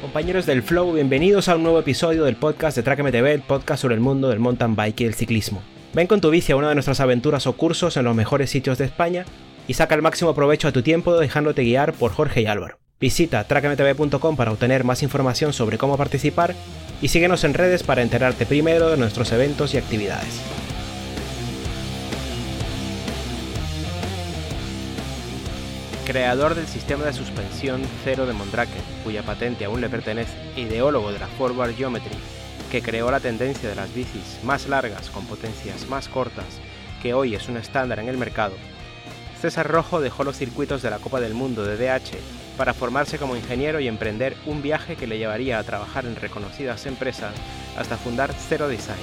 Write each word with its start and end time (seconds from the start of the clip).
Compañeros 0.00 0.46
del 0.46 0.62
Flow, 0.62 0.92
bienvenidos 0.92 1.48
a 1.48 1.56
un 1.56 1.64
nuevo 1.64 1.80
episodio 1.80 2.24
del 2.24 2.36
podcast 2.36 2.78
de 2.78 3.02
MTV, 3.02 3.26
el 3.26 3.42
podcast 3.42 3.82
sobre 3.82 3.96
el 3.96 4.00
mundo 4.00 4.28
del 4.28 4.38
mountain 4.38 4.76
bike 4.76 5.00
y 5.00 5.04
el 5.06 5.14
ciclismo. 5.14 5.60
Ven 5.92 6.06
con 6.06 6.20
tu 6.20 6.30
bici 6.30 6.52
a 6.52 6.56
una 6.56 6.68
de 6.68 6.74
nuestras 6.74 7.00
aventuras 7.00 7.48
o 7.48 7.56
cursos 7.56 7.96
en 7.96 8.04
los 8.04 8.14
mejores 8.14 8.48
sitios 8.48 8.78
de 8.78 8.84
España 8.84 9.24
y 9.66 9.74
saca 9.74 9.96
el 9.96 10.02
máximo 10.02 10.36
provecho 10.36 10.68
a 10.68 10.72
tu 10.72 10.82
tiempo 10.82 11.18
dejándote 11.18 11.64
guiar 11.64 11.94
por 11.94 12.12
Jorge 12.12 12.42
y 12.42 12.46
Álvaro. 12.46 12.78
Visita 13.00 13.42
trackmtv.com 13.42 14.36
para 14.36 14.52
obtener 14.52 14.84
más 14.84 15.02
información 15.02 15.52
sobre 15.52 15.78
cómo 15.78 15.96
participar 15.96 16.54
y 17.02 17.08
síguenos 17.08 17.42
en 17.42 17.54
redes 17.54 17.82
para 17.82 18.02
enterarte 18.02 18.46
primero 18.46 18.90
de 18.90 18.98
nuestros 18.98 19.32
eventos 19.32 19.74
y 19.74 19.78
actividades. 19.78 20.40
Creador 26.08 26.54
del 26.54 26.66
sistema 26.66 27.04
de 27.04 27.12
suspensión 27.12 27.82
cero 28.02 28.24
de 28.24 28.32
Mondrake, 28.32 28.80
cuya 29.04 29.22
patente 29.22 29.66
aún 29.66 29.82
le 29.82 29.90
pertenece, 29.90 30.32
ideólogo 30.56 31.12
de 31.12 31.18
la 31.18 31.26
Forward 31.26 31.76
Geometry, 31.76 32.16
que 32.72 32.80
creó 32.80 33.10
la 33.10 33.20
tendencia 33.20 33.68
de 33.68 33.74
las 33.74 33.92
bicis 33.92 34.40
más 34.42 34.68
largas 34.68 35.10
con 35.10 35.26
potencias 35.26 35.86
más 35.86 36.08
cortas, 36.08 36.46
que 37.02 37.12
hoy 37.12 37.34
es 37.34 37.50
un 37.50 37.58
estándar 37.58 37.98
en 37.98 38.08
el 38.08 38.16
mercado, 38.16 38.54
César 39.38 39.68
Rojo 39.68 40.00
dejó 40.00 40.24
los 40.24 40.38
circuitos 40.38 40.80
de 40.80 40.88
la 40.88 40.98
Copa 40.98 41.20
del 41.20 41.34
Mundo 41.34 41.62
de 41.62 41.76
DH 41.76 42.16
para 42.56 42.72
formarse 42.72 43.18
como 43.18 43.36
ingeniero 43.36 43.78
y 43.78 43.86
emprender 43.86 44.34
un 44.46 44.62
viaje 44.62 44.96
que 44.96 45.06
le 45.06 45.18
llevaría 45.18 45.58
a 45.58 45.64
trabajar 45.64 46.06
en 46.06 46.16
reconocidas 46.16 46.86
empresas 46.86 47.34
hasta 47.76 47.98
fundar 47.98 48.32
Zero 48.32 48.66
Design, 48.66 48.96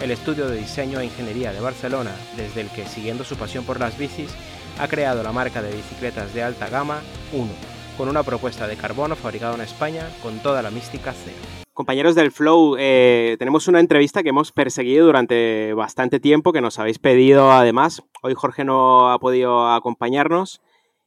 el 0.00 0.10
estudio 0.10 0.48
de 0.48 0.58
diseño 0.58 0.98
e 0.98 1.04
ingeniería 1.04 1.52
de 1.52 1.60
Barcelona, 1.60 2.10
desde 2.36 2.62
el 2.62 2.70
que, 2.70 2.86
siguiendo 2.86 3.22
su 3.22 3.36
pasión 3.36 3.64
por 3.64 3.78
las 3.78 3.96
bicis, 3.96 4.30
ha 4.78 4.88
creado 4.88 5.22
la 5.22 5.32
marca 5.32 5.62
de 5.62 5.74
bicicletas 5.74 6.34
de 6.34 6.42
alta 6.42 6.68
gama 6.68 7.00
Uno, 7.32 7.52
con 7.96 8.08
una 8.08 8.22
propuesta 8.22 8.66
de 8.66 8.76
carbono 8.76 9.16
fabricado 9.16 9.54
en 9.54 9.60
España 9.60 10.08
con 10.22 10.38
toda 10.40 10.62
la 10.62 10.70
mística 10.70 11.12
cero. 11.12 11.36
Compañeros 11.72 12.14
del 12.14 12.30
Flow, 12.30 12.76
eh, 12.78 13.36
tenemos 13.38 13.66
una 13.66 13.80
entrevista 13.80 14.22
que 14.22 14.28
hemos 14.28 14.52
perseguido 14.52 15.06
durante 15.06 15.74
bastante 15.74 16.20
tiempo, 16.20 16.52
que 16.52 16.60
nos 16.60 16.78
habéis 16.78 17.00
pedido 17.00 17.50
además. 17.50 18.02
Hoy 18.22 18.34
Jorge 18.34 18.64
no 18.64 19.10
ha 19.10 19.18
podido 19.18 19.68
acompañarnos 19.68 20.62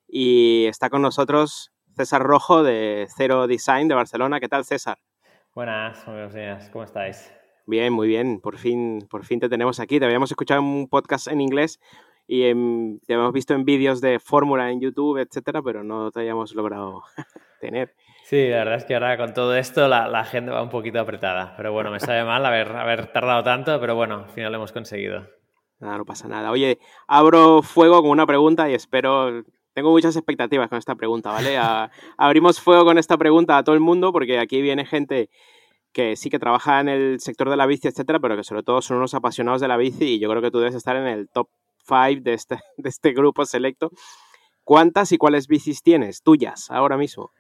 y 0.08 0.66
está 0.66 0.90
con 0.90 1.02
nosotros 1.02 1.72
César 1.96 2.22
Rojo 2.22 2.64
de 2.64 3.08
Cero 3.16 3.48
Design 3.48 3.88
de 3.88 3.96
Barcelona. 3.96 4.42
¿Qué 4.42 4.50
tal, 4.50 4.66
César? 4.66 4.98
Buenas, 5.56 6.06
buenos 6.06 6.34
días, 6.34 6.70
¿cómo 6.70 6.84
estáis? 6.84 7.32
Bien, 7.66 7.92
muy 7.92 8.08
bien, 8.08 8.40
por 8.40 8.58
fin, 8.58 9.08
por 9.10 9.26
fin 9.26 9.40
te 9.40 9.50
tenemos 9.50 9.80
aquí. 9.80 10.00
Te 10.00 10.06
habíamos 10.06 10.32
escuchado 10.32 10.62
en 10.62 10.68
un 10.68 10.88
podcast 10.88 11.28
en 11.28 11.42
inglés 11.42 11.80
y 12.28 12.42
te 13.06 13.14
habíamos 13.14 13.34
visto 13.34 13.54
en 13.54 13.64
vídeos 13.64 14.02
de 14.02 14.20
fórmula 14.20 14.70
en 14.70 14.82
YouTube, 14.82 15.18
etcétera, 15.18 15.62
pero 15.62 15.84
no 15.84 16.12
te 16.12 16.20
habíamos 16.20 16.54
logrado 16.54 17.04
tener. 17.62 17.96
Sí, 18.26 18.50
la 18.50 18.58
verdad 18.58 18.76
es 18.76 18.84
que 18.84 18.94
ahora 18.94 19.18
con 19.18 19.34
todo 19.34 19.56
esto 19.56 19.88
la, 19.88 20.10
la 20.10 20.20
agenda 20.20 20.52
va 20.54 20.62
un 20.62 20.70
poquito 20.70 21.00
apretada. 21.00 21.54
Pero 21.56 21.72
bueno, 21.72 21.90
me 21.92 22.02
sabe 22.02 22.26
mal 22.26 22.46
haber, 22.46 22.68
haber 22.76 23.14
tardado 23.14 23.42
tanto, 23.44 23.80
pero 23.80 23.96
bueno, 23.96 24.26
al 24.26 24.30
final 24.30 24.52
lo 24.52 24.58
hemos 24.58 24.74
conseguido. 24.74 25.26
Nada, 25.80 25.98
no 26.00 26.06
pasa 26.06 26.28
nada. 26.28 26.52
Oye, 26.52 26.80
abro 27.08 27.62
fuego 27.62 28.02
con 28.02 28.12
una 28.12 28.26
pregunta 28.26 28.70
y 28.70 28.74
espero. 28.74 29.44
Tengo 29.74 29.92
muchas 29.92 30.16
expectativas 30.18 30.68
con 30.68 30.78
esta 30.78 30.96
pregunta, 30.96 31.32
¿vale? 31.32 31.58
abrimos 32.18 32.60
fuego 32.60 32.84
con 32.84 32.98
esta 32.98 33.16
pregunta 33.18 33.58
a 33.58 33.64
todo 33.64 33.76
el 33.76 33.82
mundo 33.82 34.12
porque 34.12 34.40
aquí 34.40 34.62
viene 34.62 34.86
gente 34.86 35.30
que 35.94 36.18
sí 36.18 36.30
que 36.30 36.40
trabaja 36.40 36.82
en 36.82 36.90
el 36.90 37.20
sector 37.22 37.50
de 37.50 37.56
la 37.56 37.66
bici, 37.66 37.88
etcétera, 37.88 38.20
pero 38.20 38.36
que 38.36 38.44
sobre 38.44 38.64
todo 38.64 38.82
son 38.82 38.98
unos 38.98 39.14
apasionados 39.14 39.62
de 39.62 39.70
la 39.70 39.78
bici 39.78 40.16
y 40.16 40.20
yo 40.20 40.30
creo 40.30 40.42
que 40.42 40.52
tú 40.52 40.60
debes 40.60 40.76
estar 40.76 40.96
en 40.98 41.08
el 41.08 41.30
top 41.30 41.48
5 41.88 42.22
de 42.22 42.34
este, 42.34 42.60
de 42.78 42.90
este 42.90 43.14
grupo 43.14 43.46
selecto. 43.46 43.92
¿Cuántas 44.64 45.12
y 45.14 45.18
cuáles 45.18 45.48
bicis 45.48 45.82
tienes 45.82 46.22
tuyas 46.22 46.70
ahora 46.70 46.98
mismo? 46.98 47.32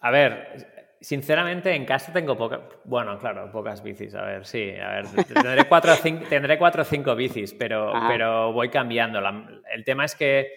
A 0.00 0.10
ver, 0.10 0.78
sinceramente 1.00 1.74
en 1.74 1.84
casa 1.84 2.12
tengo 2.12 2.36
pocas, 2.36 2.60
bueno, 2.84 3.18
claro, 3.18 3.50
pocas 3.52 3.82
bicis, 3.82 4.14
a 4.14 4.22
ver, 4.22 4.46
sí, 4.46 4.72
a 4.72 4.88
ver, 4.88 5.06
tendré 5.26 5.64
cuatro 5.68 5.92
o 5.92 5.96
cinco, 5.96 6.24
tendré 6.28 6.58
cuatro 6.58 6.82
o 6.82 6.84
cinco 6.84 7.14
bicis, 7.14 7.54
pero, 7.54 7.92
pero 8.08 8.52
voy 8.52 8.68
cambiando. 8.68 9.20
el 9.72 9.84
tema 9.84 10.04
es 10.04 10.14
que 10.14 10.50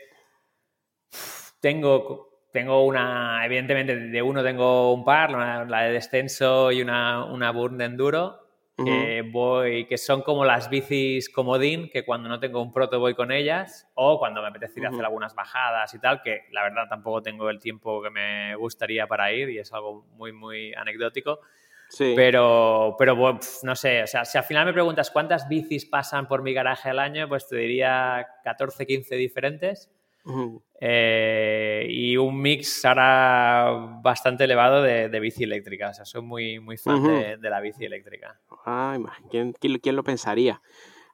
tengo, 1.59 2.47
tengo 2.51 2.85
una, 2.85 3.45
evidentemente 3.45 3.95
de 3.95 4.21
uno 4.21 4.43
tengo 4.43 4.93
un 4.93 5.05
par, 5.05 5.31
la, 5.31 5.81
de 5.83 5.91
descenso 5.91 6.71
y 6.71 6.81
una, 6.81 7.25
una 7.25 7.51
Burn 7.51 7.77
de 7.77 7.85
enduro, 7.85 8.39
que 8.83 9.23
voy, 9.31 9.85
que 9.85 9.97
son 9.97 10.21
como 10.21 10.45
las 10.45 10.69
bicis 10.69 11.29
comodín, 11.29 11.89
que 11.89 12.03
cuando 12.03 12.29
no 12.29 12.39
tengo 12.39 12.61
un 12.61 12.71
proto 12.71 12.99
voy 12.99 13.13
con 13.13 13.31
ellas, 13.31 13.89
o 13.95 14.19
cuando 14.19 14.41
me 14.41 14.47
apetece 14.47 14.79
ir 14.79 14.85
a 14.85 14.89
hacer 14.89 15.05
algunas 15.05 15.35
bajadas 15.35 15.93
y 15.93 15.99
tal, 15.99 16.21
que 16.21 16.41
la 16.51 16.63
verdad 16.63 16.83
tampoco 16.89 17.21
tengo 17.21 17.49
el 17.49 17.59
tiempo 17.59 18.01
que 18.01 18.09
me 18.09 18.55
gustaría 18.55 19.07
para 19.07 19.31
ir 19.31 19.49
y 19.49 19.59
es 19.59 19.71
algo 19.73 20.05
muy, 20.15 20.31
muy 20.31 20.73
anecdótico. 20.73 21.39
Sí. 21.89 22.13
Pero, 22.15 22.95
pero 22.97 23.39
no 23.63 23.75
sé, 23.75 24.03
o 24.03 24.07
sea, 24.07 24.23
si 24.23 24.37
al 24.37 24.45
final 24.45 24.65
me 24.65 24.71
preguntas 24.71 25.11
cuántas 25.11 25.49
bicis 25.49 25.85
pasan 25.85 26.27
por 26.27 26.41
mi 26.41 26.53
garaje 26.53 26.89
al 26.89 26.99
año, 26.99 27.27
pues 27.27 27.47
te 27.47 27.57
diría 27.57 28.27
14, 28.43 28.85
15 28.85 29.15
diferentes. 29.15 29.91
Eh, 30.79 31.85
y 31.89 32.17
un 32.17 32.41
mix 32.41 32.83
ahora 32.85 33.99
bastante 34.01 34.45
elevado 34.45 34.81
de, 34.81 35.19
bici 35.19 35.43
eléctrica. 35.43 35.89
O 35.89 35.93
sea, 35.93 36.05
soy 36.05 36.21
muy, 36.21 36.59
muy 36.59 36.77
fan 36.77 37.03
de, 37.03 37.49
la 37.49 37.59
bici 37.61 37.85
eléctrica. 37.85 38.39
Ay, 38.65 39.03
¿quién, 39.29 39.53
quién, 39.53 39.95
lo 39.95 40.03
pensaría? 40.03 40.61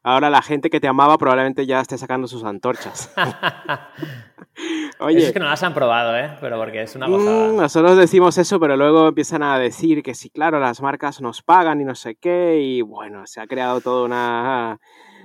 Ahora 0.03 0.29
la 0.29 0.41
gente 0.41 0.69
que 0.69 0.79
te 0.79 0.88
amaba 0.88 1.17
probablemente 1.17 1.66
ya 1.66 1.81
esté 1.81 1.97
sacando 1.97 2.28
sus 2.28 2.44
antorchas. 2.46 3.13
Oye, 5.00 5.28
es 5.28 5.34
que 5.34 5.40
no 5.40 5.46
las 5.46 5.62
han 5.63 5.73
probado, 5.73 6.17
¿eh? 6.17 6.31
Pero 6.40 6.57
porque 6.57 6.84
es 6.84 6.96
una 6.96 7.07
cosa. 7.07 7.29
Mm, 7.29 7.57
nosotros 7.57 7.97
decimos 7.97 8.38
eso, 8.38 8.59
pero 8.59 8.78
luego 8.78 9.09
empiezan 9.09 9.44
a 9.44 9.59
decir 9.59 10.01
que 10.01 10.16
sí, 10.16 10.29
claro, 10.29 10.59
las 10.62 10.81
marcas 10.81 11.19
nos 11.19 11.44
pagan 11.44 11.81
y 11.81 11.84
no 11.84 11.94
sé 11.94 12.16
qué. 12.16 12.62
Y 12.62 12.81
bueno, 12.81 13.28
se 13.28 13.41
ha 13.41 13.47
creado 13.47 13.81
toda 13.81 14.06
una 14.06 14.79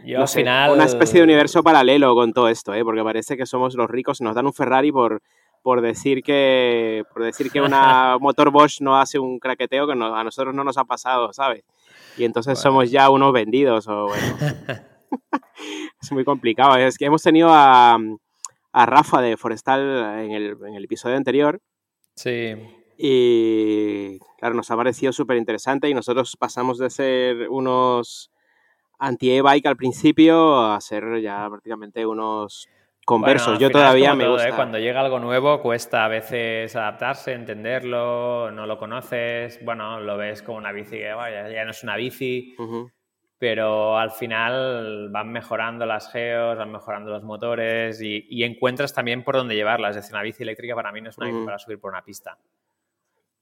una 0.04 0.84
especie 0.84 1.18
de 1.18 1.24
universo 1.24 1.62
paralelo 1.62 2.14
con 2.14 2.32
todo 2.32 2.48
esto, 2.48 2.74
¿eh? 2.74 2.84
porque 2.84 3.02
parece 3.02 3.36
que 3.36 3.46
somos 3.46 3.74
los 3.74 3.90
ricos, 3.90 4.20
nos 4.20 4.34
dan 4.34 4.46
un 4.46 4.52
Ferrari 4.52 4.92
por, 4.92 5.22
por 5.62 5.80
decir 5.80 6.22
que 6.22 7.04
por 7.12 7.24
decir 7.24 7.50
que 7.50 7.60
una 7.60 8.16
motor 8.20 8.50
Bosch 8.50 8.80
no 8.80 8.98
hace 8.98 9.18
un 9.18 9.38
craqueteo 9.38 9.86
que 9.86 9.92
a 9.92 10.24
nosotros 10.24 10.54
no 10.54 10.64
nos 10.64 10.78
ha 10.78 10.84
pasado, 10.84 11.32
¿sabes? 11.32 11.64
Y 12.16 12.24
entonces 12.24 12.58
somos 12.58 12.90
ya 12.90 13.10
unos 13.10 13.32
vendidos 13.32 13.88
o 13.88 14.08
bueno. 14.08 14.36
es 16.02 16.12
muy 16.12 16.24
complicado. 16.24 16.76
Es 16.76 16.98
que 16.98 17.06
hemos 17.06 17.22
tenido 17.22 17.48
a, 17.50 17.98
a 18.72 18.86
Rafa 18.86 19.20
de 19.20 19.36
Forestal 19.36 20.20
en 20.20 20.32
el, 20.32 20.56
en 20.66 20.74
el 20.74 20.84
episodio 20.84 21.16
anterior. 21.16 21.60
Sí. 22.16 22.54
Y 22.98 24.18
claro, 24.38 24.54
nos 24.54 24.70
ha 24.70 24.76
parecido 24.76 25.12
súper 25.12 25.36
interesante 25.36 25.88
y 25.88 25.94
nosotros 25.94 26.36
pasamos 26.36 26.78
de 26.78 26.90
ser 26.90 27.48
unos 27.48 28.30
anti-e-bike 29.02 29.66
al 29.66 29.76
principio 29.76 30.64
a 30.64 30.80
ser 30.80 31.20
ya 31.20 31.48
prácticamente 31.50 32.06
unos 32.06 32.68
conversos. 33.04 33.58
Yo 33.58 33.68
todavía 33.70 34.14
me 34.14 34.24
¿eh? 34.24 34.28
gusta. 34.28 34.54
Cuando 34.54 34.78
llega 34.78 35.00
algo 35.00 35.18
nuevo 35.18 35.60
cuesta 35.60 36.04
a 36.04 36.08
veces 36.08 36.74
adaptarse, 36.76 37.32
entenderlo, 37.32 38.50
no 38.52 38.66
lo 38.66 38.78
conoces, 38.78 39.62
bueno, 39.64 40.00
lo 40.00 40.16
ves 40.16 40.42
como 40.42 40.58
una 40.58 40.72
bici 40.72 40.98
que 40.98 41.12
vaya, 41.12 41.48
ya 41.50 41.64
no 41.64 41.72
es 41.72 41.82
una 41.82 41.96
bici, 41.96 42.54
pero 43.38 43.98
al 43.98 44.12
final 44.12 45.08
van 45.10 45.32
mejorando 45.32 45.84
las 45.84 46.12
geos, 46.12 46.56
van 46.56 46.70
mejorando 46.70 47.10
los 47.10 47.24
motores 47.24 48.00
y, 48.00 48.44
encuentras 48.44 48.94
también 48.94 49.24
por 49.24 49.34
dónde 49.34 49.56
llevarlas. 49.56 49.96
Es 49.96 50.04
decir, 50.04 50.14
una 50.14 50.22
bici 50.22 50.44
eléctrica 50.44 50.76
para 50.76 50.92
mí 50.92 51.00
no 51.00 51.10
es 51.10 51.18
una 51.18 51.26
bici 51.26 51.44
para 51.44 51.58
subir 51.58 51.80
por 51.80 51.90
una 51.90 52.02
pista. 52.02 52.38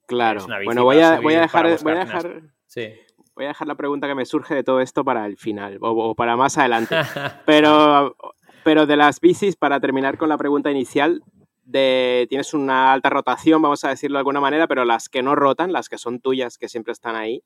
Claro. 0.07 0.43
Bueno, 0.65 0.83
voy 0.83 0.99
a, 0.99 1.21
voy 1.21 1.35
a 1.35 1.41
dejar, 1.41 1.83
voy 1.83 1.93
a 1.93 1.99
dejar, 1.99 2.41
sí 2.65 2.93
voy 3.41 3.47
a 3.47 3.49
dejar 3.49 3.67
la 3.67 3.75
pregunta 3.75 4.07
que 4.07 4.13
me 4.13 4.25
surge 4.25 4.53
de 4.53 4.63
todo 4.63 4.81
esto 4.81 5.03
para 5.03 5.25
el 5.25 5.35
final 5.35 5.79
o, 5.81 6.13
para 6.13 6.35
más 6.35 6.57
adelante. 6.59 6.95
Pero, 7.45 8.15
pero 8.63 8.85
de 8.85 8.95
las 8.95 9.19
bicis, 9.19 9.55
para 9.55 9.79
terminar 9.79 10.19
con 10.19 10.29
la 10.29 10.37
pregunta 10.37 10.69
inicial, 10.69 11.23
de, 11.63 12.27
tienes 12.29 12.53
una 12.53 12.93
alta 12.93 13.09
rotación, 13.09 13.59
vamos 13.59 13.83
a 13.83 13.89
decirlo 13.89 14.17
de 14.17 14.19
alguna 14.19 14.39
manera, 14.39 14.67
pero 14.67 14.85
las 14.85 15.09
que 15.09 15.23
no 15.23 15.33
rotan, 15.33 15.73
las 15.73 15.89
que 15.89 15.97
son 15.97 16.19
tuyas, 16.19 16.59
que 16.59 16.69
siempre 16.69 16.93
están 16.93 17.15
ahí, 17.15 17.43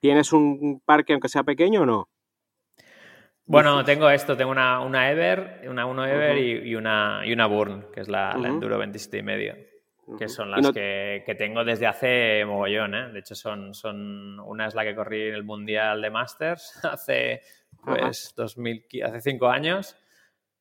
¿tienes 0.00 0.32
un 0.32 0.80
parque 0.86 1.12
aunque 1.12 1.28
sea 1.28 1.42
pequeño 1.42 1.82
o 1.82 1.86
no? 1.86 2.08
Bueno, 3.44 3.84
tengo 3.84 4.08
esto, 4.08 4.34
tengo 4.34 4.50
una, 4.50 4.80
una 4.80 5.10
Ever, 5.10 5.68
una 5.68 5.84
1 5.84 6.06
Ever 6.06 6.38
y, 6.38 6.74
una, 6.74 7.20
y 7.26 7.32
una 7.34 7.44
Burn, 7.46 7.86
que 7.92 8.00
es 8.00 8.08
la, 8.08 8.34
la 8.38 8.48
Enduro 8.48 8.78
27 8.78 9.18
y 9.18 9.22
medio 9.22 9.73
que 10.18 10.28
son 10.28 10.50
las 10.50 10.70
que, 10.70 11.22
que, 11.24 11.34
tengo 11.34 11.64
desde 11.64 11.86
hace 11.86 12.44
mogollón. 12.44 12.94
¿eh? 12.94 13.12
De 13.12 13.20
hecho, 13.20 13.34
son, 13.34 13.74
son 13.74 14.38
una 14.40 14.66
es 14.66 14.74
la 14.74 14.84
que 14.84 14.94
corrí 14.94 15.28
en 15.28 15.34
el 15.34 15.44
Mundial 15.44 16.00
de 16.02 16.10
Masters 16.10 16.80
hace, 16.84 17.40
pues, 17.84 18.34
2000, 18.36 18.86
hace 19.04 19.20
cinco 19.20 19.48
años 19.48 19.96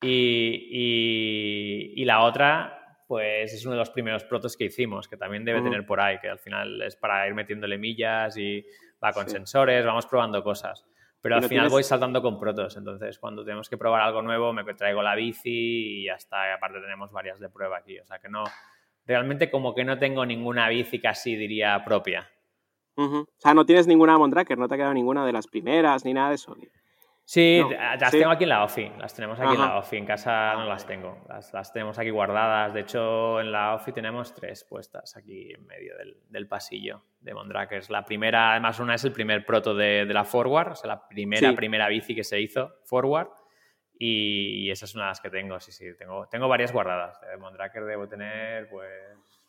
y, 0.01 0.67
y, 0.71 2.01
y, 2.01 2.05
la 2.05 2.23
otra 2.23 2.79
pues 3.07 3.53
es 3.53 3.65
uno 3.65 3.73
de 3.73 3.79
los 3.79 3.89
primeros 3.89 4.23
protos 4.23 4.57
que 4.57 4.65
hicimos, 4.65 5.07
que 5.07 5.17
también 5.17 5.45
debe 5.45 5.61
tener 5.61 5.85
por 5.85 5.99
ahí, 5.99 6.17
que 6.19 6.29
al 6.29 6.39
final 6.39 6.81
es 6.81 6.95
para 6.95 7.27
ir 7.27 7.33
metiéndole 7.33 7.77
millas 7.77 8.37
y 8.37 8.65
va 9.03 9.11
con 9.13 9.29
sensores, 9.29 9.85
vamos 9.85 10.07
probando 10.07 10.43
cosas. 10.43 10.85
Pero 11.21 11.35
al 11.35 11.43
final 11.43 11.69
voy 11.69 11.83
saltando 11.83 12.21
con 12.21 12.37
protos, 12.37 12.75
entonces 12.75 13.17
cuando 13.17 13.45
tenemos 13.45 13.69
que 13.69 13.77
probar 13.77 14.01
algo 14.01 14.21
nuevo 14.21 14.51
me 14.51 14.65
traigo 14.73 15.01
la 15.01 15.15
bici 15.15 16.01
y 16.01 16.05
ya 16.05 16.15
está, 16.15 16.49
y 16.49 16.51
aparte 16.51 16.81
tenemos 16.81 17.11
varias 17.11 17.39
de 17.39 17.49
prueba 17.49 17.77
aquí, 17.77 17.97
o 17.97 18.05
sea 18.05 18.19
que 18.19 18.27
no, 18.27 18.43
realmente 19.05 19.49
como 19.49 19.73
que 19.73 19.83
no 19.83 19.97
tengo 19.97 20.25
ninguna 20.25 20.69
bici 20.69 20.99
casi 20.99 21.35
diría 21.35 21.83
propia. 21.83 22.29
O 22.95 23.25
sea, 23.37 23.53
no 23.53 23.65
tienes 23.65 23.87
ninguna 23.87 24.17
Mondraker, 24.17 24.57
no 24.57 24.67
te 24.67 24.75
ha 24.75 24.77
quedado 24.77 24.93
ninguna 24.93 25.25
de 25.25 25.33
las 25.33 25.47
primeras 25.47 26.05
ni 26.05 26.13
nada 26.13 26.29
de 26.29 26.35
eso. 26.35 26.55
Sí, 27.25 27.61
las 27.99 28.11
tengo 28.11 28.31
aquí 28.31 28.43
en 28.43 28.49
la 28.49 28.65
OFI, 28.65 28.91
las 28.99 29.15
tenemos 29.15 29.39
aquí 29.39 29.53
en 29.53 29.61
la 29.61 29.77
OFI, 29.77 29.97
en 29.97 30.05
casa 30.05 30.55
no 30.55 30.65
las 30.65 30.85
tengo, 30.85 31.25
las, 31.29 31.71
tenemos 31.71 31.97
aquí 31.97 32.09
guardadas, 32.09 32.73
de 32.73 32.81
hecho 32.81 33.39
en 33.39 33.49
la 33.49 33.75
OFI 33.75 33.93
tenemos 33.93 34.33
tres 34.33 34.65
puestas 34.65 35.15
aquí 35.15 35.53
en 35.53 35.65
medio 35.65 35.93
del, 36.29 36.47
pasillo 36.47 37.05
de 37.21 37.33
Mondrakers. 37.33 37.89
La 37.89 38.03
primera, 38.03 38.51
además 38.51 38.77
una 38.81 38.95
es 38.95 39.05
el 39.05 39.13
primer 39.13 39.45
proto 39.45 39.73
de, 39.73 40.05
la 40.05 40.25
Forward, 40.25 40.73
o 40.73 40.75
sea, 40.75 40.89
la 40.89 41.07
primera, 41.07 41.53
primera 41.55 41.87
bici 41.87 42.13
que 42.13 42.25
se 42.25 42.41
hizo, 42.41 42.73
Forward, 42.83 43.29
y, 43.97 44.69
esa 44.71 44.85
es 44.85 44.95
una 44.95 45.05
de 45.05 45.09
las 45.09 45.21
que 45.21 45.29
tengo, 45.29 45.59
sí, 45.59 45.71
sí, 45.71 45.85
tengo, 45.97 46.27
tengo 46.27 46.47
varias 46.47 46.73
guardadas, 46.73 47.19
de 47.21 47.37
Mondraker 47.37 47.85
debo 47.85 48.07
tener 48.07 48.69
pues 48.69 48.91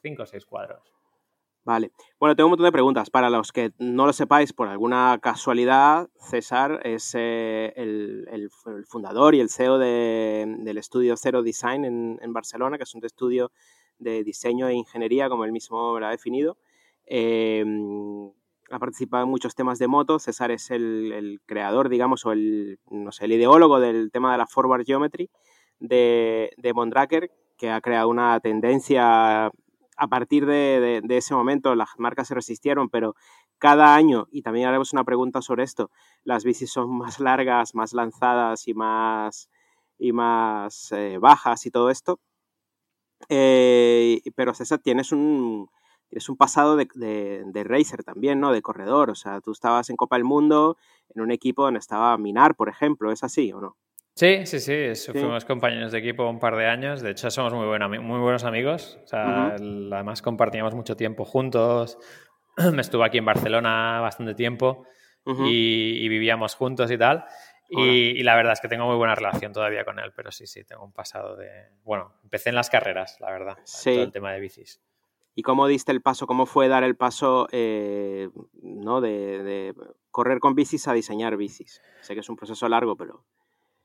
cinco 0.02 0.24
o 0.24 0.26
seis 0.26 0.44
cuadros. 0.44 0.94
Vale. 1.64 1.92
Bueno, 2.20 2.36
tengo 2.36 2.48
un 2.48 2.50
montón 2.50 2.66
de 2.66 2.72
preguntas. 2.72 3.08
Para 3.08 3.30
los 3.30 3.50
que 3.50 3.72
no 3.78 4.04
lo 4.04 4.12
sepáis, 4.12 4.52
por 4.52 4.68
alguna 4.68 5.18
casualidad, 5.22 6.10
César 6.18 6.80
es 6.84 7.14
eh, 7.14 7.72
el, 7.74 8.50
fundador 8.86 9.34
y 9.34 9.40
el 9.40 9.48
CEO 9.48 9.78
del 9.78 10.76
estudio 10.78 11.16
Zero 11.16 11.42
Design 11.42 11.86
en, 12.20 12.32
Barcelona, 12.34 12.76
que 12.76 12.82
es 12.84 12.94
un 12.94 13.02
estudio 13.02 13.50
de 13.98 14.24
diseño 14.24 14.68
e 14.68 14.74
ingeniería, 14.74 15.30
como 15.30 15.46
él 15.46 15.52
mismo 15.52 15.98
lo 15.98 16.06
ha 16.06 16.10
definido. 16.10 16.58
Em, 17.06 18.30
ha 18.70 18.78
participado 18.78 19.24
en 19.24 19.30
muchos 19.30 19.54
temas 19.54 19.78
de 19.78 19.88
moto. 19.88 20.18
César 20.18 20.50
es 20.50 20.70
el, 20.70 21.40
creador, 21.46 21.88
digamos, 21.88 22.24
o 22.26 22.32
el, 22.32 22.78
no 22.90 23.12
sé, 23.12 23.26
el 23.26 23.32
ideólogo 23.32 23.80
del 23.80 24.10
tema 24.10 24.32
de 24.32 24.38
la 24.38 24.46
forward 24.46 24.84
geometry 24.84 25.30
de, 25.80 26.52
de 26.56 26.72
Mondraker, 26.72 27.30
que 27.56 27.70
ha 27.70 27.80
creado 27.80 28.08
una 28.08 28.40
tendencia 28.40 29.50
a 29.96 30.08
partir 30.08 30.46
de, 30.46 31.02
ese 31.08 31.34
momento 31.34 31.74
las 31.74 31.90
marcas 31.98 32.28
se 32.28 32.34
resistieron, 32.34 32.88
pero 32.88 33.14
cada 33.58 33.94
año, 33.94 34.26
y 34.30 34.42
también 34.42 34.68
haremos 34.68 34.92
una 34.92 35.04
pregunta 35.04 35.42
sobre 35.42 35.62
esto, 35.62 35.90
las 36.24 36.44
bicis 36.44 36.70
son 36.70 36.90
más 36.98 37.20
largas, 37.20 37.74
más 37.74 37.92
lanzadas 37.92 38.68
y 38.68 38.74
más, 38.74 39.50
y 39.98 40.12
más 40.12 40.92
eh, 40.92 41.18
bajas 41.18 41.66
y 41.66 41.70
todo 41.70 41.90
esto. 41.90 42.20
Eh, 43.28 44.20
pero 44.34 44.54
César, 44.54 44.80
tienes 44.80 45.12
un, 45.12 45.70
tienes 46.14 46.28
un 46.28 46.36
pasado 46.36 46.76
de, 46.76 46.86
de, 47.44 47.64
racer 47.64 48.04
también, 48.04 48.38
¿no? 48.38 48.52
De 48.52 48.62
corredor. 48.62 49.10
O 49.10 49.16
sea, 49.16 49.40
tú 49.40 49.50
estabas 49.50 49.90
en 49.90 49.96
Copa 49.96 50.14
del 50.14 50.22
Mundo 50.22 50.76
en 51.12 51.22
un 51.22 51.32
equipo 51.32 51.64
donde 51.64 51.80
estaba 51.80 52.16
Minar, 52.18 52.54
por 52.54 52.68
ejemplo. 52.68 53.10
¿Es 53.10 53.24
así 53.24 53.52
o 53.52 53.60
no? 53.60 53.76
Sí, 54.14 54.46
sí, 54.46 54.60
sí, 54.60 55.10
fuimos 55.10 55.44
compañeros 55.44 55.90
de 55.90 55.98
equipo 55.98 56.30
un 56.30 56.38
par 56.38 56.54
de 56.54 56.66
años, 56.66 57.02
de 57.02 57.10
hecho 57.10 57.32
somos 57.32 57.52
muy, 57.52 57.66
muy 57.98 58.20
buenos 58.20 58.44
amigos, 58.44 58.96
además 59.10 60.22
compartíamos 60.22 60.72
mucho 60.72 60.96
tiempo 60.96 61.24
juntos, 61.24 61.98
me 62.72 62.80
estuve 62.80 63.04
aquí 63.04 63.18
en 63.18 63.24
Barcelona 63.24 63.98
bastante 64.00 64.36
tiempo 64.36 64.86
y, 65.26 66.08
vivíamos 66.08 66.54
juntos 66.54 66.92
y 66.92 66.96
tal, 66.96 67.24
y, 67.68 68.22
la 68.22 68.36
verdad 68.36 68.52
es 68.52 68.60
que 68.60 68.68
tengo 68.68 68.86
muy 68.86 68.94
buena 68.94 69.16
relación 69.16 69.52
todavía 69.52 69.84
con 69.84 69.98
él, 69.98 70.12
pero 70.14 70.30
sí, 70.30 70.46
sí, 70.46 70.62
tengo 70.62 70.84
un 70.84 70.92
pasado 70.92 71.34
de... 71.34 71.50
Bueno, 71.82 72.14
empecé 72.22 72.50
en 72.50 72.54
las 72.54 72.70
carreras, 72.70 73.16
la 73.18 73.32
verdad, 73.32 73.56
todo 73.82 74.00
el 74.04 74.12
tema 74.12 74.30
de 74.30 74.38
bicis. 74.38 74.80
¿Y 75.34 75.42
cómo 75.42 75.66
diste 75.66 75.92
el 75.92 76.00
paso, 76.00 76.26
cómo 76.26 76.46
fue 76.46 76.68
dar 76.68 76.84
el 76.84 76.96
paso 76.96 77.48
eh, 77.50 78.28
¿no? 78.62 79.00
de, 79.00 79.42
de 79.42 79.74
correr 80.10 80.38
con 80.38 80.54
bicis 80.54 80.86
a 80.86 80.92
diseñar 80.92 81.36
bicis? 81.36 81.82
Sé 82.00 82.14
que 82.14 82.20
es 82.20 82.28
un 82.28 82.36
proceso 82.36 82.68
largo, 82.68 82.96
pero... 82.96 83.24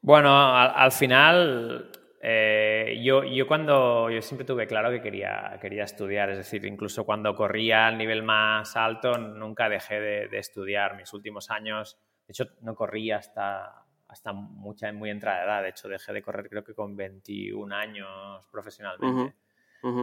Bueno, 0.02 0.56
al, 0.56 0.92
final, 0.94 1.92
eh, 2.22 3.02
yo, 3.04 3.24
yo, 3.24 3.48
cuando 3.48 4.10
yo 4.10 4.22
siempre 4.22 4.46
tuve 4.46 4.66
claro 4.66 4.90
que 4.92 5.02
quería, 5.02 5.58
quería 5.62 5.84
estudiar, 5.84 6.30
es 6.30 6.38
decir, 6.38 6.64
incluso 6.66 7.06
cuando 7.06 7.36
corría 7.36 7.88
al 7.88 7.98
nivel 7.98 8.24
más 8.24 8.78
alto, 8.78 9.18
nunca 9.18 9.68
dejé 9.68 10.00
de, 10.00 10.38
estudiar. 10.38 10.96
Mis 10.96 11.12
últimos 11.12 11.52
años, 11.52 12.00
de 12.28 12.32
hecho, 12.32 12.46
no 12.62 12.76
corría 12.76 13.18
hasta, 13.18 13.84
hasta 14.08 14.32
mucha, 14.32 14.92
muy 14.94 15.10
entrada 15.10 15.40
de 15.40 15.46
edad. 15.46 15.64
De 15.64 15.70
hecho, 15.70 15.90
dejé 15.90 16.14
de 16.14 16.22
correr 16.22 16.50
creo 16.50 16.64
que 16.64 16.74
con 16.74 16.96
21 16.96 17.76
años 17.76 18.46
profesionalmente. 18.52 19.36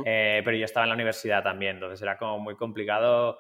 Eh, 0.05 0.43
pero 0.45 0.57
yo 0.57 0.65
estaba 0.65 0.85
en 0.85 0.91
la 0.91 0.95
universidad 0.95 1.43
también, 1.43 1.77
entonces 1.77 2.01
era 2.01 2.17
como 2.17 2.39
muy 2.39 2.57
complicado 2.57 3.39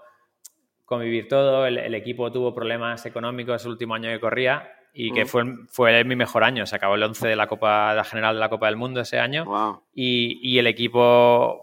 convivir 0.85 1.29
todo. 1.29 1.67
El, 1.67 1.79
el 1.79 1.94
equipo 1.94 2.31
tuvo 2.31 2.55
problemas 2.55 3.05
económicos 3.06 3.65
el 3.65 3.73
último 3.73 3.94
año 3.94 4.11
que 4.11 4.21
corría 4.21 4.77
y 4.99 5.12
que 5.12 5.27
fue, 5.27 5.44
fue 5.69 6.05
mi 6.05 6.17
mejor 6.17 6.43
año. 6.43 6.65
Se 6.65 6.75
acabó 6.75 6.94
el 6.94 7.03
11 7.03 7.29
de 7.29 7.37
la 7.37 7.47
Copa 7.47 7.93
la 7.93 8.05
General 8.05 8.35
de 8.35 8.41
la 8.41 8.49
Copa 8.49 8.67
del 8.67 8.77
Mundo 8.77 9.03
ese 9.03 9.19
año 9.19 9.83
y, 9.94 10.41
y, 10.43 10.59
el 10.59 10.67
equipo 10.67 11.62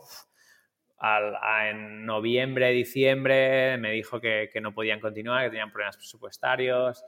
al, 0.99 1.35
en 1.67 2.05
noviembre, 2.05 2.69
diciembre 2.69 3.77
me 3.79 3.91
dijo 3.91 4.21
que, 4.21 4.51
que, 4.53 4.61
no 4.61 4.75
podían 4.75 4.99
continuar, 4.99 5.43
que 5.43 5.49
tenían 5.49 5.71
problemas 5.71 5.97
presupuestarios. 5.97 7.03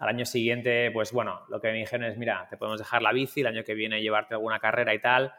Al 0.00 0.08
año 0.08 0.24
siguiente, 0.24 0.90
pues 0.90 1.12
bueno, 1.12 1.42
lo 1.48 1.60
que 1.60 1.68
me 1.68 1.78
dijeron 1.78 2.04
es, 2.10 2.18
mira, 2.18 2.48
te 2.50 2.56
podemos 2.56 2.80
dejar 2.80 3.02
la 3.02 3.12
bici, 3.12 3.42
el 3.42 3.46
año 3.46 3.62
que 3.62 3.74
viene 3.74 4.02
llevarte 4.02 4.34
alguna 4.34 4.58
carrera 4.58 4.92
y 4.92 4.98
tal. 4.98 5.32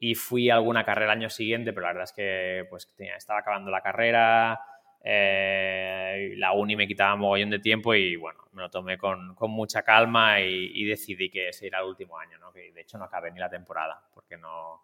Y 0.00 0.14
fui 0.14 0.50
a 0.50 0.54
alguna 0.54 0.84
carrera 0.84 1.12
el 1.12 1.18
año 1.18 1.30
siguiente, 1.30 1.72
pero 1.72 1.86
la 1.86 1.92
verdad 1.92 2.04
es 2.04 2.12
que 2.12 2.66
pues, 2.70 2.92
tenía, 2.94 3.16
estaba 3.16 3.40
acabando 3.40 3.70
la 3.70 3.80
carrera, 3.80 4.60
eh, 5.02 6.34
la 6.36 6.52
uni 6.52 6.76
me 6.76 6.86
quitaba 6.86 7.14
un 7.14 7.20
mogollón 7.20 7.50
de 7.50 7.58
tiempo 7.58 7.94
y 7.94 8.16
bueno, 8.16 8.40
me 8.52 8.62
lo 8.62 8.70
tomé 8.70 8.98
con, 8.98 9.34
con 9.34 9.50
mucha 9.50 9.82
calma 9.82 10.40
y, 10.40 10.84
decidí 10.84 11.30
que 11.30 11.48
ese 11.48 11.66
era 11.68 11.80
el 11.80 11.86
último 11.86 12.18
año, 12.18 12.38
¿no? 12.38 12.52
que 12.52 12.72
de 12.72 12.80
hecho 12.80 12.98
no 12.98 13.04
acabé 13.04 13.30
ni 13.30 13.38
la 13.38 13.48
temporada 13.48 14.02
porque 14.12 14.36
no, 14.36 14.82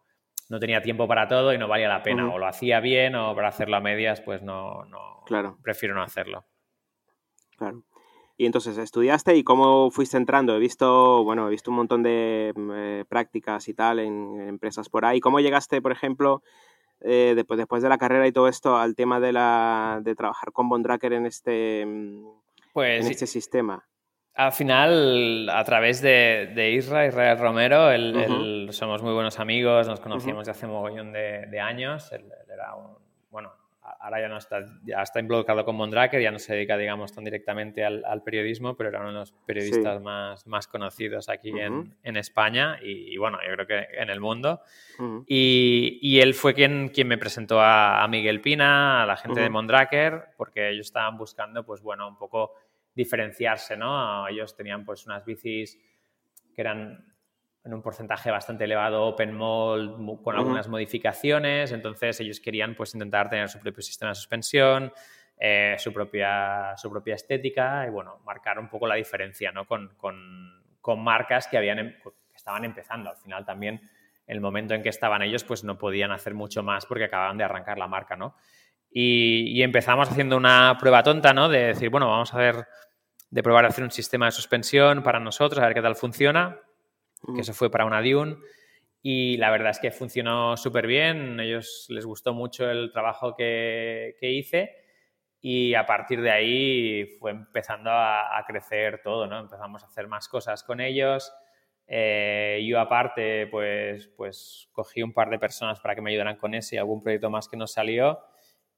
no 0.49 0.59
tenía 0.59 0.81
tiempo 0.83 1.09
para 1.09 1.27
todo 1.27 1.53
y 1.53 1.59
no 1.59 1.69
valía 1.69 1.89
la 1.89 2.03
pena. 2.03 2.33
O 2.33 2.39
lo 2.39 2.47
hacía 2.47 2.81
bien 2.81 3.15
o 3.15 3.35
para 3.35 3.49
hacerlo 3.49 3.77
a 3.77 3.81
medias, 3.81 4.21
pues 4.21 4.43
no, 4.43 4.85
no 4.87 5.23
claro. 5.27 5.59
prefiero 5.63 5.95
no 5.95 6.03
hacerlo. 6.03 6.45
Claro. 7.57 7.83
Y 8.37 8.47
entonces 8.47 8.79
estudiaste 8.79 9.37
y 9.37 9.45
cómo 9.45 9.91
fuiste 9.91 10.17
entrando. 10.17 10.57
He 10.57 10.59
visto, 10.59 11.23
bueno, 11.23 11.47
he 11.47 11.51
visto 11.51 11.71
un 11.71 11.77
montón 11.77 12.03
de 12.03 12.53
eh, 12.57 13.05
prácticas 13.09 13.69
y 13.69 13.75
tal 13.75 14.01
en, 14.01 14.41
en, 14.41 14.49
empresas 14.49 14.89
por 14.89 15.05
ahí. 15.05 15.21
¿Cómo 15.21 15.39
llegaste, 15.39 15.81
por 15.81 15.93
ejemplo, 15.93 16.43
eh, 17.01 17.35
después, 17.37 17.59
después 17.59 17.83
de 17.83 17.89
la 17.89 17.99
carrera 17.99 18.27
y 18.27 18.33
todo 18.33 18.49
esto 18.49 18.77
al 18.77 18.97
tema 18.97 19.21
de, 19.21 19.33
la, 19.33 20.01
de 20.03 20.15
trabajar 20.17 20.51
con 20.53 20.69
Bondraker 20.69 21.13
en 21.13 21.27
este, 21.27 21.85
mm, 21.87 22.27
pues, 22.73 23.05
en 23.05 23.13
este 23.13 23.27
sistema? 23.27 23.87
Al 24.35 24.53
final, 24.53 25.49
a 25.49 25.63
través 25.63 26.03
de, 26.03 26.51
de 26.57 26.73
Israel 26.73 27.39
Romero, 27.39 27.87
somos 28.73 29.01
muy 29.01 29.13
buenos 29.13 29.39
amigos, 29.39 29.87
nos 29.87 30.01
conocíamos 30.01 30.47
de 30.47 30.51
hace 30.51 30.67
un 30.67 30.73
mogollón 30.73 31.13
de, 31.13 31.47
de 31.47 31.61
años. 31.61 32.11
Él, 32.11 32.25
era 32.53 32.75
un, 32.75 32.97
bueno, 33.31 33.53
ahora 34.01 34.21
ya 34.21 34.29
no 34.29 34.39
está, 34.39 34.65
ya 34.85 35.03
está 35.03 35.21
involucrado 35.21 35.65
con 35.65 35.77
Mondraker, 35.77 36.21
ya 36.21 36.31
no 36.31 36.39
se 36.39 36.55
dedica, 36.55 36.79
digamos, 36.79 37.13
tan 37.13 37.25
directamente 37.25 37.85
al, 37.85 38.23
periodismo, 38.23 38.77
pero 38.77 38.89
era 38.89 39.01
uno 39.01 39.09
de 39.09 39.15
los 39.15 39.33
periodistas 39.33 40.01
más, 40.01 40.47
más 40.47 40.67
conocidos 40.67 41.29
aquí 41.29 41.51
en, 41.51 41.95
en, 42.03 42.17
España 42.17 42.79
y, 42.83 43.17
bueno, 43.19 43.39
yo 43.47 43.53
creo 43.53 43.67
que 43.67 43.87
en 43.99 44.09
el 44.09 44.21
mundo. 44.21 44.63
y, 45.27 45.99
y, 46.01 46.21
él 46.21 46.33
fue 46.33 46.55
quien, 46.55 46.89
quien 46.89 47.09
me 47.09 47.19
presentó 47.19 47.61
a, 47.61 48.07
Miguel 48.09 48.41
Pina, 48.41 49.03
a 49.03 49.07
la 49.07 49.17
gente 49.17 49.41
de 49.41 49.51
Mondraker, 49.51 50.29
porque 50.39 50.71
ellos 50.71 50.87
estaban 50.87 51.19
buscando, 51.19 51.65
pues 51.65 51.83
bueno, 51.83 52.09
un 52.09 52.17
poco 52.17 52.55
diferenciarse, 52.95 53.77
¿no? 53.77 54.27
Ellos 54.29 54.57
tenían 54.57 54.85
pues 54.85 55.05
unas 55.05 55.25
bicis 55.25 55.79
que 56.55 56.61
eran 56.61 57.14
en 57.65 57.73
un 57.73 57.81
porcentaje 57.81 58.31
bastante 58.31 58.65
elevado 58.65 59.05
open 59.05 59.35
mold 59.35 60.23
con 60.23 60.37
algunas 60.37 60.69
modificaciones, 60.69 61.73
entonces 61.73 62.21
ellos 62.21 62.39
querían 62.39 62.75
pues 62.75 62.93
intentar 62.95 63.31
tener 63.31 63.49
su 63.49 63.59
propio 63.59 63.83
sistema 63.83 64.11
de 64.11 64.17
suspensión, 64.17 64.93
eh, 65.39 65.75
su, 65.79 65.93
propia, 65.93 66.75
su 66.77 66.91
propia 66.91 67.15
estética 67.15 67.87
y 67.87 67.91
bueno, 67.91 68.21
marcar 68.25 68.59
un 68.59 68.69
poco 68.69 68.87
la 68.87 68.97
diferencia 68.97 69.51
¿no? 69.51 69.67
con, 69.67 69.95
con, 69.97 70.63
con 70.81 71.03
marcas 71.03 71.49
que, 71.49 71.57
habían, 71.57 71.79
em, 71.79 71.95
que 72.03 72.37
estaban 72.37 72.67
empezando. 72.67 73.09
Al 73.09 73.17
final 73.17 73.47
también 73.47 73.91
el 74.27 74.43
momento 74.43 74.75
en 74.75 74.83
que 74.83 74.91
estaban 74.91 75.23
ellos 75.23 75.43
pues 75.43 75.65
no 75.65 75.79
podían 75.79 76.13
hacer 76.13 76.35
mucho 76.35 76.63
más 76.63 76.85
porque 76.85 77.05
acababan 77.05 77.39
de 77.39 77.45
arrancar 77.45 77.79
la 77.79 77.89
marca, 77.89 78.15
¿no? 78.15 78.37
Y, 78.91 79.51
y 79.59 79.63
empezamos 79.63 80.11
haciendo 80.11 80.37
una 80.37 80.77
prueba 80.79 81.03
tonta, 81.03 81.33
¿no? 81.33 81.49
De 81.49 81.65
decir, 81.65 81.89
bueno, 81.89 82.09
vamos 82.09 82.33
a 82.35 82.39
ver, 82.39 82.67
de 83.31 83.43
probar 83.43 83.65
a 83.65 83.69
hacer 83.69 83.83
un 83.83 83.91
sistema 83.91 84.27
de 84.27 84.33
suspensión 84.33 85.03
para 85.03 85.19
nosotros, 85.19 85.61
a 85.61 85.67
ver 85.67 85.75
qué 85.75 85.83
tal 85.83 85.97
funciona 85.97 86.61
que 87.35 87.41
eso 87.41 87.55
fue 87.55 87.71
para 87.71 87.85
una 87.85 88.03
Dune. 88.03 88.37
Y 89.03 89.37
la 89.37 89.51
verdad 89.51 89.71
es 89.71 89.81
que 89.81 89.91
funcionó 89.91 90.57
súper 90.57 90.87
bien, 90.87 91.39
a 91.39 91.45
ellos 91.45 91.87
les 91.91 92.07
gustó 92.07 92.33
mucho 92.33 92.71
el 92.71 92.91
trabajo 92.91 93.37
que, 93.37 94.17
que, 94.19 94.31
hice 94.31 94.85
y 95.47 95.75
a 95.75 95.85
partir 95.85 96.23
de 96.23 96.31
ahí 96.31 97.05
fue 97.21 97.33
empezando 97.33 97.91
a, 97.93 98.43
crecer 98.49 99.03
todo, 99.05 99.27
¿no? 99.27 99.41
Empezamos 99.41 99.83
a 99.83 99.89
hacer 99.89 100.09
más 100.09 100.27
cosas 100.27 100.65
con 100.65 100.81
ellos. 100.81 101.35
Eh, 101.87 102.65
yo 102.67 102.81
aparte, 102.81 103.47
pues, 103.49 104.09
pues 104.17 104.71
cogí 104.73 105.03
un 105.03 105.13
par 105.13 105.29
de 105.29 105.39
personas 105.39 105.81
para 105.81 105.95
que 105.95 106.01
me 106.01 106.09
ayudaran 106.11 106.37
con 106.37 106.55
ese 106.55 106.77
y 106.77 106.79
algún 106.79 107.03
proyecto 107.03 107.29
más 107.29 107.47
que 107.47 107.59
nos 107.59 107.73
salió. 107.73 108.21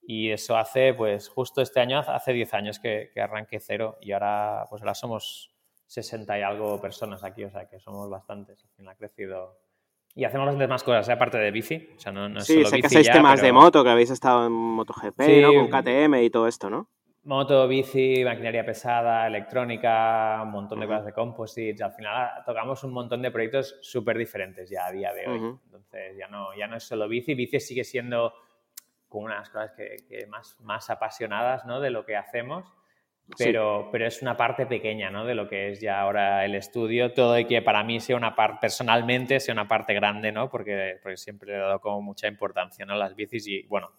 Y 0.02 0.32
eso 0.32 0.56
hace, 0.56 0.92
pues 0.92 1.28
justo 1.28 1.62
este 1.62 1.78
año, 1.78 2.00
hace 2.00 2.32
10 2.32 2.52
años 2.54 2.80
que, 2.80 3.10
que 3.14 3.20
arranqué 3.20 3.60
cero 3.60 3.96
y 4.00 4.10
ahora, 4.10 4.64
pues 4.68 4.82
ahora 4.82 4.94
somos 4.94 5.55
60 5.86 6.38
y 6.38 6.42
algo 6.42 6.80
personas 6.80 7.22
aquí, 7.24 7.44
o 7.44 7.50
sea 7.50 7.68
que 7.68 7.78
somos 7.78 8.10
bastantes. 8.10 8.62
Al 8.64 8.70
final 8.70 8.94
ha 8.94 8.96
crecido, 8.96 9.58
Y 10.14 10.24
hacemos 10.24 10.46
bastantes 10.46 10.68
más 10.68 10.82
cosas, 10.82 11.08
¿eh? 11.08 11.12
aparte 11.12 11.38
de 11.38 11.50
bici. 11.50 11.88
O 11.96 12.00
sea, 12.00 12.12
no, 12.12 12.28
no 12.28 12.40
sí, 12.40 12.54
solo 12.54 12.68
sé 12.68 12.80
que 12.80 12.86
hacéis 12.86 13.10
temas 13.10 13.40
de 13.40 13.52
moto, 13.52 13.84
que 13.84 13.90
habéis 13.90 14.10
estado 14.10 14.46
en 14.46 14.52
MotoGP, 14.52 15.20
¿no? 15.42 15.54
Con 15.54 15.68
KTM 15.68 16.14
y 16.22 16.30
todo 16.30 16.48
esto, 16.48 16.70
¿no? 16.70 16.88
Moto, 17.24 17.66
bici, 17.66 18.22
maquinaria 18.24 18.64
pesada, 18.64 19.26
electrónica, 19.26 20.40
un 20.44 20.52
montón 20.52 20.78
de 20.78 20.86
cosas 20.86 21.06
de 21.06 21.12
composites. 21.12 21.82
Al 21.82 21.92
final 21.92 22.30
tocamos 22.46 22.84
un 22.84 22.92
montón 22.92 23.20
de 23.20 23.32
proyectos 23.32 23.78
súper 23.82 24.16
diferentes 24.16 24.70
ya 24.70 24.86
a 24.86 24.92
día 24.92 25.12
de 25.12 25.26
hoy. 25.26 25.58
Entonces 25.64 26.16
ya 26.16 26.28
no, 26.28 26.54
ya 26.56 26.68
no 26.68 26.76
es 26.76 26.84
solo 26.84 27.08
bici. 27.08 27.34
Bici 27.34 27.58
sigue 27.58 27.82
siendo 27.82 28.32
como 29.08 29.24
unas 29.26 29.50
cosas 29.50 29.72
que, 29.72 30.26
más, 30.28 30.56
más 30.60 30.88
apasionadas 30.88 31.66
¿no? 31.66 31.80
de 31.80 31.90
lo 31.90 32.06
que 32.06 32.14
hacemos 32.14 32.72
pero, 33.38 33.88
pero 33.90 34.06
es 34.06 34.22
una 34.22 34.36
parte 34.36 34.66
pequeña 34.66 35.10
¿no? 35.10 35.24
de 35.24 35.34
lo 35.34 35.48
que 35.48 35.70
es 35.70 35.80
ya 35.80 36.00
ahora 36.00 36.44
el 36.44 36.54
estudio, 36.54 37.12
todo 37.12 37.38
y 37.38 37.44
que 37.44 37.62
para 37.62 37.82
mí 37.82 38.00
sea 38.00 38.16
una 38.16 38.34
parte, 38.36 38.58
personalmente, 38.60 39.40
sea 39.40 39.52
una 39.52 39.66
parte 39.66 39.94
grande, 39.94 40.32
¿no? 40.32 40.48
porque, 40.48 40.98
porque 41.02 41.16
siempre 41.16 41.54
he 41.54 41.58
dado 41.58 41.80
como 41.80 42.02
mucha 42.02 42.28
importancia 42.28 42.86
¿no? 42.86 42.94
a 42.94 42.96
las 42.96 43.16
bicis 43.16 43.46
y 43.48 43.62
bueno, 43.64 43.90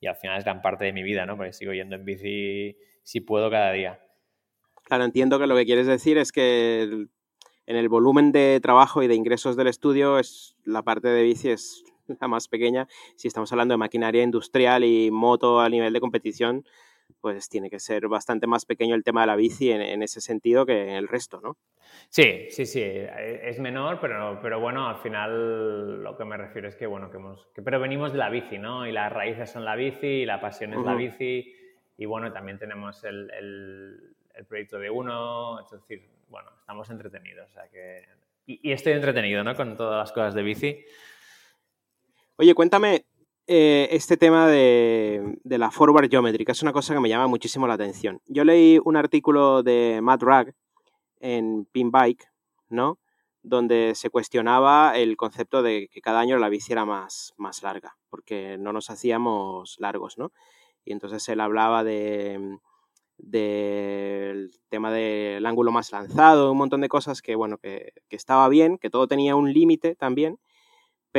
y 0.00 0.06
al 0.06 0.16
final 0.16 0.38
es 0.38 0.44
gran 0.44 0.62
parte 0.62 0.84
de 0.84 0.92
mi 0.92 1.02
vida, 1.02 1.26
¿no? 1.26 1.36
porque 1.36 1.52
sigo 1.52 1.72
yendo 1.72 1.96
en 1.96 2.04
bici 2.04 2.76
si 3.02 3.20
puedo 3.20 3.50
cada 3.50 3.72
día. 3.72 4.00
Claro, 4.84 5.04
entiendo 5.04 5.38
que 5.38 5.46
lo 5.46 5.56
que 5.56 5.66
quieres 5.66 5.86
decir 5.86 6.16
es 6.16 6.32
que 6.32 6.82
en 7.68 7.76
el 7.76 7.88
volumen 7.88 8.32
de 8.32 8.60
trabajo 8.62 9.02
y 9.02 9.08
de 9.08 9.14
ingresos 9.14 9.56
del 9.56 9.66
estudio 9.66 10.18
es 10.18 10.56
la 10.64 10.82
parte 10.82 11.08
de 11.08 11.22
bici 11.22 11.50
es 11.50 11.84
la 12.20 12.28
más 12.28 12.48
pequeña. 12.48 12.88
Si 13.16 13.28
estamos 13.28 13.52
hablando 13.52 13.74
de 13.74 13.78
maquinaria 13.78 14.22
industrial 14.22 14.84
y 14.84 15.10
moto 15.10 15.60
a 15.60 15.68
nivel 15.68 15.92
de 15.92 16.00
competición, 16.00 16.64
pues 17.20 17.48
tiene 17.48 17.70
que 17.70 17.80
ser 17.80 18.08
bastante 18.08 18.46
más 18.46 18.64
pequeño 18.64 18.94
el 18.94 19.04
tema 19.04 19.22
de 19.22 19.26
la 19.28 19.36
bici 19.36 19.70
en, 19.70 20.02
ese 20.02 20.20
sentido 20.20 20.66
que 20.66 20.82
en 20.82 20.90
el 20.90 21.08
resto, 21.08 21.40
¿no? 21.40 21.56
Sí, 22.10 22.48
sí, 22.50 22.66
sí, 22.66 22.80
e, 22.80 23.40
es 23.44 23.58
menor, 23.58 23.98
pero, 24.00 24.38
pero 24.40 24.60
bueno, 24.60 24.88
al 24.88 24.96
final 24.98 26.02
lo 26.02 26.16
que 26.16 26.24
me 26.24 26.36
refiero 26.36 26.68
es 26.68 26.76
que, 26.76 26.86
bueno, 26.86 27.10
que, 27.10 27.16
hemos, 27.16 27.46
que 27.54 27.62
pero 27.62 27.80
venimos 27.80 28.12
de 28.12 28.18
la 28.18 28.30
bici, 28.30 28.58
¿no? 28.58 28.86
Y 28.86 28.92
las 28.92 29.12
raíces 29.12 29.50
son 29.50 29.64
la 29.64 29.76
bici, 29.76 30.06
y 30.06 30.26
la 30.26 30.40
pasión 30.40 30.74
es 30.74 30.84
la 30.84 30.94
bici, 30.94 31.52
y 31.96 32.06
bueno, 32.06 32.32
también 32.32 32.58
tenemos 32.58 33.02
el, 33.04 33.30
el, 33.30 34.46
proyecto 34.46 34.78
de 34.78 34.88
uno, 34.88 35.60
es 35.60 35.70
decir, 35.70 36.08
bueno, 36.28 36.50
estamos 36.60 36.88
entretenidos, 36.90 37.50
o 37.50 37.52
sea 37.54 37.68
que... 37.68 38.06
Y, 38.46 38.70
y 38.70 38.72
estoy 38.72 38.92
entretenido, 38.92 39.42
¿no? 39.44 39.54
Con 39.54 39.76
todas 39.76 39.98
las 39.98 40.12
cosas 40.12 40.34
de 40.34 40.42
bici. 40.42 40.84
Oye, 42.36 42.54
cuéntame, 42.54 43.04
eh, 43.50 43.88
este 43.92 44.18
tema 44.18 44.46
de, 44.46 45.38
la 45.44 45.70
forward 45.70 46.10
geometry, 46.10 46.44
que 46.44 46.52
es 46.52 46.60
una 46.60 46.74
cosa 46.74 46.92
que 46.92 47.00
me 47.00 47.08
llama 47.08 47.28
muchísimo 47.28 47.66
la 47.66 47.74
atención. 47.74 48.20
Yo 48.26 48.44
leí 48.44 48.78
un 48.84 48.94
artículo 48.94 49.62
de 49.62 50.00
Matt 50.02 50.22
Rag 50.22 50.54
en 51.18 51.64
Pinbike, 51.64 52.30
¿no? 52.68 52.98
Donde 53.42 53.94
se 53.94 54.10
cuestionaba 54.10 54.98
el 54.98 55.16
concepto 55.16 55.62
de 55.62 55.88
que 55.88 56.02
cada 56.02 56.20
año 56.20 56.36
la 56.36 56.50
bici 56.50 56.72
era 56.72 56.84
más, 56.84 57.32
más 57.38 57.62
larga, 57.62 57.96
porque 58.10 58.58
no 58.58 58.74
nos 58.74 58.90
hacíamos 58.90 59.76
largos, 59.78 60.18
¿no? 60.18 60.30
Y 60.84 60.92
entonces 60.92 61.26
él 61.30 61.40
hablaba 61.40 61.84
de 61.84 62.58
del 63.16 64.52
tema 64.68 64.92
del 64.92 65.44
ángulo 65.46 65.72
más 65.72 65.90
lanzado, 65.90 66.52
un 66.52 66.58
montón 66.58 66.82
de 66.82 66.88
cosas 66.90 67.22
que, 67.22 67.34
bueno, 67.34 67.56
que, 67.56 67.94
que 68.08 68.16
estaba 68.16 68.46
bien, 68.50 68.76
que 68.76 68.90
todo 68.90 69.08
tenía 69.08 69.34
un 69.36 69.52
límite 69.54 69.96
también, 69.96 70.38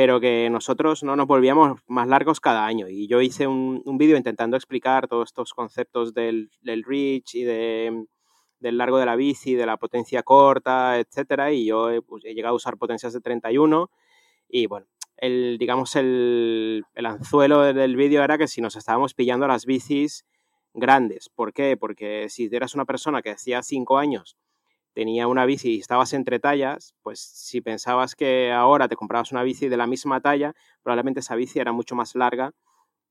pero 0.00 0.18
que 0.18 0.48
nosotros 0.48 1.02
no 1.02 1.14
nos 1.14 1.26
volvíamos 1.26 1.78
más 1.86 2.08
largos 2.08 2.40
cada 2.40 2.64
año. 2.64 2.88
Y 2.88 3.06
yo 3.06 3.20
hice 3.20 3.46
un, 3.46 3.82
vídeo 3.98 4.16
intentando 4.16 4.56
explicar 4.56 5.08
todos 5.08 5.28
estos 5.28 5.52
conceptos 5.52 6.14
del, 6.14 6.50
del 6.62 6.84
reach 6.84 7.34
y 7.34 7.44
de, 7.44 8.06
del 8.60 8.78
largo 8.78 8.96
de 8.96 9.04
la 9.04 9.14
bici, 9.14 9.54
de 9.54 9.66
la 9.66 9.76
potencia 9.76 10.22
corta, 10.22 10.98
etcétera, 10.98 11.52
y 11.52 11.66
yo 11.66 11.90
he, 11.90 12.00
pues, 12.00 12.24
llegado 12.24 12.54
a 12.54 12.56
usar 12.56 12.78
potencias 12.78 13.12
de 13.12 13.20
31 13.20 13.90
y 14.48 14.64
bueno, 14.68 14.86
el, 15.18 15.58
digamos 15.58 15.94
el, 15.96 16.82
el 16.94 17.04
anzuelo 17.04 17.60
del 17.60 17.94
vídeo 17.94 18.24
era 18.24 18.38
que 18.38 18.48
si 18.48 18.62
nos 18.62 18.76
estábamos 18.76 19.12
pillando 19.12 19.46
las 19.46 19.66
bicis 19.66 20.24
grandes, 20.72 21.28
¿por 21.28 21.52
qué? 21.52 21.76
Porque 21.76 22.30
si 22.30 22.48
eras 22.50 22.74
una 22.74 22.86
persona 22.86 23.20
que 23.20 23.32
hacía 23.32 23.62
5 23.62 23.98
años 23.98 24.38
tenía 24.92 25.26
una 25.26 25.44
bici 25.44 25.76
y 25.76 25.80
estabas 25.80 26.12
entre 26.12 26.38
tallas, 26.38 26.94
pues 27.02 27.20
si 27.20 27.60
pensabas 27.60 28.14
que 28.14 28.52
ahora 28.52 28.88
te 28.88 28.96
comprabas 28.96 29.32
una 29.32 29.42
bici 29.42 29.68
de 29.68 29.76
la 29.76 29.86
misma 29.86 30.20
talla, 30.20 30.54
probablemente 30.82 31.20
esa 31.20 31.36
bici 31.36 31.58
era 31.58 31.72
mucho 31.72 31.94
más 31.94 32.14
larga 32.14 32.52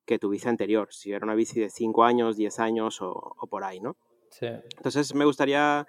que 0.06 0.20
tu 0.20 0.30
bici 0.30 0.48
anterior, 0.48 0.88
si 0.92 1.12
era 1.12 1.24
una 1.24 1.36
bici 1.36 1.60
de 1.60 1.70
5 1.70 2.04
años, 2.04 2.36
10 2.36 2.60
años 2.60 3.02
o, 3.02 3.36
por 3.50 3.64
ahí, 3.64 3.80
¿no? 3.80 3.96
Sí. 4.32 4.48
Entonces 4.78 5.14
me 5.14 5.26
gustaría 5.26 5.88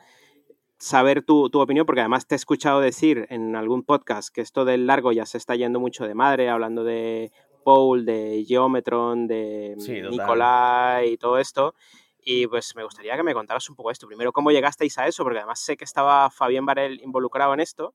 saber 0.78 1.23
tu, 1.23 1.50
opinión, 1.52 1.87
porque 1.87 2.00
además 2.00 2.26
te 2.26 2.35
he 2.35 2.37
escuchado 2.37 2.80
decir 2.80 3.26
en 3.30 3.54
algún 3.54 3.82
podcast 3.82 4.35
que 4.35 4.40
esto 4.40 4.64
del 4.64 4.87
largo 4.87 5.12
ya 5.12 5.26
se 5.26 5.38
está 5.38 5.54
yendo 5.54 5.80
mucho 5.80 6.06
de 6.06 6.14
madre, 6.14 6.49
hablando 6.49 6.85
de 6.85 7.32
Paul, 7.64 8.06
de 8.06 8.44
Geometron, 8.47 9.26
de 9.26 9.76
Nicolai 10.11 11.12
y 11.12 11.16
todo 11.18 11.38
esto. 11.38 11.75
Y 12.22 12.46
pues 12.46 12.74
me 12.76 12.84
gustaría 12.84 13.16
que 13.16 13.22
me 13.22 13.34
contaras 13.34 13.68
un 13.70 13.76
poco 13.76 13.90
esto. 13.90 14.06
Primero, 14.06 14.32
cómo 14.32 14.50
llegasteis 14.50 14.98
a 14.98 15.06
eso, 15.06 15.22
porque 15.22 15.38
además 15.38 15.60
sé 15.60 15.76
que 15.76 15.84
estaba 15.84 16.30
Fabián 16.30 16.66
Varel 16.66 17.00
involucrado 17.00 17.54
en 17.54 17.60
esto. 17.60 17.94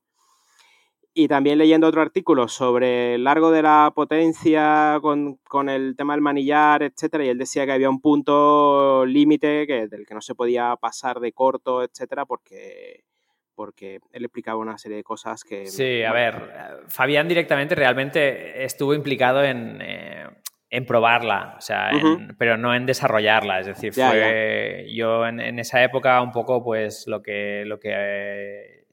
Y 1.18 1.28
también 1.28 1.56
leyendo 1.56 1.86
otro 1.86 2.02
artículo 2.02 2.46
sobre 2.46 3.14
el 3.14 3.24
largo 3.24 3.50
de 3.50 3.62
la 3.62 3.90
potencia 3.94 4.98
con, 5.00 5.36
con 5.48 5.70
el 5.70 5.96
tema 5.96 6.12
del 6.12 6.20
manillar, 6.20 6.82
etcétera, 6.82 7.24
y 7.24 7.30
él 7.30 7.38
decía 7.38 7.64
que 7.64 7.72
había 7.72 7.88
un 7.88 8.02
punto 8.02 9.06
límite 9.06 9.66
que, 9.66 9.86
del 9.88 10.04
que 10.06 10.12
no 10.12 10.20
se 10.20 10.34
podía 10.34 10.76
pasar 10.76 11.20
de 11.20 11.32
corto, 11.32 11.82
etcétera, 11.82 12.26
porque, 12.26 13.04
porque 13.54 14.00
él 14.12 14.24
explicaba 14.24 14.58
una 14.58 14.76
serie 14.76 14.98
de 14.98 15.04
cosas 15.04 15.42
que... 15.42 15.64
Sí, 15.64 16.02
a 16.02 16.12
ver, 16.12 16.84
Fabián 16.88 17.28
directamente 17.28 17.74
realmente 17.74 18.62
estuvo 18.62 18.92
implicado 18.92 19.42
en, 19.42 19.78
eh, 19.80 20.26
en 20.76 20.84
probarla, 20.84 21.54
o 21.56 21.60
sea, 21.62 21.90
pero 22.36 22.58
no 22.58 22.74
en 22.74 22.84
desarrollarla. 22.84 23.60
Es 23.60 23.66
decir, 23.66 23.94
fue 23.94 24.86
yo 24.92 25.26
en, 25.26 25.58
esa 25.58 25.82
época 25.82 26.20
un 26.20 26.32
poco, 26.32 26.62
pues 26.62 27.06
lo 27.06 27.22
que, 27.22 27.64
lo 27.64 27.80
que 27.80 28.84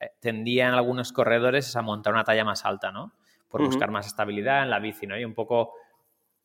eh, 0.00 0.10
tendían 0.18 0.72
algunos 0.72 1.12
corredores 1.12 1.68
es 1.68 1.76
a 1.76 1.82
montar 1.82 2.14
una 2.14 2.24
talla 2.24 2.42
más 2.42 2.64
alta, 2.64 2.90
¿no? 2.90 3.12
Por 3.50 3.62
buscar 3.62 3.90
más 3.90 4.06
estabilidad 4.06 4.62
en 4.62 4.70
la 4.70 4.78
bici, 4.78 5.06
¿no? 5.06 5.18
Y 5.18 5.26
un 5.26 5.34
poco 5.34 5.74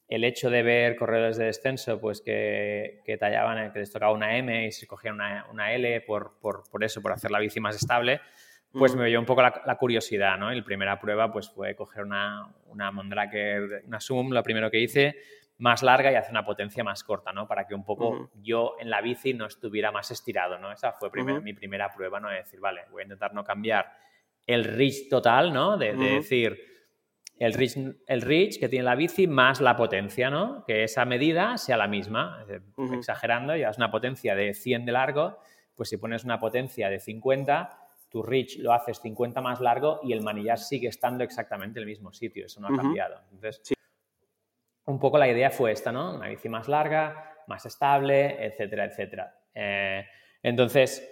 el 0.10 0.26
hecho 0.26 0.50
de 0.50 0.62
ver 0.62 0.98
corredores 0.98 1.38
de 1.38 1.46
descenso, 1.46 2.02
pues 2.02 2.20
que, 2.20 3.02
que 3.06 3.16
tallaban, 3.16 3.72
que 3.72 3.80
les 3.80 3.94
tocaba 3.94 4.12
una 4.12 4.36
M 4.36 4.68
y 4.68 4.74
se 4.74 4.88
cogían 4.88 5.16
una, 5.16 5.46
una 5.54 5.72
L 5.72 6.02
por, 6.02 6.38
por, 6.42 6.70
por, 6.70 6.84
eso, 6.84 7.02
por 7.02 7.14
hacer 7.14 7.32
la 7.32 7.40
bici 7.40 7.62
más 7.62 7.78
estable, 7.78 8.20
pues 8.78 8.96
me 8.96 9.08
dio 9.08 9.20
un 9.20 9.26
poco 9.26 9.42
la, 9.42 9.78
curiosidad, 9.78 10.38
¿no? 10.38 10.52
Y 10.52 10.58
la 10.58 10.64
primera 10.64 11.00
prueba 11.00 11.32
pues 11.32 11.50
fue 11.50 11.76
coger 11.76 12.04
una, 12.04 12.48
una 12.68 12.92
Mondraker, 12.92 13.84
una 13.88 14.00
Zoom, 14.00 14.32
lo 14.32 14.44
primero 14.44 14.70
que 14.70 14.80
hice, 14.80 15.16
más 15.58 15.84
larga 15.84 16.12
y 16.12 16.16
hacer 16.16 16.32
una 16.32 16.46
potencia 16.46 16.84
más 16.84 17.04
corta, 17.04 17.32
¿no? 17.32 17.48
Para 17.48 17.66
que 17.66 17.74
un 17.74 17.86
poco 17.86 18.30
yo 18.42 18.76
en 18.80 18.90
la 18.90 19.02
bici 19.02 19.34
no 19.34 19.46
estuviera 19.46 19.92
más 19.92 20.12
estirado, 20.12 20.58
¿no? 20.58 20.72
Esa 20.72 20.92
fue 20.92 21.10
mi 21.42 21.54
primera 21.54 21.90
prueba, 21.94 22.20
¿no? 22.20 22.30
De 22.30 22.38
decir, 22.38 22.60
vale, 22.60 22.82
voy 22.92 23.02
a 23.02 23.04
intentar 23.04 23.34
no 23.34 23.44
cambiar 23.44 23.92
el 24.46 24.66
reach 24.66 25.10
total, 25.10 25.54
¿no? 25.54 25.78
De, 25.78 25.94
decir, 25.94 26.60
el 27.40 27.54
reach, 27.54 27.78
el 28.08 28.22
reach 28.22 28.60
que 28.60 28.68
tiene 28.68 28.84
la 28.84 28.96
bici 28.96 29.28
más 29.28 29.62
la 29.62 29.78
potencia, 29.78 30.30
¿no? 30.30 30.66
Que 30.66 30.84
esa 30.84 31.06
medida 31.06 31.58
sea 31.58 31.78
la 31.78 31.88
misma. 31.88 32.46
Exagerando, 32.94 33.56
ya 33.56 33.70
es 33.70 33.78
una 33.78 33.92
potencia 33.92 34.36
de 34.36 34.54
100 34.54 34.86
de 34.86 34.92
largo, 34.92 35.40
pues 35.76 35.90
si 35.90 35.98
pones 35.98 36.26
una 36.26 36.40
potencia 36.40 36.90
de 36.90 37.00
50 37.00 37.85
tu 38.16 38.24
reach 38.24 38.60
lo 38.60 38.72
haces 38.72 39.02
50 39.02 39.42
más 39.42 39.60
largo 39.60 40.00
y 40.02 40.14
el 40.14 40.22
manillar 40.22 40.58
sigue 40.58 40.88
estando 40.88 41.22
exactamente 41.26 41.80
en 41.80 41.82
el 41.82 41.90
mismo 41.90 42.14
sitio, 42.14 42.46
eso 42.46 42.62
no 42.62 42.70
ha 42.70 42.74
cambiado. 42.74 43.20
Entonces, 43.30 43.74
un 44.86 45.00
poco 45.02 45.18
la 45.18 45.28
idea 45.28 45.52
fue 45.52 45.74
esta, 45.74 45.92
¿no? 45.92 46.16
Una 46.16 46.30
bici 46.30 46.48
más 46.48 46.70
larga, 46.70 47.44
más 47.48 47.66
estable, 47.66 48.38
etcétera, 48.46 48.86
etcétera. 48.86 49.38
Eh, 49.54 50.06
entonces, 50.42 51.06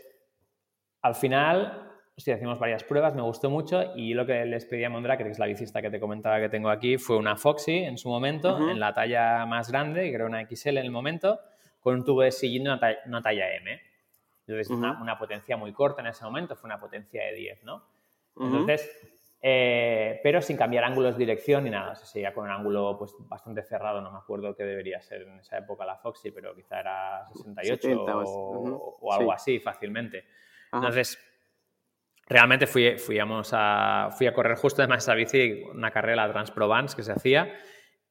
al 1.02 1.16
final, 1.16 1.92
sí, 2.16 2.32
hicimos 2.32 2.58
varias 2.58 2.86
pruebas, 2.86 3.14
me 3.16 3.22
gustó 3.22 3.50
mucho 3.50 3.94
y 3.98 4.14
lo 4.14 4.26
que 4.26 4.46
les 4.46 4.64
pedí 4.64 4.86
a 4.86 4.90
Mondra, 4.90 5.18
que 5.18 5.28
es 5.28 5.40
la 5.40 5.48
bicista 5.48 5.82
que 5.82 5.90
te 5.90 6.00
comentaba 6.00 6.40
que 6.40 6.48
tengo 6.48 6.70
aquí, 6.70 6.98
fue 6.98 7.18
una 7.18 7.36
Foxy 7.36 7.80
en 7.80 7.98
su 7.98 8.08
momento, 8.08 8.70
en 8.70 8.80
la 8.80 8.94
talla 8.94 9.46
más 9.46 9.70
grande, 9.70 10.10
creo 10.14 10.26
una 10.26 10.48
XL 10.48 10.70
en 10.70 10.78
el 10.78 10.92
momento, 10.92 11.42
con 11.82 11.96
un 11.96 12.06
tubo 12.06 12.22
de 12.22 12.32
sillín 12.32 12.62
una, 12.62 12.80
una 13.08 13.22
talla 13.22 13.54
M. 13.56 13.93
Entonces, 14.48 14.70
una, 14.70 15.18
potencia 15.18 15.56
muy 15.58 15.72
corta 15.74 16.02
en 16.02 16.08
ese 16.08 16.24
momento, 16.26 16.56
fue 16.56 16.68
una 16.68 16.80
potencia 16.80 17.24
de 17.24 17.34
10, 17.34 17.64
¿no? 17.64 17.86
Entonces, 18.36 18.90
eh, 19.46 20.22
pero 20.24 20.42
sin 20.42 20.56
cambiar 20.56 20.86
ángulos 20.86 21.16
de 21.16 21.20
dirección 21.20 21.66
ni 21.66 21.70
nada, 21.70 21.92
o 21.92 21.96
sea, 21.96 22.06
sería 22.06 22.34
con 22.34 22.46
un 22.46 22.52
ángulo 22.52 22.96
pues, 22.98 23.14
bastante 23.28 23.62
cerrado, 23.62 24.00
no 24.02 24.10
me 24.10 24.18
acuerdo 24.18 24.56
qué 24.56 24.64
debería 24.64 25.02
ser 25.02 25.24
en 25.24 25.40
esa 25.40 25.58
época 25.58 25.86
la 25.86 25.98
Foxy, 25.98 26.32
pero 26.32 26.56
quizá 26.56 26.80
era 26.80 27.26
68 27.28 28.06
o, 28.06 29.14
algo 29.14 29.34
así 29.34 29.60
fácilmente. 29.60 30.26
Entonces, 30.72 31.20
realmente 32.26 32.68
fui, 32.68 32.98
fui, 32.98 33.20
a, 33.20 34.10
fui 34.18 34.28
a 34.28 34.34
correr 34.34 34.56
justo 34.56 34.82
además 34.82 35.04
esa 35.04 35.14
bici, 35.14 35.62
una 35.74 35.92
carrera 35.92 36.32
Transprovence 36.32 36.96
que 36.96 37.04
se 37.04 37.12
hacía, 37.12 37.54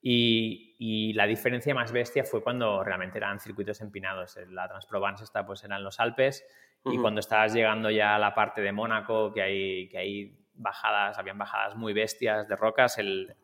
y, 0.02 0.71
la 1.12 1.26
diferencia 1.26 1.74
más 1.74 1.92
bestia 1.92 2.24
fue 2.24 2.42
cuando 2.42 2.82
realmente 2.82 3.18
eran 3.18 3.38
circuitos 3.38 3.80
empinados. 3.80 4.36
La 4.50 4.66
Transprovence 4.66 5.22
está, 5.22 5.46
pues 5.46 5.62
eran 5.62 5.84
los 5.84 6.00
Alpes 6.00 6.44
y 6.84 6.98
cuando 6.98 7.20
estabas 7.20 7.54
llegando 7.54 7.90
ya 7.90 8.16
a 8.16 8.18
la 8.18 8.34
parte 8.34 8.60
de 8.60 8.72
Mónaco, 8.72 9.32
que 9.32 9.42
hay, 9.42 9.88
que 9.88 9.98
hay 9.98 10.36
bajadas, 10.54 11.18
habían 11.18 11.38
bajadas 11.38 11.76
muy 11.76 11.92
bestias 11.92 12.48
de 12.48 12.56
rocas. 12.56 12.98
El, 12.98 13.36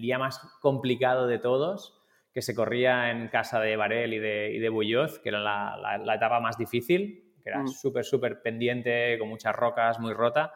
día 0.00 0.18
más 0.18 0.40
complicado 0.60 1.26
de 1.26 1.38
todos, 1.38 2.02
que 2.34 2.42
se 2.42 2.54
corría 2.54 3.10
en 3.10 3.28
casa 3.28 3.60
de 3.60 3.76
Varel 3.76 4.12
y 4.12 4.18
de, 4.18 4.52
y 4.52 4.58
de 4.58 4.68
Bulloz, 4.68 5.20
que 5.20 5.28
era 5.28 5.38
la, 5.38 6.14
etapa 6.14 6.40
más 6.40 6.58
difícil, 6.58 7.32
que 7.42 7.50
era 7.50 7.62
mm. 7.62 7.68
súper, 7.68 8.04
súper 8.04 8.42
pendiente, 8.42 9.16
con 9.18 9.28
muchas 9.28 9.54
rocas, 9.54 10.00
muy 10.00 10.12
rota. 10.12 10.52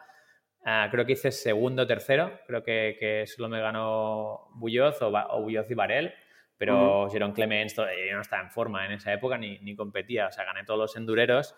Ah, 0.69 0.89
creo 0.91 1.05
que 1.05 1.13
hice 1.13 1.31
segundo, 1.31 1.87
tercero. 1.87 2.39
Creo 2.45 2.61
que, 2.61 2.97
que 2.99 3.25
solo 3.25 3.47
me 3.47 3.61
ganó 3.61 4.49
Bulloz 4.55 5.01
o, 5.01 5.07
o 5.07 5.41
Bulloz 5.41 5.71
y 5.71 5.73
Varel 5.73 6.13
pero 6.57 7.05
uh 7.05 7.09
Jerón 7.09 7.31
Clemens 7.33 7.75
yo 7.75 8.15
no 8.15 8.21
estaba 8.21 8.41
en 8.41 8.51
forma 8.51 8.85
en 8.85 8.93
esa 8.93 9.13
época 9.13 9.37
ni, 9.37 9.59
ni 9.59 9.75
competía, 9.75 10.27
o 10.27 10.31
sea, 10.31 10.43
gané 10.43 10.63
todos 10.63 10.79
los 10.79 10.95
endureros 10.95 11.55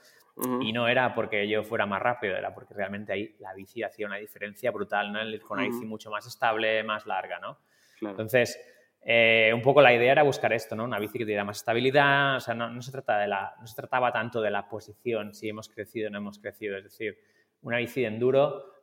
y 0.61 0.71
no 0.71 0.87
era 0.87 1.13
porque 1.13 1.49
yo 1.49 1.63
fuera 1.63 1.85
más 1.85 2.01
rápido, 2.01 2.37
era 2.37 2.53
porque 2.53 2.73
realmente 2.73 3.11
ahí 3.11 3.35
la 3.39 3.53
bici 3.53 3.83
hacía 3.83 4.05
una 4.05 4.15
diferencia 4.15 4.71
brutal, 4.71 5.11
¿no? 5.11 5.19
Con 5.45 5.59
una 5.59 5.67
bici 5.67 5.85
mucho 5.85 6.09
más 6.09 6.25
estable, 6.27 6.81
más 6.83 7.05
larga, 7.05 7.39
¿no? 7.39 7.57
Entonces, 8.01 8.57
eh, 9.01 9.51
un 9.53 9.61
poco 9.61 9.81
la 9.81 9.93
idea 9.93 10.13
era 10.13 10.23
buscar 10.23 10.53
esto, 10.53 10.77
¿no? 10.77 10.85
Una 10.85 10.97
bici 10.97 11.17
que 11.17 11.25
tuviera 11.25 11.43
más 11.43 11.57
estabilidad, 11.57 12.37
o 12.37 12.39
sea, 12.39 12.53
no, 12.53 12.69
no, 12.69 12.81
se 12.81 12.91
trata 12.91 13.19
de 13.19 13.27
la, 13.27 13.53
no 13.59 13.67
se 13.67 13.75
trataba 13.75 14.13
tanto 14.13 14.39
de 14.39 14.51
la 14.51 14.69
posición, 14.69 15.33
si 15.33 15.49
hemos 15.49 15.67
crecido 15.67 16.07
o 16.07 16.11
no 16.11 16.19
hemos 16.19 16.39
crecido, 16.39 16.77
es 16.77 16.85
decir, 16.85 17.17
una 17.61 17.77
bici 17.77 18.01
de 18.01 18.07
enduro 18.07 18.78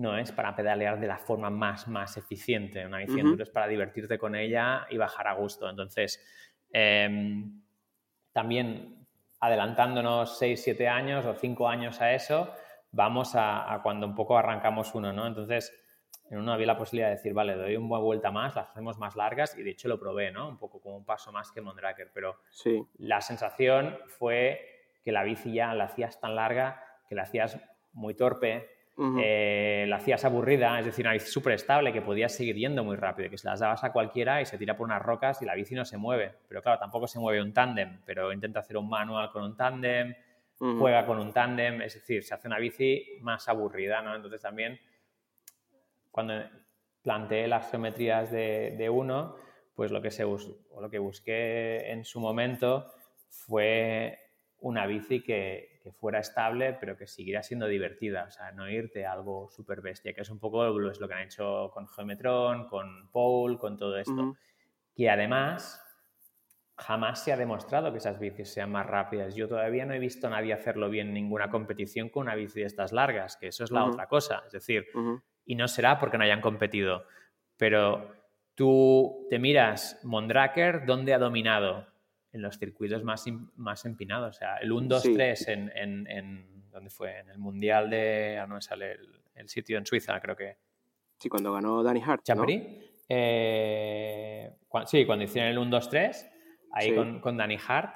no 0.00 0.16
es 0.16 0.32
para 0.32 0.56
pedalear 0.56 0.98
de 0.98 1.06
la 1.06 1.18
forma 1.18 1.50
más, 1.50 1.86
más 1.86 2.16
eficiente. 2.16 2.86
Una 2.86 2.98
bici 2.98 3.20
enduro 3.20 3.42
es 3.42 3.50
para 3.50 3.68
divertirte 3.68 4.18
con 4.18 4.34
ella 4.34 4.86
y 4.88 4.96
bajar 4.96 5.28
a 5.28 5.34
gusto. 5.34 5.68
Entonces, 5.68 6.24
em, 6.72 7.62
también 8.32 9.06
adelantándonos 9.40 10.38
6, 10.38 10.62
7 10.62 10.88
años 10.88 11.26
o 11.26 11.34
5 11.34 11.68
años 11.68 12.00
a 12.00 12.14
eso, 12.14 12.50
vamos 12.92 13.32
a, 13.34 13.80
cuando 13.82 14.06
un 14.06 14.14
poco 14.14 14.38
arrancamos 14.38 14.94
uno, 14.94 15.12
¿no? 15.12 15.26
Entonces, 15.26 15.70
en 16.30 16.38
uno 16.38 16.52
había 16.52 16.66
la 16.66 16.78
posibilidad 16.78 17.08
de 17.08 17.16
decir, 17.16 17.34
vale, 17.34 17.54
doy 17.54 17.76
una 17.76 17.98
vuelta 17.98 18.30
más, 18.30 18.56
las 18.56 18.70
hacemos 18.70 18.98
más 18.98 19.16
largas 19.16 19.56
y 19.58 19.62
de 19.62 19.70
hecho 19.70 19.88
lo 19.88 20.00
probé, 20.00 20.30
¿no? 20.30 20.48
Un 20.48 20.56
poco 20.56 20.80
como 20.80 20.96
un 20.96 21.04
paso 21.04 21.30
más 21.30 21.52
que 21.52 21.60
Mondraker, 21.60 22.10
pero 22.14 22.40
sí. 22.50 22.82
la 22.96 23.20
sensación 23.20 23.98
fue 24.06 24.60
que 25.04 25.12
la 25.12 25.24
bici 25.24 25.52
ya 25.52 25.74
la 25.74 25.84
hacías 25.84 26.20
tan 26.20 26.36
larga 26.36 26.84
que 27.08 27.14
la 27.14 27.22
hacías 27.22 27.58
muy 27.92 28.14
torpe, 28.14 28.79
eh, 29.18 29.86
la 29.88 29.96
hacías 29.96 30.24
aburrida, 30.26 30.78
es 30.78 30.84
decir, 30.84 31.06
una 31.06 31.14
bici 31.14 31.26
súper 31.26 31.54
estable 31.54 31.92
que 31.92 32.02
podías 32.02 32.34
seguir 32.34 32.56
yendo 32.56 32.84
muy 32.84 32.96
rápido, 32.96 33.30
que 33.30 33.38
se 33.38 33.48
las 33.48 33.60
dabas 33.60 33.82
a 33.82 33.92
cualquiera 33.92 34.42
y 34.42 34.46
se 34.46 34.58
tira 34.58 34.76
por 34.76 34.84
unas 34.84 35.00
rocas 35.00 35.40
y 35.40 35.46
la 35.46 35.54
bici 35.54 35.74
no 35.74 35.86
se 35.86 35.96
mueve. 35.96 36.34
Pero 36.48 36.60
claro, 36.62 36.78
tampoco 36.78 37.06
se 37.06 37.18
mueve 37.18 37.40
un 37.40 37.54
tándem, 37.54 38.00
pero 38.04 38.30
intenta 38.32 38.60
hacer 38.60 38.76
un 38.76 38.88
manual 38.88 39.30
con 39.30 39.42
un 39.42 39.56
tándem, 39.56 40.14
juega 40.58 41.06
con 41.06 41.18
un 41.18 41.32
tándem, 41.32 41.80
es 41.80 41.94
decir, 41.94 42.22
se 42.22 42.34
hace 42.34 42.46
una 42.46 42.58
bici 42.58 43.18
más 43.22 43.48
aburrida, 43.48 44.02
¿no? 44.02 44.14
Entonces 44.14 44.42
también, 44.42 44.78
cuando 46.10 46.34
planteé 47.00 47.48
las 47.48 47.70
geometrías 47.70 48.30
de, 48.30 48.88
uno, 48.92 49.36
pues 49.74 49.90
lo 49.90 50.02
que, 50.02 50.10
se 50.10 50.24
lo 50.24 50.90
que 50.90 50.98
busqué 50.98 51.90
en 51.90 52.04
su 52.04 52.20
momento 52.20 52.92
fue 53.30 54.18
una 54.58 54.86
bici 54.86 55.22
que, 55.22 55.69
que 55.82 55.92
fuera 55.92 56.18
estable, 56.18 56.76
pero 56.78 56.96
que 56.96 57.06
siguiera 57.06 57.42
siendo 57.42 57.66
divertida, 57.66 58.24
o 58.24 58.30
sea, 58.30 58.52
no 58.52 58.68
irte 58.68 59.06
a 59.06 59.12
algo 59.12 59.48
súper 59.50 59.80
bestia, 59.80 60.12
que 60.12 60.20
es 60.20 60.30
un 60.30 60.38
poco 60.38 60.66
lo, 60.66 60.90
es 60.90 61.00
lo 61.00 61.08
que 61.08 61.14
han 61.14 61.22
hecho 61.22 61.70
con 61.72 61.88
Geometron, 61.88 62.68
con 62.68 63.10
Paul, 63.10 63.58
con 63.58 63.76
todo 63.76 63.96
esto. 63.98 64.36
Que 64.94 65.08
además 65.08 65.82
jamás 66.80 67.22
se 67.22 67.32
ha 67.32 67.36
demostrado 67.36 67.92
que 67.92 67.98
esas 67.98 68.18
bicis 68.18 68.52
sean 68.52 68.70
más 68.70 68.86
rápidas. 68.86 69.34
Yo 69.34 69.48
todavía 69.48 69.84
no 69.84 69.94
he 69.94 69.98
visto 69.98 70.26
a 70.26 70.30
nadie 70.30 70.52
hacerlo 70.52 70.88
bien 70.88 71.08
en 71.08 71.14
ninguna 71.14 71.50
competición 71.50 72.08
con 72.08 72.22
una 72.22 72.34
bici 72.34 72.60
de 72.60 72.66
estas 72.66 72.92
largas, 72.92 73.36
que 73.36 73.48
eso 73.48 73.64
es 73.64 73.70
la 73.70 73.84
otra 73.84 74.06
cosa. 74.06 74.42
Es 74.46 74.52
decir, 74.52 74.86
y 75.44 75.54
no 75.54 75.68
será 75.68 75.98
porque 75.98 76.18
no 76.18 76.24
hayan 76.24 76.40
competido, 76.40 77.04
pero 77.56 78.12
tú 78.54 79.26
te 79.28 79.38
miras 79.38 80.00
Mondraker, 80.04 80.86
¿dónde 80.86 81.14
ha 81.14 81.18
dominado? 81.18 81.86
En 82.32 82.42
los 82.42 82.58
circuitos 82.58 83.02
más, 83.02 83.24
más 83.56 83.84
empinados. 83.84 84.36
O 84.36 84.38
sea, 84.38 84.56
el 84.56 84.72
1, 84.72 84.88
2, 84.88 85.02
3 85.14 85.48
en, 85.48 85.72
en, 85.74 86.06
en, 86.06 86.70
¿dónde 86.70 86.90
fue? 86.90 87.18
En 87.18 87.30
el 87.30 87.38
Mundial 87.38 87.90
de, 87.90 88.38
ah, 88.40 88.46
no 88.46 88.56
me 88.56 88.62
sale 88.62 88.98
el, 89.34 89.48
sitio 89.48 89.78
en 89.78 89.86
Suiza, 89.86 90.20
creo 90.20 90.36
que. 90.36 90.58
Sí, 91.18 91.28
cuando 91.28 91.52
ganó 91.52 91.82
Danny 91.82 92.02
Hart. 92.04 92.22
¿Chambery? 92.24 92.92
Eh, 93.08 94.52
sí, 94.86 95.04
cuando 95.06 95.24
hicieron 95.24 95.50
el 95.50 95.58
1, 95.58 95.70
2, 95.70 95.90
3, 95.90 96.30
ahí 96.72 96.94
con, 96.94 97.20
con 97.20 97.36
Danny 97.36 97.56
Hart. 97.66 97.94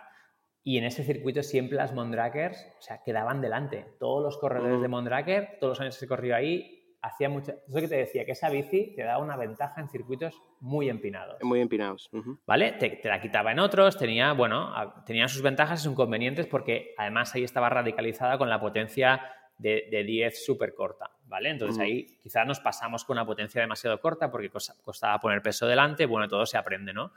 Y 0.67 0.79
en 0.79 0.85
ese 0.85 1.05
circuito 1.05 1.43
siempre 1.43 1.77
las 1.77 1.93
Mondrakers, 1.93 2.67
o 2.79 2.83
sea, 2.83 3.03
quedaban 3.05 3.43
delante. 3.43 3.85
Todos 4.01 4.23
los 4.23 4.39
corredores 4.39 4.81
de 4.81 4.89
Mondraker, 4.89 5.59
todos 5.61 5.73
los 5.73 5.81
años 5.81 5.97
que 5.97 6.01
se 6.01 6.09
corrió 6.09 6.35
ahí, 6.35 6.74
hacía 7.05 7.29
mucho... 7.29 7.53
Eso 7.69 7.81
que 7.81 7.89
te 7.89 7.97
decía, 7.97 8.25
que 8.25 8.33
esa 8.33 8.49
bici 8.49 8.95
te 8.97 9.03
da 9.03 9.19
una 9.19 9.37
ventaja 9.37 9.81
en 9.81 9.89
circuitos 9.89 10.41
muy 10.61 10.89
empinados. 10.89 11.37
Muy 11.43 11.61
empinados. 11.61 12.11
¿Vale? 12.47 12.73
Te, 12.73 13.01
la 13.05 13.21
quitaba 13.21 13.53
en 13.53 13.59
otros, 13.59 13.99
tenía, 13.99 14.33
bueno, 14.33 14.73
tenía 15.05 15.29
sus 15.29 15.43
ventajas 15.43 15.81
y 15.81 15.83
sus 15.85 15.93
inconvenientes 15.93 16.47
porque 16.47 16.95
además 16.97 17.35
ahí 17.35 17.45
estaba 17.45 17.69
radicalizada 17.69 18.39
con 18.39 18.49
la 18.49 18.59
potencia 18.59 19.21
de, 19.59 19.87
de 19.91 20.03
10 20.03 20.45
súper 20.45 20.75
corta, 20.75 21.11
¿vale? 21.27 21.51
Entonces 21.51 21.79
ahí 21.79 22.19
quizás 22.23 22.47
nos 22.47 22.59
pasamos 22.59 23.05
con 23.05 23.17
una 23.17 23.27
potencia 23.27 23.61
demasiado 23.61 24.01
corta 24.01 24.31
porque 24.31 24.51
costaba 24.51 25.21
poner 25.21 25.43
peso 25.43 25.67
delante, 25.67 26.07
bueno, 26.07 26.27
todo 26.27 26.45
se 26.47 26.57
aprende, 26.57 26.93
¿no? 26.93 27.13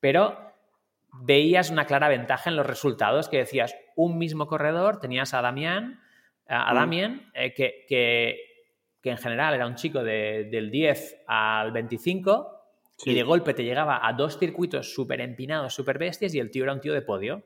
Pero 0.00 0.36
veías 1.12 1.70
una 1.70 1.86
clara 1.86 2.08
ventaja 2.08 2.50
en 2.50 2.56
los 2.56 2.66
resultados 2.66 3.28
que 3.28 3.38
decías, 3.38 3.76
un 3.94 4.18
mismo 4.18 4.46
corredor, 4.46 4.98
tenías 4.98 5.32
a 5.34 5.42
Damián, 5.42 6.00
a, 6.48 6.74
Damien, 6.74 7.30
eh, 7.34 7.54
que, 7.54 7.84
que 7.88 8.45
que 9.06 9.12
en 9.12 9.18
general 9.18 9.54
era 9.54 9.68
un 9.68 9.76
chico 9.76 10.02
del 10.02 10.68
10 10.68 11.22
al 11.28 11.70
25 11.70 12.74
y 13.04 13.14
de 13.14 13.22
golpe 13.22 13.54
te 13.54 13.62
llegaba 13.62 14.04
a 14.04 14.12
dos 14.14 14.36
circuitos 14.36 14.92
súper 14.92 15.20
empinados, 15.20 15.72
súper 15.74 15.96
bestias 15.96 16.34
y 16.34 16.40
el 16.40 16.50
tío 16.50 16.64
era 16.64 16.72
un 16.72 16.80
tío 16.80 16.92
de 16.92 17.02
podio, 17.02 17.44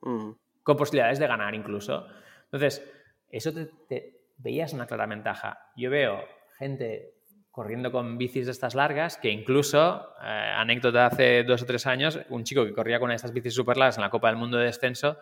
mm. 0.00 0.30
con 0.64 0.76
posibilidades 0.76 1.20
de 1.20 1.28
ganar 1.28 1.54
incluso. 1.54 2.08
Entonces, 2.46 2.92
eso 3.30 3.52
te, 3.88 4.18
veías 4.38 4.72
una 4.72 4.88
clara 4.88 5.06
ventaja. 5.06 5.70
Yo 5.76 5.90
veo 5.90 6.24
gente 6.58 7.14
corriendo 7.52 7.92
con 7.92 8.18
bicis 8.18 8.46
de 8.46 8.50
estas 8.50 8.74
largas, 8.74 9.16
que 9.16 9.30
incluso, 9.30 10.12
eh, 10.24 10.54
anécdota 10.56 11.06
hace 11.06 11.44
dos 11.44 11.62
o 11.62 11.66
tres 11.66 11.86
años, 11.86 12.18
un 12.30 12.42
chico 12.42 12.64
que 12.64 12.72
corría 12.72 12.98
con 12.98 13.12
estas 13.12 13.32
bicis 13.32 13.54
súper 13.54 13.76
largas 13.76 13.98
en 13.98 14.02
la 14.02 14.10
Copa 14.10 14.26
del 14.26 14.38
Mundo 14.38 14.56
de 14.58 14.64
Descenso, 14.64 15.18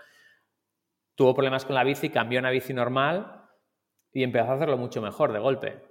tuvo 1.15 1.35
problemas 1.35 1.67
con 1.67 1.75
la 1.75 1.85
bici, 1.85 2.09
cambió 2.09 2.39
a 2.39 2.41
una 2.41 2.51
bici 2.51 2.73
normal 2.73 3.44
y 4.15 4.23
empezó 4.23 4.53
a 4.53 4.55
hacerlo 4.55 4.79
mucho 4.79 5.03
mejor 5.03 5.33
de 5.33 5.41
golpe. 5.41 5.83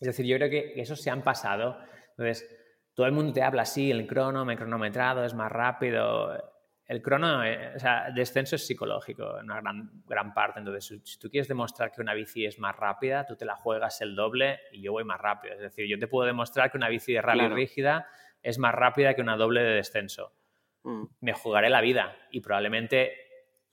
Es 0.00 0.06
decir, 0.06 0.26
yo 0.26 0.36
creo 0.36 0.50
que 0.50 0.74
eso 0.76 0.94
se 0.94 1.10
han 1.10 1.22
pasado. 1.22 1.78
Entonces, 2.10 2.46
todo 2.92 3.06
el 3.06 3.12
mundo 3.12 3.32
te 3.32 3.42
habla 3.42 3.62
así, 3.62 3.90
el 3.90 4.06
crono, 4.06 4.44
me 4.44 4.56
cronometrado, 4.56 5.24
es 5.24 5.34
más 5.34 5.50
rápido. 5.50 6.52
El 6.86 7.00
crono, 7.00 7.42
eh, 7.42 7.72
o 7.74 7.78
sea, 7.78 8.08
el 8.08 8.14
descenso 8.14 8.56
es 8.56 8.66
psicológico 8.66 9.38
en 9.38 9.46
una 9.46 9.62
gran, 9.62 9.90
gran 10.06 10.34
parte. 10.34 10.60
Entonces, 10.60 11.00
si 11.02 11.18
tú 11.18 11.30
quieres 11.30 11.48
demostrar 11.48 11.90
que 11.90 12.02
una 12.02 12.12
bici 12.12 12.44
es 12.44 12.58
más 12.58 12.76
rápida, 12.76 13.24
tú 13.24 13.36
te 13.36 13.46
la 13.46 13.56
juegas 13.56 14.02
el 14.02 14.14
doble 14.14 14.60
y 14.70 14.82
yo 14.82 14.92
voy 14.92 15.04
más 15.04 15.18
rápido. 15.18 15.54
Es 15.54 15.60
decir, 15.60 15.88
yo 15.88 15.98
te 15.98 16.06
puedo 16.06 16.26
demostrar 16.26 16.70
que 16.70 16.76
una 16.76 16.90
bici 16.90 17.14
de 17.14 17.22
rally 17.22 17.48
rígida 17.48 18.06
es 18.42 18.58
más 18.58 18.74
rápida 18.74 19.14
que 19.14 19.22
una 19.22 19.38
doble 19.38 19.62
de 19.62 19.76
descenso. 19.76 20.34
Mm. 20.82 21.04
Me 21.20 21.32
jugaré 21.32 21.70
la 21.70 21.80
vida 21.80 22.14
y 22.30 22.40
probablemente 22.40 23.23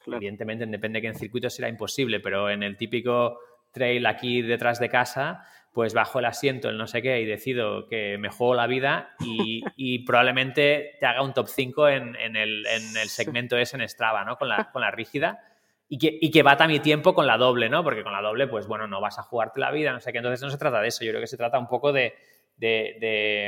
Evidentemente, 0.08 0.66
depende 0.66 0.98
de 0.98 1.02
qué 1.02 1.08
en 1.08 1.16
circuito 1.16 1.50
será 1.50 1.70
imposible, 1.70 2.20
pero 2.20 2.50
en 2.50 2.64
el 2.64 2.78
típico 2.78 3.40
trail 3.72 4.06
aquí 4.06 4.42
detrás 4.42 4.80
de 4.80 4.90
casa, 4.90 5.44
pues 5.74 5.94
bajo 5.94 6.20
el 6.20 6.26
asiento, 6.26 6.70
el 6.70 6.78
no 6.78 6.88
sé 6.88 7.02
qué, 7.02 7.22
y 7.22 7.26
decido 7.26 7.88
que 7.88 8.18
me 8.18 8.30
juego 8.30 8.56
la 8.56 8.68
vida 8.68 9.16
y, 9.20 10.00
probablemente 10.06 10.98
te 11.00 11.06
haga 11.06 11.22
un 11.22 11.34
top 11.34 11.48
5 11.48 11.90
en, 11.90 12.36
el, 12.36 12.66
segmento 13.08 13.58
ese 13.58 13.78
en 13.78 13.88
Strava, 13.88 14.26
¿no? 14.26 14.38
Con 14.38 14.50
la, 14.50 14.70
con 14.72 14.82
la 14.82 14.92
rígida. 14.92 15.40
Y 15.88 15.98
que, 15.98 16.18
y 16.22 16.32
que 16.32 16.42
bata 16.42 16.68
mi 16.68 16.80
tiempo 16.80 17.14
con 17.14 17.28
la 17.28 17.38
doble, 17.38 17.68
¿no? 17.70 17.84
Porque 17.84 18.04
con 18.04 18.14
la 18.14 18.22
doble, 18.22 18.48
pues 18.48 18.66
bueno, 18.66 18.88
no 18.88 19.02
vas 19.02 19.20
a 19.20 19.24
jugarte 19.24 19.60
la 19.60 19.72
vida, 19.72 19.92
no 19.92 20.00
sé 20.00 20.14
qué. 20.14 20.20
Entonces 20.20 20.42
no 20.42 20.50
se 20.50 20.58
trata 20.58 20.80
de 20.80 20.88
eso, 20.88 21.04
yo 21.04 21.12
creo 21.12 21.20
que 21.20 21.28
se 21.28 21.36
trata 21.36 21.60
un 21.60 21.68
poco 21.68 21.92
de, 21.92 22.14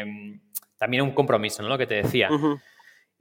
mm, 0.05 0.33
también 0.77 1.03
un 1.03 1.11
compromiso, 1.11 1.63
¿no? 1.63 1.69
Lo 1.69 1.77
que 1.77 1.87
te 1.87 1.95
decía. 1.95 2.29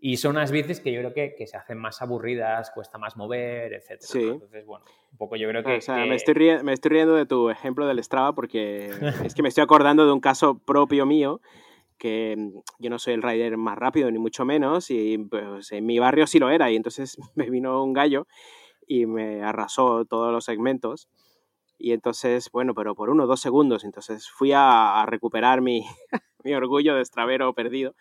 Y 0.05 0.17
son 0.17 0.33
unas 0.33 0.51
bicis 0.51 0.81
que 0.81 0.93
yo 0.93 0.99
creo 0.99 1.15
que, 1.15 1.37
que, 1.37 1.47
se 1.47 1.57
hacen 1.57 1.79
más 1.79 2.03
aburridas, 2.03 2.73
cuesta 2.73 2.99
más 2.99 3.17
mover, 3.17 3.73
etc. 3.73 4.01
Sí. 4.01 4.31
Entonces, 4.31 4.67
bueno, 4.67 4.85
un 5.13 5.17
poco 5.17 5.37
yo 5.37 5.49
creo 5.49 5.63
que... 5.63 5.77
O 5.77 5.81
sea, 5.81 5.95
Me, 5.95 6.17
estoy 6.17 6.35
riendo, 6.35 6.65
me 6.65 6.73
estoy 6.73 6.89
riendo 6.89 7.15
de 7.15 7.25
tu 7.25 7.51
ejemplo 7.51 7.87
del 7.87 8.03
Strava 8.03 8.35
porque 8.35 8.91
es 9.25 9.33
que 9.33 9.43
me 9.45 9.49
estoy 9.49 9.63
acordando 9.63 10.05
de 10.05 10.11
un 10.11 10.19
caso 10.19 10.59
propio 10.59 11.07
mío 11.07 11.41
que 11.99 12.35
mm, 12.37 12.59
yo 12.81 12.91
no 12.91 12.99
soy 12.99 13.15
el 13.15 13.23
rider 13.23 13.57
más 13.57 13.79
rápido, 13.79 14.11
ni 14.11 14.19
mucho 14.19 14.45
menos, 14.45 14.91
y 14.91 15.19
pues 15.19 15.71
en 15.71 15.87
mi 15.87 16.01
barrio 16.01 16.27
sí 16.27 16.41
lo 16.41 16.51
era, 16.51 16.69
y 16.69 16.75
entonces 16.75 17.17
me 17.37 17.49
vino 17.49 17.85
un 17.85 17.93
gallo 17.93 18.27
y 18.89 19.07
me 19.07 19.45
arrasó 19.45 20.05
todos 20.05 20.33
los 20.33 20.45
segmentos. 20.45 21.09
Y 21.79 21.93
entonces, 21.93 22.51
bueno, 22.53 22.75
pero 22.75 22.97
por 22.97 23.09
uno 23.09 23.23
o 23.23 23.27
dos 23.29 23.41
segundos, 23.41 23.85
entonces 23.85 24.29
fui 24.29 24.51
a, 24.51 25.01
a 25.01 25.07
recuperar 25.07 25.61
mi, 25.61 25.87
mi 26.43 26.55
orgullo 26.55 26.97
de 26.97 27.03
estravero 27.03 27.55
perdido 27.55 27.95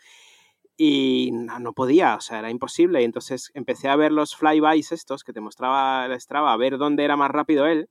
y 0.83 1.29
no, 1.31 1.73
podía, 1.73 2.15
o 2.15 2.21
sea, 2.21 2.39
era 2.39 2.49
imposible. 2.49 3.01
Y 3.01 3.05
entonces 3.05 3.51
empecé 3.53 3.87
a 3.87 3.95
ver 3.95 4.11
los 4.11 4.35
flybys 4.35 4.91
estos 4.91 5.23
que 5.23 5.31
te 5.31 5.39
mostraba 5.39 6.07
el 6.07 6.19
Strava, 6.19 6.51
a 6.51 6.57
ver 6.57 6.79
dónde 6.79 7.03
era 7.03 7.15
más 7.15 7.29
rápido 7.29 7.67
él. 7.67 7.87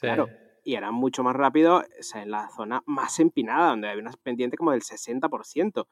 Claro, 0.00 0.28
y 0.62 0.76
era 0.76 0.92
mucho 0.92 1.24
más 1.24 1.34
rápido 1.34 1.82
en 2.14 2.30
la 2.30 2.48
zona 2.50 2.84
más 2.86 3.18
empinada, 3.18 3.70
donde 3.70 3.88
había 3.88 4.02
una 4.02 4.12
pendiente 4.22 4.56
como 4.56 4.70
del 4.70 4.82
60%. 4.82 5.88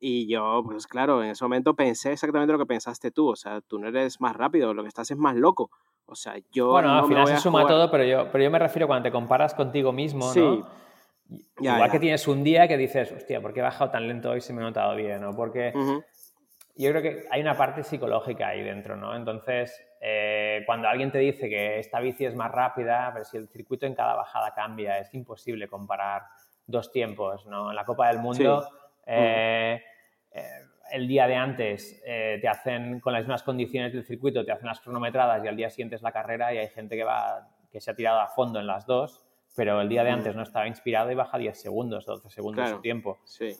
Y 0.00 0.28
yo, 0.28 0.62
pues 0.66 0.86
claro, 0.86 1.24
en 1.24 1.30
ese 1.30 1.42
momento 1.46 1.74
pensé 1.74 2.12
exactamente 2.12 2.52
lo 2.52 2.58
que 2.58 2.66
pensaste 2.66 3.10
tú. 3.10 3.28
O 3.30 3.36
sea, 3.36 3.62
tú 3.62 3.78
no 3.78 3.88
eres 3.88 4.20
más 4.20 4.36
rápido, 4.36 4.74
lo 4.74 4.82
que 4.82 4.88
estás 4.88 5.10
es 5.10 5.16
más 5.16 5.34
loco. 5.34 5.70
O 6.04 6.14
sea, 6.14 6.34
yo. 6.52 6.72
Bueno, 6.72 6.92
al 6.92 7.06
final 7.06 7.26
se 7.26 7.38
suma 7.38 7.66
todo, 7.66 7.90
pero 7.90 8.04
yo, 8.04 8.30
pero 8.30 8.44
yo 8.44 8.50
me 8.50 8.58
refiero 8.58 8.86
cuando 8.86 9.04
te 9.04 9.12
comparas 9.12 9.54
contigo 9.54 9.92
mismo, 9.92 10.30
¿no? 10.34 10.68
Igual 11.60 11.90
que 11.90 11.98
tienes 11.98 12.26
un 12.26 12.42
día 12.42 12.66
que 12.68 12.76
dices, 12.76 13.12
hostia, 13.12 13.40
¿por 13.40 13.52
qué 13.52 13.60
he 13.60 13.62
bajado 13.62 13.90
tan 13.90 14.08
lento 14.08 14.30
hoy 14.30 14.40
si 14.40 14.52
me 14.52 14.60
he 14.60 14.64
notado 14.64 14.94
bien? 14.96 15.20
¿no? 15.20 15.34
Porque 15.34 15.72
yo 16.78 16.90
creo 16.90 17.02
que 17.02 17.24
hay 17.30 17.40
una 17.40 17.56
parte 17.56 17.82
psicológica 17.82 18.48
ahí 18.48 18.62
dentro, 18.62 18.96
¿no? 18.96 19.14
Entonces, 19.16 19.84
eh, 20.00 20.62
cuando 20.64 20.88
alguien 20.88 21.10
te 21.10 21.18
dice 21.18 21.48
que 21.48 21.80
esta 21.80 21.98
bici 21.98 22.24
es 22.24 22.36
más 22.36 22.52
rápida, 22.52 23.10
pero 23.12 23.24
si 23.24 23.36
el 23.36 23.48
circuito 23.48 23.84
en 23.84 23.94
cada 23.94 24.14
bajada 24.14 24.54
cambia, 24.54 24.96
es 24.98 25.12
imposible 25.12 25.66
comparar 25.66 26.22
dos 26.66 26.92
tiempos, 26.92 27.46
¿no? 27.46 27.70
En 27.70 27.76
la 27.76 27.84
Copa 27.84 28.08
del 28.08 28.20
Mundo, 28.20 28.68
eh, 29.04 29.82
eh, 30.30 30.42
el 30.92 31.08
día 31.08 31.26
de 31.26 31.34
antes 31.34 32.00
te 32.02 32.48
hacen, 32.48 33.00
con 33.00 33.12
las 33.12 33.22
mismas 33.22 33.42
condiciones 33.42 33.92
del 33.92 34.04
circuito, 34.04 34.44
te 34.44 34.52
hacen 34.52 34.68
las 34.68 34.80
cronometradas 34.80 35.44
y 35.44 35.48
al 35.48 35.56
día 35.56 35.68
siguiente 35.68 35.96
es 35.96 36.02
la 36.02 36.12
carrera 36.12 36.54
y 36.54 36.58
hay 36.58 36.68
gente 36.68 36.96
que, 36.96 37.04
va, 37.04 37.46
que 37.70 37.80
se 37.80 37.90
ha 37.90 37.94
tirado 37.94 38.20
a 38.20 38.28
fondo 38.28 38.58
en 38.58 38.66
las 38.66 38.86
dos 38.86 39.27
pero 39.58 39.80
el 39.80 39.88
día 39.88 40.04
de 40.04 40.10
antes 40.10 40.36
no 40.36 40.44
estaba 40.44 40.68
inspirado 40.68 41.10
y 41.10 41.16
baja 41.16 41.36
10 41.36 41.60
segundos, 41.60 42.06
12 42.06 42.30
segundos 42.30 42.64
de 42.64 42.76
su 42.76 42.80
tiempo. 42.80 43.18
Sí. 43.24 43.56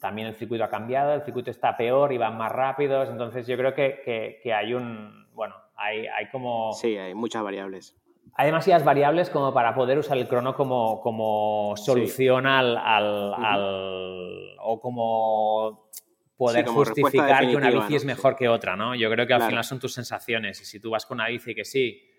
También 0.00 0.28
el 0.28 0.34
circuito 0.34 0.64
ha 0.64 0.70
cambiado, 0.70 1.12
el 1.12 1.20
circuito 1.20 1.50
está 1.50 1.76
peor 1.76 2.10
y 2.14 2.16
van 2.16 2.38
más 2.38 2.50
rápidos, 2.50 3.10
entonces 3.10 3.46
yo 3.46 3.54
creo 3.58 3.74
que, 3.74 4.40
que, 4.42 4.54
hay 4.54 4.72
un, 4.72 5.26
bueno, 5.34 5.56
hay, 5.76 6.06
hay, 6.06 6.30
como... 6.30 6.72
Sí, 6.72 6.96
hay 6.96 7.12
muchas 7.12 7.42
variables. 7.42 7.94
Hay 8.32 8.46
demasiadas 8.46 8.82
variables 8.82 9.28
como 9.28 9.52
para 9.52 9.74
poder 9.74 9.98
usar 9.98 10.16
el 10.16 10.26
crono 10.26 10.54
como, 10.54 11.02
como 11.02 11.74
solución 11.76 12.46
al, 12.46 12.78
al, 12.78 14.56
o 14.58 14.80
como 14.80 15.90
poder 16.38 16.66
justificar 16.66 17.46
que 17.46 17.56
una 17.56 17.70
bici 17.70 17.96
es 17.96 18.06
mejor 18.06 18.36
que 18.36 18.48
otra, 18.48 18.74
¿no? 18.74 18.94
Yo 18.94 19.10
creo 19.10 19.26
que 19.26 19.34
al 19.34 19.42
final 19.42 19.64
son 19.64 19.80
tus 19.80 19.92
sensaciones 19.92 20.62
y 20.62 20.64
si 20.64 20.80
tú 20.80 20.88
vas 20.88 21.04
con 21.04 21.16
una 21.16 21.28
bici 21.28 21.54
que 21.54 21.66
sí, 21.66 22.09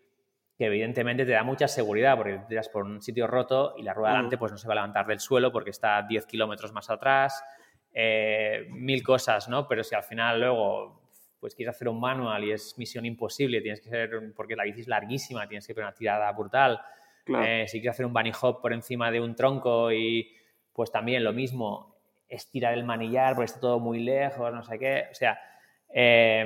que 0.61 0.67
evidentemente 0.67 1.25
te 1.25 1.31
da 1.31 1.41
mucha 1.41 1.67
seguridad 1.67 2.15
porque 2.15 2.39
tiras 2.47 2.69
por 2.69 2.83
un 2.83 3.01
sitio 3.01 3.25
roto 3.25 3.73
y 3.79 3.81
la 3.81 3.95
rueda 3.95 4.11
delante 4.11 4.37
pues 4.37 4.51
no 4.51 4.59
se 4.59 4.67
va 4.67 4.73
a 4.73 4.75
levantar 4.75 5.07
del 5.07 5.19
suelo 5.19 5.51
porque 5.51 5.71
está 5.71 6.03
10 6.03 6.27
kilómetros 6.27 6.71
más 6.71 6.87
atrás, 6.91 7.43
eh, 7.91 8.67
mil 8.69 9.01
cosas, 9.01 9.49
¿no? 9.49 9.67
Pero 9.67 9.83
si 9.83 9.95
al 9.95 10.03
final 10.03 10.39
luego 10.39 11.01
pues 11.39 11.55
quieres 11.55 11.73
hacer 11.73 11.87
un 11.89 11.99
manual 11.99 12.43
y 12.43 12.51
es 12.51 12.77
misión 12.77 13.07
imposible, 13.07 13.59
tienes 13.61 13.81
que 13.81 13.89
ser, 13.89 14.11
porque 14.35 14.55
la 14.55 14.63
bici 14.63 14.81
es 14.81 14.87
larguísima, 14.87 15.47
tienes 15.47 15.65
que 15.65 15.73
hacer 15.73 15.83
una 15.83 15.95
tirada 15.95 16.31
brutal. 16.31 16.79
Eh, 17.25 17.65
si 17.67 17.79
quieres 17.79 17.95
hacer 17.95 18.05
un 18.05 18.13
bunny 18.13 18.31
hop 18.39 18.61
por 18.61 18.71
encima 18.71 19.09
de 19.09 19.19
un 19.19 19.33
tronco 19.33 19.91
y 19.91 20.31
pues 20.73 20.91
también 20.91 21.23
lo 21.23 21.33
mismo, 21.33 21.95
estirar 22.29 22.75
el 22.75 22.83
manillar 22.83 23.33
porque 23.33 23.45
está 23.45 23.59
todo 23.59 23.79
muy 23.79 23.99
lejos, 23.99 24.53
no 24.53 24.61
sé 24.61 24.77
qué. 24.77 25.07
O 25.09 25.15
sea, 25.15 25.39
eh, 25.89 26.45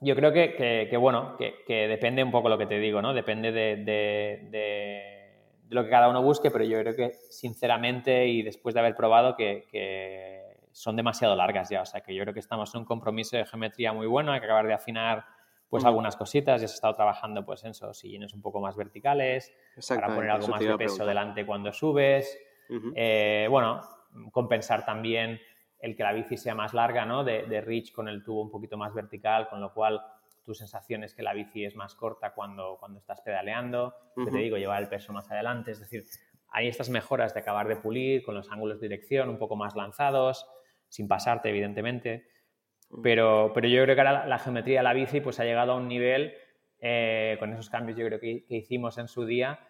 yo 0.00 0.14
creo 0.14 0.32
que, 0.32 0.96
bueno, 0.98 1.36
que, 1.36 1.88
depende 1.88 2.22
un 2.22 2.30
poco 2.30 2.48
lo 2.48 2.58
que 2.58 2.66
te 2.66 2.78
digo, 2.78 3.02
¿no? 3.02 3.12
Depende 3.12 3.50
de, 3.52 5.24
lo 5.70 5.84
que 5.84 5.90
cada 5.90 6.08
uno 6.08 6.22
busque, 6.22 6.50
pero 6.50 6.64
yo 6.64 6.80
creo 6.80 6.94
que 6.94 7.12
sinceramente 7.30 8.26
y 8.26 8.42
después 8.42 8.74
de 8.74 8.80
haber 8.80 8.94
probado 8.94 9.36
que, 9.36 10.46
son 10.70 10.94
demasiado 10.94 11.34
largas 11.34 11.70
ya, 11.70 11.82
o 11.82 11.86
sea 11.86 12.02
que 12.02 12.14
yo 12.14 12.22
creo 12.22 12.32
que 12.32 12.40
estamos 12.40 12.72
en 12.72 12.80
un 12.80 12.84
compromiso 12.84 13.36
de 13.36 13.44
geometría 13.44 13.92
muy 13.92 14.06
bueno, 14.06 14.30
hay 14.32 14.38
que 14.38 14.44
acabar 14.44 14.66
de 14.66 14.74
afinar 14.74 15.24
pues 15.68 15.84
algunas 15.84 16.14
cositas, 16.14 16.60
ya 16.60 16.68
se 16.68 16.74
ha 16.74 16.76
estado 16.76 16.94
trabajando 16.94 17.44
pues 17.44 17.64
en 17.64 17.72
esos 17.72 17.98
sillines 17.98 18.32
un 18.32 18.42
poco 18.42 18.60
más 18.60 18.76
verticales, 18.76 19.52
para 19.88 20.14
poner 20.14 20.30
algo 20.30 20.46
más 20.46 20.60
de 20.60 20.76
peso 20.78 21.04
delante 21.04 21.44
cuando 21.44 21.72
subes, 21.72 22.38
eh, 22.94 23.48
bueno, 23.50 23.80
compensar 24.30 24.84
también 24.84 25.40
el 25.80 25.96
que 25.96 26.02
la 26.02 26.12
bici 26.12 26.36
sea 26.36 26.54
más 26.54 26.74
larga, 26.74 27.04
¿no? 27.04 27.24
De, 27.24 27.44
de 27.44 27.60
reach 27.60 27.92
con 27.92 28.08
el 28.08 28.24
tubo 28.24 28.42
un 28.42 28.50
poquito 28.50 28.76
más 28.76 28.94
vertical, 28.94 29.48
con 29.48 29.60
lo 29.60 29.72
cual 29.72 30.00
tu 30.48 30.54
sensación 30.54 31.04
es 31.04 31.14
que 31.14 31.22
la 31.22 31.34
bici 31.34 31.66
es 31.66 31.76
más 31.76 31.94
corta 31.94 32.32
cuando, 32.32 32.78
cuando 32.80 32.98
estás 32.98 33.20
pedaleando, 33.20 33.94
que 34.16 34.30
te 34.30 34.38
digo, 34.38 34.56
llevar 34.56 34.82
el 34.82 34.88
peso 34.88 35.12
más 35.12 35.30
adelante, 35.30 35.72
es 35.72 35.80
decir, 35.80 36.04
hay 36.48 36.68
estas 36.68 36.88
mejoras 36.88 37.34
de 37.34 37.40
acabar 37.40 37.68
de 37.68 37.76
pulir 37.76 38.22
con 38.22 38.34
los 38.34 38.50
ángulos 38.50 38.80
de 38.80 38.88
dirección 38.88 39.28
un 39.28 39.36
poco 39.36 39.56
más 39.56 39.76
lanzados, 39.76 40.46
sin 40.88 41.06
pasarte, 41.06 41.50
evidentemente, 41.50 42.28
pero, 43.02 43.52
pero 43.54 43.68
yo 43.68 43.82
creo 43.82 43.94
que 43.94 44.00
ahora 44.00 44.26
la, 44.26 44.38
geometría 44.38 44.78
de 44.78 44.84
la 44.84 44.94
bici 44.94 45.20
pues 45.20 45.38
ha 45.38 45.44
llegado 45.44 45.72
a 45.72 45.76
un 45.76 45.86
nivel, 45.86 46.32
eh, 46.80 47.36
con 47.38 47.52
esos 47.52 47.68
cambios 47.68 47.98
yo 47.98 48.06
creo 48.06 48.18
que, 48.18 48.46
que, 48.46 48.56
hicimos 48.56 48.96
en 48.96 49.08
su 49.08 49.26
día, 49.26 49.60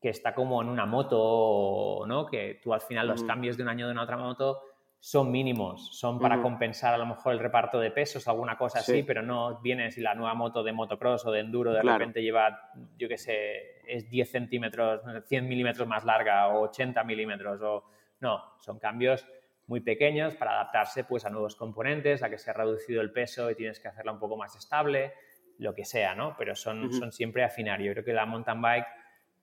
que 0.00 0.08
está 0.08 0.34
como 0.34 0.62
en 0.62 0.68
una 0.70 0.86
moto, 0.86 2.06
¿no? 2.06 2.24
Que 2.24 2.58
tú 2.62 2.72
al 2.72 2.80
final 2.80 3.06
los 3.06 3.22
cambios 3.22 3.58
de 3.58 3.64
un 3.64 3.68
año 3.68 3.84
de 3.84 3.92
una 3.92 4.04
otra 4.04 4.16
moto 4.16 4.62
son 5.04 5.32
mínimos, 5.32 5.88
son 5.98 6.20
para 6.20 6.40
compensar 6.40 6.94
a 6.94 6.96
lo 6.96 7.06
mejor 7.06 7.32
el 7.32 7.40
reparto 7.40 7.80
de 7.80 7.90
pesos, 7.90 8.28
alguna 8.28 8.56
cosa 8.56 8.78
así, 8.78 9.02
pero 9.02 9.20
no 9.20 9.60
viene 9.60 9.90
si 9.90 10.00
la 10.00 10.14
nueva 10.14 10.34
moto 10.34 10.62
de 10.62 10.70
motocross 10.70 11.26
o 11.26 11.32
de 11.32 11.40
enduro 11.40 11.72
de 11.72 11.82
repente 11.82 12.22
lleva, 12.22 12.70
yo 12.96 13.08
qué 13.08 13.18
sé, 13.18 13.80
es 13.84 14.08
10 14.08 14.30
centímetros, 14.30 15.00
100 15.26 15.48
milímetros 15.48 15.88
más 15.88 16.04
larga 16.04 16.46
o 16.50 16.60
80 16.68 17.02
milímetros, 17.02 17.60
o 17.62 17.82
no, 18.20 18.44
son 18.60 18.78
cambios 18.78 19.26
muy 19.66 19.80
pequeños 19.80 20.36
para 20.36 20.52
adaptarse 20.52 21.02
pues 21.02 21.24
a 21.24 21.30
nuevos 21.30 21.56
componentes, 21.56 22.22
a 22.22 22.30
que 22.30 22.38
se 22.38 22.50
ha 22.50 22.54
reducido 22.54 23.02
el 23.02 23.10
peso 23.10 23.50
y 23.50 23.56
tienes 23.56 23.80
que 23.80 23.88
hacerla 23.88 24.12
un 24.12 24.20
poco 24.20 24.36
más 24.36 24.54
estable, 24.54 25.14
lo 25.58 25.74
que 25.74 25.84
sea, 25.84 26.14
¿no? 26.14 26.36
Pero 26.38 26.54
son, 26.54 26.92
son 26.92 27.10
siempre 27.10 27.42
afinar. 27.42 27.82
Yo 27.82 27.90
creo 27.90 28.04
que 28.04 28.12
la 28.12 28.24
mountain 28.24 28.62
bike 28.62 28.86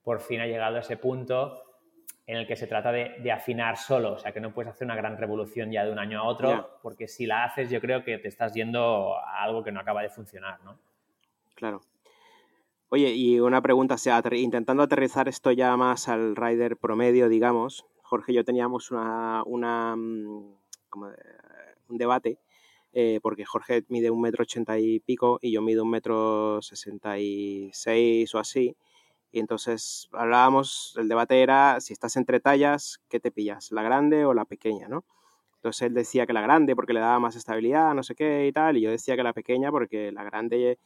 por 0.03 0.21
fin 0.21 0.39
ha 0.39 0.47
llegado 0.47 0.77
a 0.77 0.79
ese 0.79 0.95
punto 0.95 1.68
en 2.29 2.37
el 2.37 2.45
que 2.45 2.55
se 2.55 2.67
trata 2.67 2.91
de, 2.91 3.31
afinar 3.31 3.75
solo, 3.75 4.13
o 4.13 4.17
sea, 4.19 4.31
que 4.31 4.39
no 4.39 4.53
puedes 4.53 4.71
hacer 4.71 4.85
una 4.85 4.95
gran 4.95 5.17
revolución 5.17 5.71
ya 5.71 5.83
de 5.83 5.91
un 5.91 5.97
año 5.97 6.19
a 6.19 6.25
otro, 6.25 6.77
porque 6.83 7.07
si 7.07 7.25
la 7.25 7.43
haces 7.43 7.71
yo 7.71 7.81
creo 7.81 8.03
que 8.03 8.19
te 8.19 8.27
estás 8.27 8.53
yendo 8.53 9.17
a 9.17 9.41
algo 9.41 9.63
que 9.63 9.71
no 9.71 9.79
acaba 9.79 10.03
de 10.03 10.09
funcionar, 10.09 10.63
¿no? 10.63 10.77
Claro. 11.55 11.81
Oye, 12.89 13.15
y 13.15 13.39
una 13.39 13.63
pregunta, 13.63 13.97
sea, 13.97 14.21
intentando 14.33 14.83
aterrizar 14.83 15.27
esto 15.27 15.51
ya 15.51 15.75
más 15.75 16.07
al 16.07 16.35
rider 16.35 16.77
promedio, 16.77 17.29
digamos, 17.29 17.87
Jorge 18.03 18.31
y 18.31 18.35
yo 18.35 18.45
teníamos 18.45 18.91
una, 18.91 19.41
una 19.47 19.95
mm, 19.95 20.53
como 20.87 21.07
un 21.87 21.97
debate, 21.97 22.37
eh, 22.93 23.19
porque 23.23 23.43
Jorge 23.43 23.85
mide 23.87 24.11
un 24.11 24.21
metro 24.21 24.43
ochenta 24.43 24.77
y 24.77 24.99
pico 24.99 25.39
y 25.41 25.51
yo 25.51 25.63
mido 25.63 25.81
un 25.81 25.89
metro 25.89 26.61
sesenta 26.61 27.17
y 27.17 27.71
seis 27.73 28.35
o 28.35 28.37
así, 28.37 28.75
y 29.31 29.39
entonces 29.39 30.09
hablábamos, 30.11 30.95
el 30.97 31.07
debate 31.07 31.41
era 31.41 31.79
si 31.81 31.93
estás 31.93 32.15
entre 32.17 32.39
tallas, 32.39 32.99
¿qué 33.09 33.19
te 33.19 33.31
pillas? 33.31 33.71
¿La 33.71 33.83
grande 33.83 34.25
o 34.25 34.33
la 34.33 34.45
pequeña, 34.45 34.87
no? 34.87 35.05
Entonces 35.55 35.83
él 35.83 35.93
decía 35.93 36.25
que 36.25 36.33
la 36.33 36.41
grande 36.41 36.75
porque 36.75 36.93
le 36.93 37.01
daba 37.01 37.19
más 37.19 37.35
estabilidad, 37.35 37.93
no 37.93 38.03
sé 38.03 38.15
qué 38.15 38.47
y 38.47 38.51
tal, 38.53 38.77
y 38.77 38.81
yo 38.81 38.91
decía 38.91 39.15
que 39.15 39.23
la 39.23 39.33
pequeña 39.33 39.71
porque 39.71 40.11
la 40.11 40.23
grande 40.23 40.79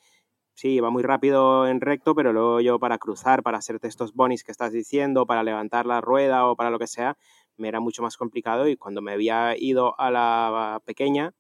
sí, 0.56 0.80
va 0.80 0.90
muy 0.90 1.04
rápido 1.04 1.68
en 1.68 1.82
recto, 1.82 2.16
pero 2.16 2.34
luego 2.34 2.62
yo 2.62 2.80
para 2.80 2.98
cruzar, 2.98 3.44
para 3.44 3.60
hacerte 3.60 3.88
estos 3.88 4.14
bonis 4.14 4.44
que 4.44 4.52
estás 4.52 4.72
diciendo, 4.74 5.26
para 5.26 5.44
levantar 5.44 5.86
la 5.86 6.02
rueda 6.02 6.48
o 6.48 6.56
para 6.56 6.70
lo 6.70 6.80
que 6.80 6.88
sea, 6.88 7.18
me 7.58 7.68
era 7.68 7.80
mucho 7.80 8.02
más 8.04 8.18
complicado 8.18 8.68
y 8.68 8.78
cuando 8.78 9.02
me 9.02 9.14
había 9.14 9.56
ido 9.58 10.00
a 10.00 10.12
la 10.12 10.82
pequeña, 10.86 11.34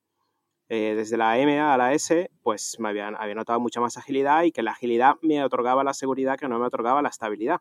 eh, 0.73 0.95
desde 0.95 1.17
la 1.17 1.37
M 1.37 1.59
a 1.59 1.77
la 1.77 1.93
S, 1.93 2.31
pues 2.41 2.77
me 2.79 2.89
había, 2.89 3.09
había, 3.09 3.35
notado 3.35 3.59
mucha 3.59 3.79
más 3.79 3.95
agilidad 3.95 4.41
y 4.41 4.51
que 4.51 4.63
la 4.63 4.71
agilidad 4.71 5.17
me 5.21 5.43
otorgaba 5.43 5.83
la 5.83 5.93
seguridad 5.93 6.35
que 6.35 6.47
no 6.47 6.57
me 6.57 6.65
otorgaba 6.65 7.03
la 7.03 7.09
estabilidad. 7.09 7.59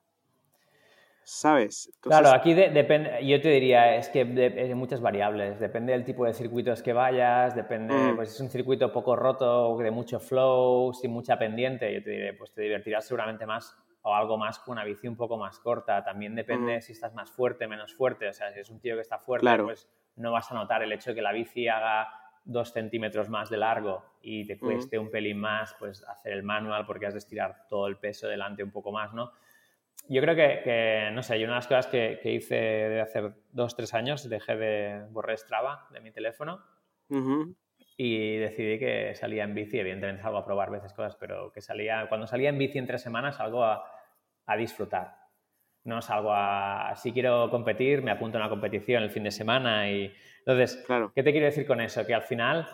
¿Sabes? 1.24 1.92
claro, 2.00 2.30
aquí 2.30 2.52
depende, 2.52 3.24
yo 3.24 3.40
te 3.40 3.50
diría, 3.50 3.96
es 3.96 4.08
que 4.08 4.20
hay 4.20 4.74
muchas 4.74 5.00
variables, 5.00 5.60
depende 5.60 5.92
del 5.92 6.04
tipo 6.04 6.24
de 6.24 6.32
circuitos 6.32 6.82
que 6.82 6.92
vayas, 6.92 7.54
depende, 7.54 7.94
mm. 7.94 8.16
pues 8.16 8.30
si 8.30 8.34
es 8.36 8.40
un 8.40 8.50
circuito 8.50 8.90
poco 8.92 9.14
roto, 9.14 9.76
de 9.76 9.90
mucho 9.90 10.18
flow, 10.18 10.92
sin 10.94 11.12
mucha 11.12 11.38
pendiente, 11.38 11.94
yo 11.94 12.02
te 12.02 12.10
diré, 12.10 12.32
pues 12.32 12.52
te 12.52 12.62
divertirás 12.62 13.06
seguramente 13.06 13.46
más 13.46 13.76
o 14.02 14.14
algo 14.14 14.36
más 14.36 14.58
con 14.58 14.72
una 14.72 14.84
bici 14.84 15.06
un 15.06 15.16
poco 15.16 15.36
más 15.36 15.60
corta, 15.60 16.02
también 16.02 16.34
depende 16.34 16.80
si 16.80 16.92
estás 16.92 17.14
más 17.14 17.30
fuerte, 17.30 17.68
menos 17.68 17.94
fuerte, 17.94 18.28
o 18.28 18.32
sea, 18.32 18.52
si 18.52 18.58
es 18.58 18.70
un 18.70 18.80
tío 18.80 18.96
que 18.96 19.02
está 19.02 19.18
fuerte, 19.18 19.62
pues 19.62 19.88
no 20.16 20.32
vas 20.32 20.50
a 20.50 20.54
notar 20.54 20.82
el 20.82 20.90
hecho 20.90 21.10
de 21.10 21.16
que 21.16 21.22
la 21.22 21.32
bici 21.32 21.68
haga 21.68 22.08
dos 22.44 22.72
centímetros 22.72 23.28
más 23.28 23.50
de 23.50 23.56
largo 23.56 24.04
y 24.20 24.46
te 24.46 24.58
cueste 24.58 24.98
un 24.98 25.10
pelín 25.10 25.38
más, 25.38 25.74
pues 25.78 26.04
hacer 26.04 26.32
el 26.32 26.42
manual 26.42 26.84
porque 26.86 27.06
has 27.06 27.14
de 27.14 27.18
estirar 27.18 27.66
todo 27.68 27.86
el 27.86 27.96
peso 27.96 28.28
delante 28.28 28.62
un 28.62 28.70
poco 28.70 28.92
más, 28.92 29.12
¿no? 29.12 29.32
Yo 30.08 30.20
creo 30.20 30.34
que, 30.34 31.10
no 31.12 31.22
sé, 31.22 31.36
una 31.36 31.46
de 31.46 31.54
las 31.54 31.66
cosas 31.66 31.86
que, 31.86 32.20
hice 32.24 32.54
de 32.54 33.00
hacer 33.00 33.34
dos, 33.52 33.76
tres 33.76 33.94
años, 33.94 34.28
dejé 34.28 34.56
de 34.56 35.06
borrar 35.10 35.38
Strava 35.38 35.86
de 35.92 36.00
mi 36.00 36.10
teléfono 36.10 36.60
y 37.96 38.36
decidí 38.38 38.78
que 38.78 39.14
salía 39.14 39.44
en 39.44 39.54
bici, 39.54 39.78
evidentemente 39.78 40.22
salgo 40.22 40.38
a 40.38 40.44
probar 40.44 40.70
veces 40.70 40.92
cosas, 40.92 41.14
pero 41.16 41.52
que 41.52 41.60
salía, 41.60 42.06
cuando 42.08 42.26
salía 42.26 42.48
en 42.48 42.58
bici 42.58 42.78
en 42.78 42.86
tres 42.86 43.02
semanas 43.02 43.36
salgo 43.36 43.64
a, 43.64 43.84
a 44.46 44.56
disfrutar. 44.56 45.22
No 45.84 46.00
salgo 46.00 46.32
a, 46.32 46.94
si 46.96 47.12
quiero 47.12 47.50
competir, 47.50 48.02
me 48.02 48.10
apunto 48.10 48.38
a 48.38 48.40
una 48.40 48.50
competición 48.50 49.02
el 49.02 49.10
fin 49.10 49.24
de 49.24 49.30
semana 49.30 49.90
y 49.90 50.12
entonces, 50.44 50.84
¿qué 51.14 51.22
te 51.22 51.32
quiero 51.32 51.46
decir 51.46 51.66
con 51.66 51.80
eso? 51.80 52.04
Que 52.04 52.14
al 52.14 52.22
final, 52.22 52.68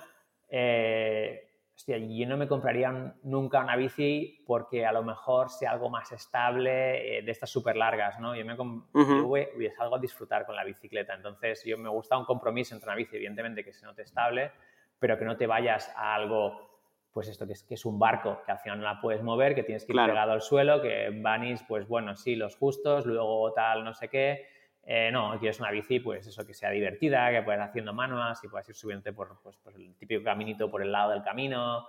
eh, 0.49 1.51
hostia, 1.75 1.99
yo 1.99 2.27
no 2.27 2.37
me 2.37 2.49
compraría 2.49 3.15
nunca 3.23 3.61
una 3.61 3.77
bici 3.77 4.43
porque 4.47 4.87
a 4.87 4.93
lo 4.93 5.03
mejor 5.03 5.51
sea 5.51 5.73
algo 5.73 5.91
más 5.91 6.11
estable, 6.13 7.19
eh, 7.19 7.23
de 7.23 7.31
estas 7.31 7.51
súper 7.51 7.77
largas, 7.77 8.19
¿no? 8.21 8.35
Yo, 8.35 8.45
me 8.45 8.57
yo 8.57 9.71
salgo 9.77 9.97
a 9.97 9.99
disfrutar 9.99 10.47
con 10.47 10.57
la 10.57 10.65
bicicleta, 10.65 11.15
entonces 11.15 11.63
yo 11.65 11.77
me 11.77 11.89
gusta 11.89 12.17
un 12.17 12.25
compromiso 12.25 12.75
entre 12.75 12.89
una 12.89 12.97
bici, 12.97 13.17
evidentemente 13.17 13.63
que 13.63 13.73
se 13.73 13.85
note 13.85 14.03
estable, 14.03 14.51
pero 14.99 15.19
que 15.19 15.25
no 15.25 15.37
te 15.37 15.47
vayas 15.47 15.93
a 15.95 16.15
algo 16.15 16.69
pues 17.13 17.29
esto 17.29 17.47
que 17.49 17.55
es, 17.55 17.65
que 17.65 17.75
es 17.75 17.85
un 17.85 17.99
barco, 17.99 18.43
que 18.47 18.53
al 18.53 18.59
final 18.59 18.79
no 18.79 18.85
la 18.85 19.01
puedes 19.01 19.23
mover, 19.25 19.55
que 19.55 19.65
tienes 19.65 19.85
que 19.85 19.93
ir 19.93 19.99
pegado 19.99 20.31
al 20.31 20.41
suelo, 20.41 20.81
que 20.81 21.11
vanís, 21.13 21.63
pues 21.67 21.89
bueno, 21.89 22.15
sí, 22.15 22.37
los 22.37 22.55
justos, 22.57 23.07
luego 23.07 23.53
tal, 23.53 23.83
no 23.83 23.93
sé 23.93 24.09
qué. 24.09 24.47
Eh, 24.91 25.11
no, 25.13 25.39
quieres 25.39 25.61
una 25.61 25.71
bici, 25.71 26.01
pues 26.01 26.27
eso, 26.27 26.47
que 26.47 26.55
sea 26.55 26.71
divertida, 26.71 27.31
que 27.31 27.43
puedas 27.43 27.69
haciendo 27.69 27.93
manuas 27.93 28.43
y 28.43 28.49
puedas 28.49 28.67
ir 28.71 28.75
subiendo 28.75 29.13
por, 29.15 29.39
pues, 29.43 29.55
por 29.59 29.75
el 29.75 29.95
típico 29.97 30.25
caminito 30.25 30.71
por 30.71 30.81
el 30.81 30.91
lado 30.91 31.11
del 31.11 31.23
camino. 31.23 31.87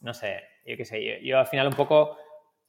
No 0.00 0.14
sé, 0.14 0.44
yo 0.64 0.76
qué 0.76 0.84
sé, 0.84 1.24
yo, 1.24 1.40
al 1.40 1.48
final 1.48 1.66
un 1.66 1.72
poco, 1.72 2.16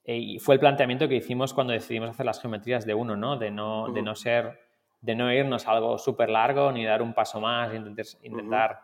eh, 0.04 0.40
fue 0.40 0.56
el 0.56 0.60
planteamiento 0.60 1.08
que 1.08 1.14
hicimos 1.14 1.54
cuando 1.54 1.74
decidimos 1.74 2.10
hacer 2.10 2.26
las 2.26 2.42
geometrías 2.42 2.88
de 2.88 2.96
uno, 2.96 3.16
¿no? 3.16 3.38
De 3.38 3.52
no, 3.52 3.92
de 3.94 4.02
no 4.02 4.16
ser, 4.16 4.60
de 5.00 5.14
no 5.14 5.32
irnos 5.32 5.68
a 5.68 5.74
algo 5.74 6.00
súper 6.00 6.32
largo 6.32 6.72
ni 6.72 6.84
dar 6.84 7.04
un 7.04 7.14
paso 7.14 7.40
más, 7.40 7.72
intentar, 7.72 8.06
intentar 8.24 8.82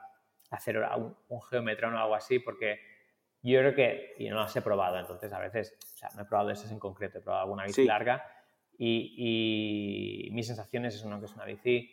hacer 0.52 0.78
un, 0.78 1.18
un 1.28 1.42
geometrón 1.42 1.96
o 1.96 2.00
algo 2.00 2.14
así, 2.14 2.38
porque 2.38 2.80
yo 3.42 3.58
creo 3.62 3.74
que, 3.74 4.14
y 4.20 4.30
no 4.30 4.36
las 4.36 4.56
he 4.56 4.62
probado, 4.62 5.00
entonces 5.00 5.34
a 5.34 5.40
veces, 5.40 5.76
o 5.96 5.98
sea, 5.98 6.10
no 6.16 6.22
he 6.22 6.26
probado 6.26 6.52
esas 6.52 6.72
en 6.72 6.78
concreto, 6.78 7.18
he 7.18 7.22
probado 7.22 7.46
alguna 7.46 7.64
bici 7.64 7.84
larga 7.84 8.24
y, 8.86 10.28
y, 10.28 10.32
mi 10.32 10.44
sensación 10.44 10.86
es 10.86 10.96
eso, 10.96 11.10
que 11.20 11.26
es 11.26 11.34
una 11.36 11.46
bici 11.46 11.90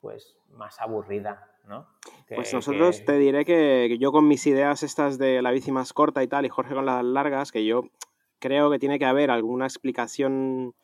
pues 0.00 0.36
más 0.50 0.80
aburrida, 0.80 1.50
¿no? 1.66 1.88
pues 2.28 2.54
nosotros 2.54 3.04
te 3.04 3.18
diré 3.18 3.44
que 3.44 3.96
yo 3.98 4.12
con 4.12 4.28
mis 4.28 4.46
ideas 4.46 4.84
estas 4.84 5.18
de 5.18 5.42
la 5.42 5.50
bici 5.50 5.72
más 5.72 5.92
corta 5.92 6.22
y 6.22 6.28
tal, 6.28 6.46
y 6.46 6.48
Jorge 6.48 6.74
con 6.74 6.86
las 6.86 7.04
largas, 7.04 7.50
que 7.50 7.64
yo 7.64 7.90
creo 8.38 8.70
que 8.70 8.78
tiene 8.78 9.00
que 9.00 9.04
haber 9.04 9.32
alguna 9.32 9.64
explicación 9.64 10.74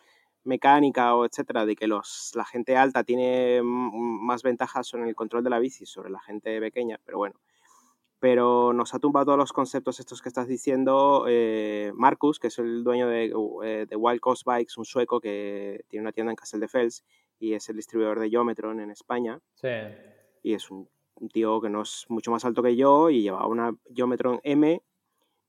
mecánica 0.42 1.14
o 1.14 1.24
etcétera 1.24 1.66
de 1.66 1.76
que 1.76 1.86
los, 1.86 2.32
la 2.34 2.44
gente 2.44 2.76
alta 2.76 3.04
tiene 3.04 3.60
más 3.62 4.42
ventajas 4.42 4.92
en 4.94 5.06
el 5.06 5.14
control 5.14 5.44
de 5.44 5.50
la 5.50 5.60
bici 5.60 5.86
sobre 5.86 6.10
la 6.10 6.20
gente 6.20 6.58
pequeña, 6.58 6.98
pero 7.04 7.18
bueno, 7.18 7.36
pero 8.22 8.72
nos 8.72 8.94
ha 8.94 9.00
tumbado 9.00 9.26
todos 9.26 9.38
los 9.38 9.52
conceptos 9.52 9.98
estos 9.98 10.22
que 10.22 10.28
estás 10.28 10.46
diciendo 10.46 11.24
eh, 11.28 11.90
Marcus, 11.96 12.38
que 12.38 12.46
es 12.46 12.58
el 12.60 12.84
dueño 12.84 13.08
de, 13.08 13.34
eh, 13.64 13.86
de, 13.88 13.96
Wild 13.96 14.20
Coast 14.20 14.46
Bikes, 14.46 14.74
un 14.76 14.84
sueco 14.84 15.20
que 15.20 15.84
tiene 15.88 16.04
una 16.04 16.12
tienda 16.12 16.30
en 16.30 16.36
Castelldefels 16.36 17.04
y 17.40 17.54
es 17.54 17.68
el 17.68 17.74
distribuidor 17.74 18.20
de 18.20 18.30
Geometron 18.30 18.78
en 18.78 18.92
España. 18.92 19.40
Sí. 19.54 19.66
Y 20.44 20.54
es 20.54 20.70
un, 20.70 20.88
tío 21.32 21.60
que 21.60 21.68
no 21.68 21.82
es 21.82 22.06
mucho 22.10 22.30
más 22.30 22.44
alto 22.44 22.62
que 22.62 22.76
yo 22.76 23.10
y 23.10 23.22
lleva 23.22 23.44
una 23.48 23.74
Geometron 23.92 24.38
M 24.44 24.80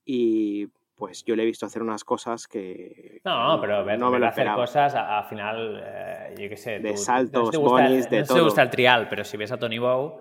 y 0.04 0.66
pues 0.96 1.22
yo 1.22 1.36
le 1.36 1.44
he 1.44 1.46
visto 1.46 1.66
hacer 1.66 1.80
unas 1.80 2.02
cosas 2.02 2.48
que... 2.48 3.20
No, 3.24 3.56
pero 3.60 3.84
ver, 3.84 4.00
no 4.00 4.10
me 4.10 4.18
lo 4.18 4.26
hacer 4.26 4.52
cosas, 4.52 4.96
al 4.96 5.26
final, 5.26 5.80
eh, 5.80 6.34
yo 6.40 6.48
qué 6.48 6.56
sé... 6.56 6.80
De 6.80 6.96
saltos, 6.96 7.52
de 7.52 7.56
todo. 7.56 7.78
No 7.78 8.34
te 8.34 8.40
gusta 8.40 8.62
el 8.62 8.70
trial, 8.70 9.06
pero 9.08 9.22
si 9.22 9.36
ves 9.36 9.52
a 9.52 9.58
Tony 9.58 9.78
Bow 9.78 10.18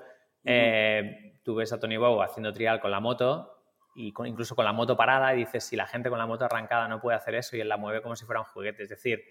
tú 1.43 1.55
ves 1.55 1.73
a 1.73 1.79
Tony 1.79 1.97
Bow 1.97 2.21
haciendo 2.21 2.53
trial 2.53 2.79
con 2.79 2.91
la 2.91 2.99
moto 2.99 3.53
y 3.95 4.13
incluso 4.25 4.55
con 4.55 4.65
la 4.65 4.73
moto 4.73 4.97
parada 4.97 5.35
y 5.35 5.39
dices, 5.39 5.63
si 5.65 5.75
la 5.75 5.85
gente 5.85 6.09
con 6.09 6.17
la 6.17 6.25
moto 6.25 6.45
arrancada 6.45 6.87
no 6.87 6.99
puede 6.99 7.15
hacer 7.15 7.35
eso 7.35 7.55
y 7.55 7.61
él 7.61 7.69
la 7.69 7.77
mueve 7.77 8.01
como 8.01 8.15
si 8.15 8.25
fuera 8.25 8.41
un 8.41 8.47
juguete. 8.47 8.83
Es 8.83 8.89
decir, 8.89 9.23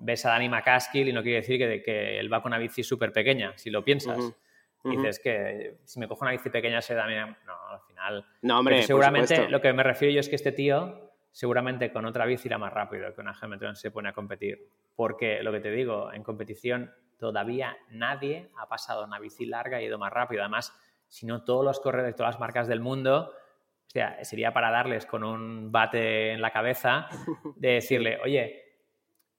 ves 0.00 0.24
a 0.24 0.30
Danny 0.30 0.48
McCaskill 0.48 1.08
y 1.08 1.12
no 1.12 1.22
quiere 1.22 1.38
decir 1.38 1.58
que, 1.58 1.82
que 1.82 2.20
él 2.20 2.32
va 2.32 2.40
con 2.40 2.50
una 2.50 2.58
bici 2.58 2.84
súper 2.84 3.12
pequeña, 3.12 3.52
si 3.56 3.70
lo 3.70 3.82
piensas. 3.84 4.18
Dices 4.84 5.18
que 5.18 5.78
si 5.84 5.98
me 5.98 6.06
cojo 6.06 6.24
una 6.24 6.32
bici 6.32 6.50
pequeña 6.50 6.82
se 6.82 6.94
da 6.94 7.06
No, 7.06 7.54
al 7.70 7.80
final... 7.80 8.26
No, 8.42 8.58
hombre, 8.58 8.82
seguramente 8.82 9.48
lo 9.48 9.60
que 9.60 9.72
me 9.72 9.82
refiero 9.82 10.12
yo 10.12 10.20
es 10.20 10.28
que 10.28 10.36
este 10.36 10.52
tío 10.52 11.10
seguramente 11.34 11.90
con 11.90 12.04
otra 12.04 12.26
bici 12.26 12.46
irá 12.46 12.58
más 12.58 12.72
rápido 12.72 13.12
que 13.12 13.20
una 13.20 13.34
Geometron 13.34 13.74
se 13.74 13.90
pone 13.90 14.10
a 14.10 14.12
competir. 14.12 14.68
Porque 14.94 15.42
lo 15.42 15.50
que 15.50 15.60
te 15.60 15.70
digo, 15.70 16.12
en 16.12 16.22
competición 16.22 16.92
todavía 17.18 17.76
nadie 17.90 18.50
ha 18.56 18.68
pasado 18.68 19.04
una 19.04 19.18
bici 19.18 19.46
larga 19.46 19.82
y 19.82 19.86
ido 19.86 19.98
más 19.98 20.12
rápido. 20.12 20.42
Además, 20.42 20.72
sino 21.14 21.44
todos 21.44 21.64
los 21.64 21.78
corredores, 21.78 22.16
todas 22.16 22.34
las 22.34 22.40
marcas 22.40 22.66
del 22.66 22.80
mundo, 22.80 23.30
o 23.86 23.90
sea, 23.90 24.24
sería 24.24 24.52
para 24.52 24.72
darles 24.72 25.06
con 25.06 25.22
un 25.22 25.70
bate 25.70 26.32
en 26.32 26.40
la 26.40 26.50
cabeza 26.50 27.06
de 27.54 27.68
decirle, 27.74 28.18
oye, 28.24 28.64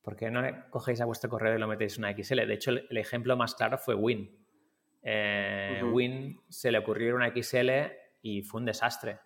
¿por 0.01 0.15
qué 0.15 0.31
no 0.31 0.41
cogéis 0.69 1.01
a 1.01 1.05
vuestro 1.05 1.29
corredor 1.29 1.57
y 1.57 1.59
lo 1.59 1.67
metéis 1.67 1.97
en 1.97 2.05
una 2.05 2.13
XL? 2.13 2.47
De 2.47 2.53
hecho, 2.53 2.71
el, 2.71 2.97
ejemplo 2.97 3.35
más 3.35 3.55
claro 3.55 3.77
fue 3.77 3.93
Win. 3.93 4.41
Eh, 5.03 5.81
Win 5.91 6.39
se 6.47 6.71
le 6.71 6.77
ocurrió 6.77 7.13
una 7.13 7.33
XL 7.33 7.69
y 8.21 8.41
fue 8.43 8.61
un 8.61 8.67
desastre. 8.67 9.19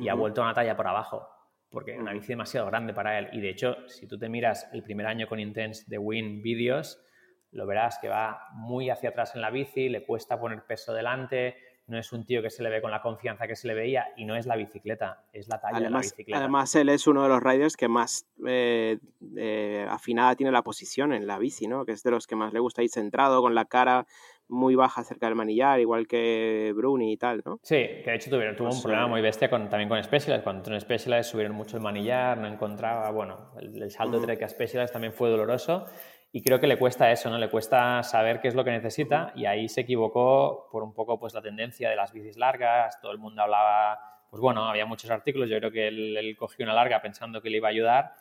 Y 0.00 0.08
ha 0.08 0.14
vuelto 0.14 0.42
a 0.42 0.44
una 0.44 0.54
talla 0.54 0.76
por 0.76 0.86
abajo, 0.86 1.28
porque 1.70 1.98
una 1.98 2.12
bici 2.12 2.28
demasiado 2.28 2.68
grande 2.68 2.94
para 2.94 3.18
él. 3.18 3.30
Y 3.32 3.40
de 3.40 3.48
hecho, 3.48 3.88
si 3.88 4.06
tú 4.06 4.16
te 4.16 4.28
miras 4.28 4.70
el 4.72 4.84
primer 4.84 5.06
año 5.06 5.26
con 5.26 5.40
Intense 5.40 5.86
de 5.88 5.98
Win 5.98 6.40
vídeos, 6.40 7.04
lo 7.50 7.66
verás 7.66 7.98
que 7.98 8.08
va 8.08 8.46
muy 8.52 8.90
hacia 8.90 9.08
atrás 9.08 9.34
en 9.34 9.40
la 9.40 9.50
bici, 9.50 9.88
le 9.88 10.06
cuesta 10.06 10.38
poner 10.38 10.64
peso 10.66 10.94
delante, 10.94 11.56
no 11.90 11.98
es 11.98 12.12
un 12.12 12.24
tío 12.24 12.40
que 12.40 12.50
se 12.50 12.62
le 12.62 12.70
ve 12.70 12.80
con 12.80 12.90
la 12.90 13.02
confianza 13.02 13.46
que 13.46 13.56
se 13.56 13.66
le 13.66 13.74
veía 13.74 14.06
y 14.16 14.24
no 14.24 14.36
es 14.36 14.46
la 14.46 14.56
bicicleta, 14.56 15.24
es 15.32 15.48
la 15.48 15.60
talla 15.60 15.80
de 15.80 15.90
la 15.90 15.98
bicicleta. 15.98 16.38
Además, 16.38 16.74
él 16.76 16.88
es 16.88 17.06
uno 17.06 17.24
de 17.24 17.28
los 17.28 17.42
riders 17.42 17.76
que 17.76 17.88
más 17.88 18.26
eh, 18.46 18.98
eh, 19.36 19.86
afinada 19.88 20.36
tiene 20.36 20.52
la 20.52 20.62
posición 20.62 21.12
en 21.12 21.26
la 21.26 21.38
bici, 21.38 21.66
¿no? 21.66 21.84
Que 21.84 21.92
es 21.92 22.02
de 22.02 22.12
los 22.12 22.26
que 22.26 22.36
más 22.36 22.52
le 22.52 22.60
gusta 22.60 22.82
ir 22.82 22.90
centrado, 22.90 23.42
con 23.42 23.54
la 23.54 23.64
cara 23.64 24.06
muy 24.48 24.74
baja 24.74 25.04
cerca 25.04 25.26
del 25.26 25.34
manillar, 25.34 25.80
igual 25.80 26.06
que 26.06 26.72
Bruni 26.76 27.12
y 27.12 27.16
tal, 27.16 27.42
¿no? 27.44 27.60
Sí, 27.62 27.76
que 27.76 28.04
de 28.06 28.14
hecho 28.14 28.30
tuvieron, 28.30 28.56
tuvo 28.56 28.70
un 28.70 28.82
problema 28.82 29.06
muy 29.06 29.20
bestia 29.20 29.50
con, 29.50 29.68
también 29.68 29.88
con 29.88 30.02
Specialized. 30.02 30.44
Cuando 30.44 30.60
entró 30.60 30.74
en 30.74 30.80
Specialized 30.80 31.30
subieron 31.30 31.54
mucho 31.54 31.76
el 31.76 31.82
manillar, 31.82 32.38
no 32.38 32.46
encontraba, 32.46 33.10
bueno, 33.10 33.52
el, 33.60 33.90
salto 33.90 34.20
de 34.20 34.26
Trek 34.26 34.42
a 34.42 34.48
Specialized 34.48 34.92
también 34.92 35.12
fue 35.12 35.28
doloroso 35.28 35.86
y 36.32 36.42
creo 36.42 36.60
que 36.60 36.66
le 36.66 36.78
cuesta 36.78 37.10
eso, 37.10 37.28
¿no? 37.28 37.38
Le 37.38 37.50
cuesta 37.50 38.02
saber 38.02 38.40
qué 38.40 38.48
es 38.48 38.54
lo 38.54 38.64
que 38.64 38.70
necesita 38.70 39.32
y 39.34 39.46
ahí 39.46 39.68
se 39.68 39.80
equivocó 39.80 40.68
por 40.70 40.82
un 40.84 40.94
poco 40.94 41.18
pues 41.18 41.34
la 41.34 41.42
tendencia 41.42 41.90
de 41.90 41.96
las 41.96 42.12
bicis 42.12 42.36
largas, 42.36 43.00
todo 43.00 43.10
el 43.10 43.18
mundo 43.18 43.42
hablaba, 43.42 43.98
pues 44.30 44.40
bueno, 44.40 44.64
había 44.68 44.86
muchos 44.86 45.10
artículos, 45.10 45.50
yo 45.50 45.58
creo 45.58 45.72
que 45.72 45.88
él, 45.88 46.36
cogió 46.38 46.64
una 46.64 46.74
larga 46.74 47.02
pensando 47.02 47.42
que 47.42 47.50
le 47.50 47.56
iba 47.56 47.68
a 47.68 47.72
ayudar 47.72 48.12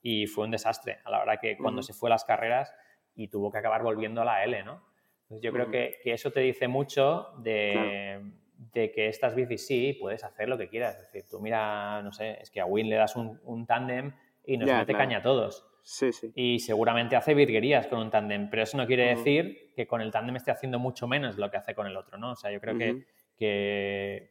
y 0.00 0.26
fue 0.26 0.44
un 0.44 0.50
desastre 0.50 1.00
a 1.04 1.10
la 1.10 1.20
hora 1.20 1.36
que 1.36 1.58
cuando 1.58 1.82
se 1.82 1.92
fue 1.92 2.08
a 2.08 2.12
las 2.12 2.24
carreras 2.24 2.74
y 3.14 3.28
tuvo 3.28 3.50
que 3.50 3.58
acabar 3.58 3.82
volviendo 3.82 4.22
a 4.22 4.24
la 4.24 4.44
L, 4.44 4.62
¿no? 4.62 4.82
Entonces 5.24 5.42
yo 5.42 5.52
creo 5.52 5.70
que, 5.70 5.96
que, 6.02 6.14
eso 6.14 6.30
te 6.30 6.40
dice 6.40 6.68
mucho 6.68 7.34
de, 7.40 8.32
de, 8.72 8.90
que 8.90 9.08
estas 9.08 9.34
bicis 9.34 9.66
sí, 9.66 9.92
puedes 10.00 10.24
hacer 10.24 10.48
lo 10.48 10.56
que 10.56 10.70
quieras. 10.70 10.96
Es 10.96 11.12
decir, 11.12 11.28
tú 11.28 11.38
mira, 11.38 12.00
no 12.00 12.12
sé, 12.12 12.38
es 12.40 12.50
que 12.50 12.62
a 12.62 12.64
Win 12.64 12.88
le 12.88 12.96
das 12.96 13.14
un, 13.14 13.38
un 13.44 13.66
tándem 13.66 14.14
y 14.46 14.56
nos 14.56 14.70
mete 14.70 14.94
caña 14.94 15.18
a 15.18 15.22
todos. 15.22 15.67
Sí, 15.90 16.12
sí. 16.12 16.30
Y 16.34 16.58
seguramente 16.58 17.16
hace 17.16 17.32
virguerías 17.32 17.86
con 17.86 18.00
un 18.00 18.10
tándem, 18.10 18.50
pero 18.50 18.62
eso 18.62 18.76
no 18.76 18.86
quiere 18.86 19.06
decir 19.06 19.72
que 19.74 19.86
con 19.86 20.02
el 20.02 20.10
tándem 20.10 20.36
esté 20.36 20.50
haciendo 20.50 20.78
mucho 20.78 21.08
menos 21.08 21.38
lo 21.38 21.50
que 21.50 21.56
hace 21.56 21.74
con 21.74 21.86
el 21.86 21.96
otro, 21.96 22.18
¿no? 22.18 22.32
O 22.32 22.36
sea, 22.36 22.52
yo 22.52 22.60
creo 22.60 22.76
que, 22.76 23.06
que, 23.38 24.30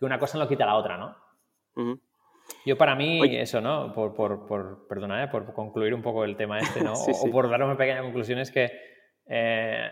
una 0.00 0.18
cosa 0.18 0.38
no 0.38 0.48
quita 0.48 0.64
la 0.64 0.76
otra, 0.76 0.96
¿no? 0.96 1.14
Yo 2.64 2.78
para 2.78 2.94
mí, 2.94 3.20
eso, 3.36 3.60
¿no? 3.60 3.92
Por, 3.92 4.14
por, 4.14 4.46
por 4.46 4.88
perdona, 4.88 5.22
¿eh? 5.22 5.28
por 5.28 5.52
concluir 5.52 5.92
un 5.92 6.00
poco 6.00 6.24
el 6.24 6.36
tema 6.36 6.58
este, 6.58 6.82
¿no? 6.82 6.94
o, 7.22 7.30
por 7.30 7.50
dar 7.50 7.62
una 7.62 7.76
pequeña 7.76 8.00
conclusión, 8.00 8.38
es 8.38 8.50
que 8.50 8.72
eh, 9.26 9.90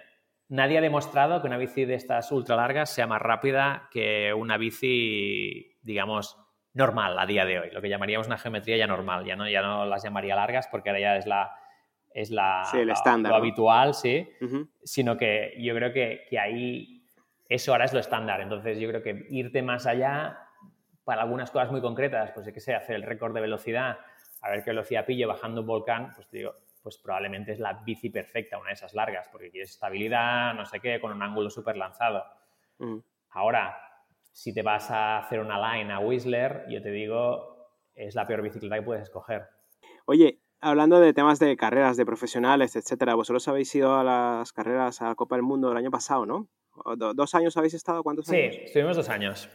nadie 0.49 0.79
ha 0.79 0.81
demostrado 0.81 1.43
que 1.43 1.47
una 1.47 1.59
bici 1.59 1.85
de 1.85 1.95
estas 1.95 2.33
ultra 2.33 2.57
largas 2.57 2.89
sea 2.89 3.07
más 3.07 3.21
rápida 3.21 3.91
que 3.93 4.33
una 4.33 4.57
bici, 4.57 5.77
digamos, 5.83 6.39
normal 6.75 7.19
a 7.19 7.27
día 7.27 7.45
de 7.45 7.61
hoy, 7.61 7.71
lo 7.71 7.83
que 7.83 7.89
llamaríamos 7.89 8.27
una 8.27 8.39
geometría 8.39 8.77
ya 8.77 8.87
normal, 8.87 9.25
ya 9.25 9.37
no, 9.37 9.49
ya 9.49 9.63
no 9.63 9.85
las 9.85 10.03
llamaría 10.03 10.35
largas 10.35 10.69
porque 10.69 10.91
ahora 10.91 11.01
ya 11.01 11.17
es 11.17 11.27
la, 11.27 11.55
es 12.15 12.31
la, 12.31 12.67
el 12.73 12.91
estándar, 12.91 13.31
lo 13.31 13.37
habitual, 13.37 13.95
sí, 13.95 14.29
sino 14.83 15.17
que 15.17 15.55
yo 15.59 15.75
creo 15.75 15.93
que, 15.93 16.25
que, 16.29 16.39
ahí 16.39 17.07
eso 17.49 17.73
ahora 17.73 17.85
es 17.85 17.93
lo 17.93 18.01
estándar, 18.01 18.41
entonces 18.41 18.79
yo 18.79 18.89
creo 18.89 19.03
que 19.03 19.27
irte 19.31 19.63
más 19.63 19.87
allá 19.87 20.39
para 21.05 21.23
algunas 21.23 21.51
cosas 21.51 21.71
muy 21.71 21.81
concretas, 21.81 22.31
pues 22.33 22.51
que 22.53 22.61
sé, 22.61 22.75
hacer 22.75 22.97
el 22.97 23.03
récord 23.03 23.35
de 23.35 23.41
velocidad, 23.41 23.99
a 24.41 24.51
ver 24.51 24.65
qué 24.65 24.71
velocidad 24.71 25.05
pillo 25.05 25.29
bajando 25.29 25.61
un 25.61 25.67
volcán, 25.67 26.13
pues 26.15 26.31
digo, 26.31 26.55
pues 26.83 26.99
probablemente 26.99 27.53
es 27.53 27.61
la 27.61 27.75
bici 27.75 28.11
perfecta, 28.11 28.59
una 28.59 28.69
de 28.69 28.75
esas 28.75 28.95
largas, 28.95 29.29
porque 29.31 29.51
quieres 29.51 29.71
estabilidad, 29.71 30.55
no 30.55 30.65
sé 30.65 30.81
qué, 30.81 31.01
con 31.01 31.13
un 31.13 31.23
ángulo 31.23 31.49
súper 31.49 31.77
lanzado. 31.77 32.25
Ahora, 33.31 33.77
si 34.33 34.53
te 34.53 34.63
vas 34.63 34.91
a 34.91 35.19
hacer 35.19 35.41
una 35.41 35.77
line 35.77 35.93
a 35.93 36.01
Whistler, 36.01 36.65
yo 36.69 36.83
te 36.83 36.91
digo, 36.91 37.69
es 37.95 38.15
la 38.15 38.27
peor 38.27 38.43
bicicleta 38.43 38.77
que 38.77 38.83
puedes 38.83 39.03
escoger. 39.05 39.43
Oye, 40.07 40.41
hablando 40.61 41.01
de 41.01 41.13
temas 41.13 41.39
de 41.39 41.57
carreras, 41.57 41.97
de 41.97 42.07
profesionales, 42.07 42.77
etcétera, 42.77 43.15
vosotros 43.15 43.47
habéis 43.49 43.75
ido 43.75 43.95
a 43.95 44.05
las 44.05 44.53
carreras 44.53 45.03
a 45.03 45.15
Copa 45.15 45.37
del 45.37 45.43
Mundo 45.43 45.71
el 45.71 45.77
año 45.77 45.91
pasado, 45.91 46.27
¿no? 46.27 46.49
¿Dos 46.97 47.35
años 47.35 47.57
habéis 47.57 47.75
estado? 47.75 48.03
¿Cuántos 48.03 48.29
años? 48.31 48.55
Sí, 48.55 48.61
estuvimos 48.65 48.97
dos 48.97 49.09
años. 49.11 49.49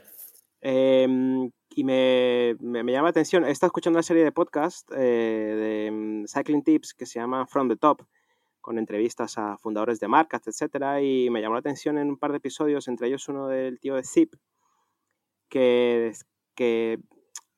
Em, 0.61 1.49
y 1.75 1.83
me, 1.83 2.55
me, 2.59 2.91
llama 2.91 3.07
la 3.07 3.09
atención, 3.09 3.45
he 3.45 3.51
estado 3.51 3.69
escuchando 3.69 3.97
una 3.97 4.03
serie 4.03 4.23
de 4.23 4.31
podcast 4.31 4.91
eh, 4.91 4.95
de 4.95 5.91
mm, 5.91 6.25
Cycling 6.25 6.63
Tips 6.63 6.93
que 6.93 7.05
se 7.05 7.19
llama 7.19 7.45
From 7.47 7.69
the 7.69 7.75
Top, 7.75 8.03
con 8.61 8.77
entrevistas 8.77 9.37
a 9.37 9.57
fundadores 9.57 9.99
de 9.99 10.07
marcas, 10.07 10.47
etcétera, 10.47 11.01
y 11.01 11.29
me 11.29 11.41
llamó 11.41 11.55
la 11.55 11.59
atención 11.59 11.97
en 11.97 12.09
un 12.09 12.17
par 12.17 12.31
de 12.31 12.37
episodios, 12.37 12.87
entre 12.87 13.07
ellos 13.07 13.27
uno 13.29 13.47
del 13.47 13.79
tío 13.79 13.95
de 13.95 14.03
Zip, 14.03 14.33
que, 15.49 16.13
que 16.55 16.99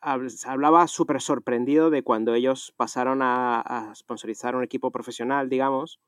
hablaba 0.02 0.88
súper 0.88 1.22
sorprendido 1.22 1.90
de 1.90 2.04
cuando 2.04 2.34
ellos 2.34 2.74
pasaron 2.78 3.20
a, 3.22 3.92
sponsorizar 3.96 4.56
un 4.56 4.64
equipo 4.64 4.92
profesional, 4.92 5.50
digamos, 5.50 6.00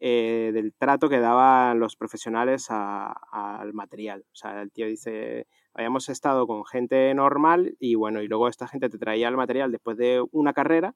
eh, 0.00 0.50
del 0.54 0.72
trato 0.72 1.08
que 1.08 1.18
daban 1.18 1.80
los 1.80 1.96
profesionales 1.96 2.68
al 2.70 3.72
material. 3.72 4.24
O 4.32 4.36
sea, 4.36 4.62
el 4.62 4.70
tío 4.70 4.86
dice, 4.86 5.46
habíamos 5.74 6.08
estado 6.08 6.46
con 6.46 6.64
gente 6.64 7.12
normal 7.14 7.76
y 7.78 7.96
bueno, 7.96 8.22
y 8.22 8.28
luego 8.28 8.48
esta 8.48 8.68
gente 8.68 8.88
te 8.88 8.98
traía 8.98 9.28
el 9.28 9.36
material 9.36 9.72
después 9.72 9.96
de 9.96 10.24
una 10.32 10.52
carrera 10.52 10.94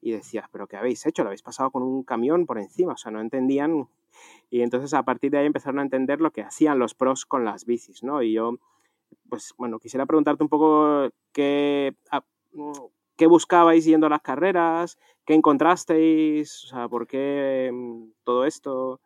y 0.00 0.12
decías, 0.12 0.46
pero 0.52 0.66
¿qué 0.66 0.76
habéis 0.76 1.04
hecho? 1.06 1.22
Lo 1.22 1.30
habéis 1.30 1.42
pasado 1.42 1.70
con 1.70 1.82
un 1.82 2.04
camión 2.04 2.46
por 2.46 2.58
encima, 2.58 2.92
o 2.92 2.96
sea, 2.96 3.10
no 3.10 3.20
entendían. 3.20 3.88
Y 4.50 4.62
entonces 4.62 4.94
a 4.94 5.02
partir 5.02 5.32
de 5.32 5.38
ahí 5.38 5.46
empezaron 5.46 5.80
a 5.80 5.82
entender 5.82 6.20
lo 6.20 6.30
que 6.30 6.42
hacían 6.42 6.78
los 6.78 6.94
pros 6.94 7.26
con 7.26 7.44
las 7.44 7.66
bicis, 7.66 8.02
¿no? 8.02 8.22
Y 8.22 8.32
yo 8.32 8.58
pues 9.28 9.54
bueno, 9.56 9.78
quisiera 9.78 10.06
preguntarte 10.06 10.42
un 10.42 10.48
poco 10.48 11.08
qué, 11.32 11.94
ah, 12.10 12.22
qué 13.16 13.26
buscabais 13.26 13.84
yendo 13.84 14.06
a 14.06 14.10
las 14.10 14.22
carreras, 14.22 14.98
qué 15.24 15.34
encontrasteis, 15.34 16.64
o 16.64 16.66
sea, 16.68 16.88
por 16.88 17.06
qué 17.06 17.70
mm, 17.72 18.10
todo 18.24 18.44
esto. 18.44 19.00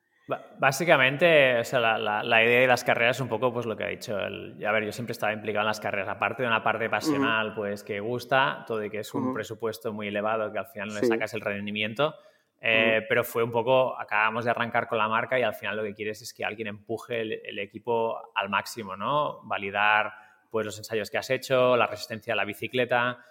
Básicamente, 0.61 1.59
o 1.59 1.65
sea, 1.65 1.81
la, 1.81 2.23
la, 2.23 2.45
idea 2.45 2.61
de 2.61 2.67
las 2.69 2.85
carreras 2.85 3.17
es 3.17 3.21
un 3.21 3.29
poco 3.29 3.53
pues 3.53 3.67
lo 3.67 3.77
que 3.77 3.83
ha 3.83 3.89
dicho. 3.89 4.17
El, 4.17 4.65
a 4.65 4.71
ver, 4.71 4.85
yo 4.85 4.93
siempre 4.93 5.11
estaba 5.11 5.33
implicado 5.33 5.63
en 5.63 5.67
las 5.67 5.81
carreras, 5.81 6.09
aparte 6.09 6.43
de 6.43 6.49
una 6.49 6.63
parte 6.63 6.89
pasional, 6.89 7.53
pues 7.55 7.83
que 7.83 7.99
gusta, 7.99 8.65
todo 8.67 8.85
y 8.85 8.91
que 8.91 9.01
es 9.01 9.13
un 9.13 9.35
presupuesto 9.35 9.93
muy 9.93 10.07
elevado 10.07 10.53
que 10.53 10.59
al 10.61 10.67
final 10.67 10.89
no 10.89 11.01
le 11.01 11.07
sacas 11.07 11.35
el 11.35 11.41
rendimiento. 11.41 12.15
Eh, 12.63 13.07
pero 13.09 13.25
fue 13.25 13.43
un 13.43 13.51
poco, 13.51 13.99
acabamos 13.99 14.45
de 14.45 14.51
arrancar 14.51 14.87
con 14.87 14.99
la 14.99 15.09
marca 15.09 15.39
y 15.39 15.43
al 15.43 15.55
final 15.55 15.77
lo 15.77 15.83
que 15.83 15.95
quieres 15.95 16.21
es 16.21 16.35
que 16.35 16.45
alguien 16.45 16.69
empuje 16.69 17.23
el, 17.23 17.59
equipo 17.59 18.33
al 18.35 18.51
máximo, 18.51 18.97
¿no? 18.97 19.41
Validar 19.45 20.13
pues, 20.51 20.67
los 20.67 20.77
ensayos 20.77 21.11
que 21.11 21.17
has 21.17 21.31
hecho, 21.31 21.77
la 21.77 21.87
resistencia 21.87 22.35
a 22.35 22.37
la 22.37 22.45
bicicleta. 22.45 23.25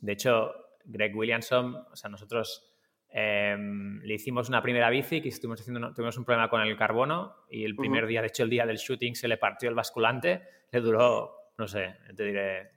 De 0.00 0.12
hecho, 0.12 0.54
Greg 0.84 1.14
Williamson, 1.14 1.74
o 1.92 1.94
sea, 1.94 2.08
nosotros 2.08 2.72
em, 3.10 4.00
le 4.00 4.14
hicimos 4.14 4.48
una 4.48 4.62
primera 4.62 4.88
bici 4.88 5.20
que 5.20 5.28
estuvimos 5.28 5.60
haciendo, 5.60 5.92
tuvimos 5.92 6.16
un 6.16 6.24
problema 6.24 6.48
con 6.48 6.62
el 6.62 6.76
carbono 6.76 7.44
y 7.50 7.64
el 7.64 7.76
primer 7.76 8.06
día, 8.06 8.22
de 8.22 8.28
hecho 8.28 8.42
el 8.42 8.50
día 8.50 8.64
del 8.64 8.78
shooting 8.78 9.14
se 9.14 9.28
le 9.28 9.36
partió 9.36 9.68
el 9.68 9.74
basculante, 9.74 10.42
le 10.70 10.80
duró, 10.80 11.52
no 11.58 11.68
sé, 11.68 11.98
te 12.16 12.24
diré, 12.24 12.70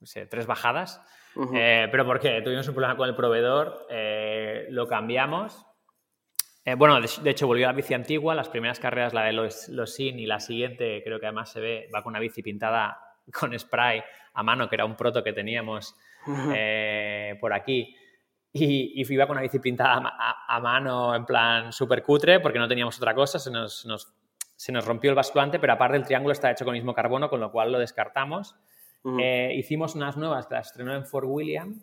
no 0.00 0.06
sé, 0.06 0.26
tres 0.26 0.46
bajadas 0.46 1.00
eh, 1.54 1.88
pero 1.90 2.04
porque 2.04 2.42
tuvimos 2.42 2.66
un 2.68 2.74
problema 2.74 2.96
con 2.96 3.08
el 3.08 3.14
proveedor, 3.14 3.86
eh, 3.88 4.66
lo 4.70 4.86
cambiamos. 4.88 5.64
Eh, 6.64 6.74
bueno, 6.74 7.00
de, 7.00 7.30
hecho 7.30 7.46
volvió 7.46 7.66
a 7.66 7.72
la 7.72 7.76
bici 7.76 7.94
antigua, 7.94 8.34
las 8.34 8.48
primeras 8.48 8.78
carreras, 8.78 9.14
la 9.14 9.24
de 9.24 9.32
los, 9.32 9.68
los 9.68 9.94
SIN 9.94 10.18
y 10.18 10.26
la 10.26 10.40
siguiente, 10.40 11.02
creo 11.04 11.18
que 11.18 11.26
además 11.26 11.50
se 11.50 11.60
ve, 11.60 11.88
va 11.94 12.02
con 12.02 12.12
una 12.12 12.20
bici 12.20 12.42
pintada 12.42 12.98
con 13.32 13.58
spray 13.58 14.02
a 14.34 14.42
mano, 14.42 14.68
que 14.68 14.76
era 14.76 14.84
un 14.84 14.96
proto 14.96 15.22
que 15.22 15.32
teníamos 15.32 15.96
por 17.40 17.52
aquí. 17.52 17.96
Y, 18.52 19.00
y, 19.00 19.12
iba 19.12 19.26
con 19.26 19.36
una 19.36 19.42
bici 19.42 19.60
pintada 19.60 20.12
a, 20.48 20.60
mano 20.60 21.14
en 21.14 21.24
plan 21.24 21.72
súper 21.72 22.02
cutre 22.02 22.40
porque 22.40 22.58
no 22.58 22.66
teníamos 22.66 22.96
otra 22.98 23.14
cosa, 23.14 23.38
se 23.38 23.50
nos, 23.50 23.86
nos, 23.86 24.12
se 24.56 24.72
nos 24.72 24.84
rompió 24.84 25.10
el 25.10 25.16
basculante, 25.16 25.58
pero 25.58 25.72
aparte 25.72 25.96
el 25.96 26.04
triángulo 26.04 26.32
está 26.32 26.50
hecho 26.50 26.64
con 26.64 26.74
el 26.74 26.80
mismo 26.80 26.92
carbono, 26.92 27.30
con 27.30 27.40
lo 27.40 27.52
cual 27.52 27.72
lo 27.72 27.78
descartamos. 27.78 28.56
Eh, 29.04 29.54
hicimos 29.56 29.94
unas 29.94 30.16
nuevas 30.16 30.46
que 30.46 30.54
las 30.54 30.68
estrenó 30.68 30.94
en 30.94 31.06
Fort 31.06 31.26
William 31.28 31.80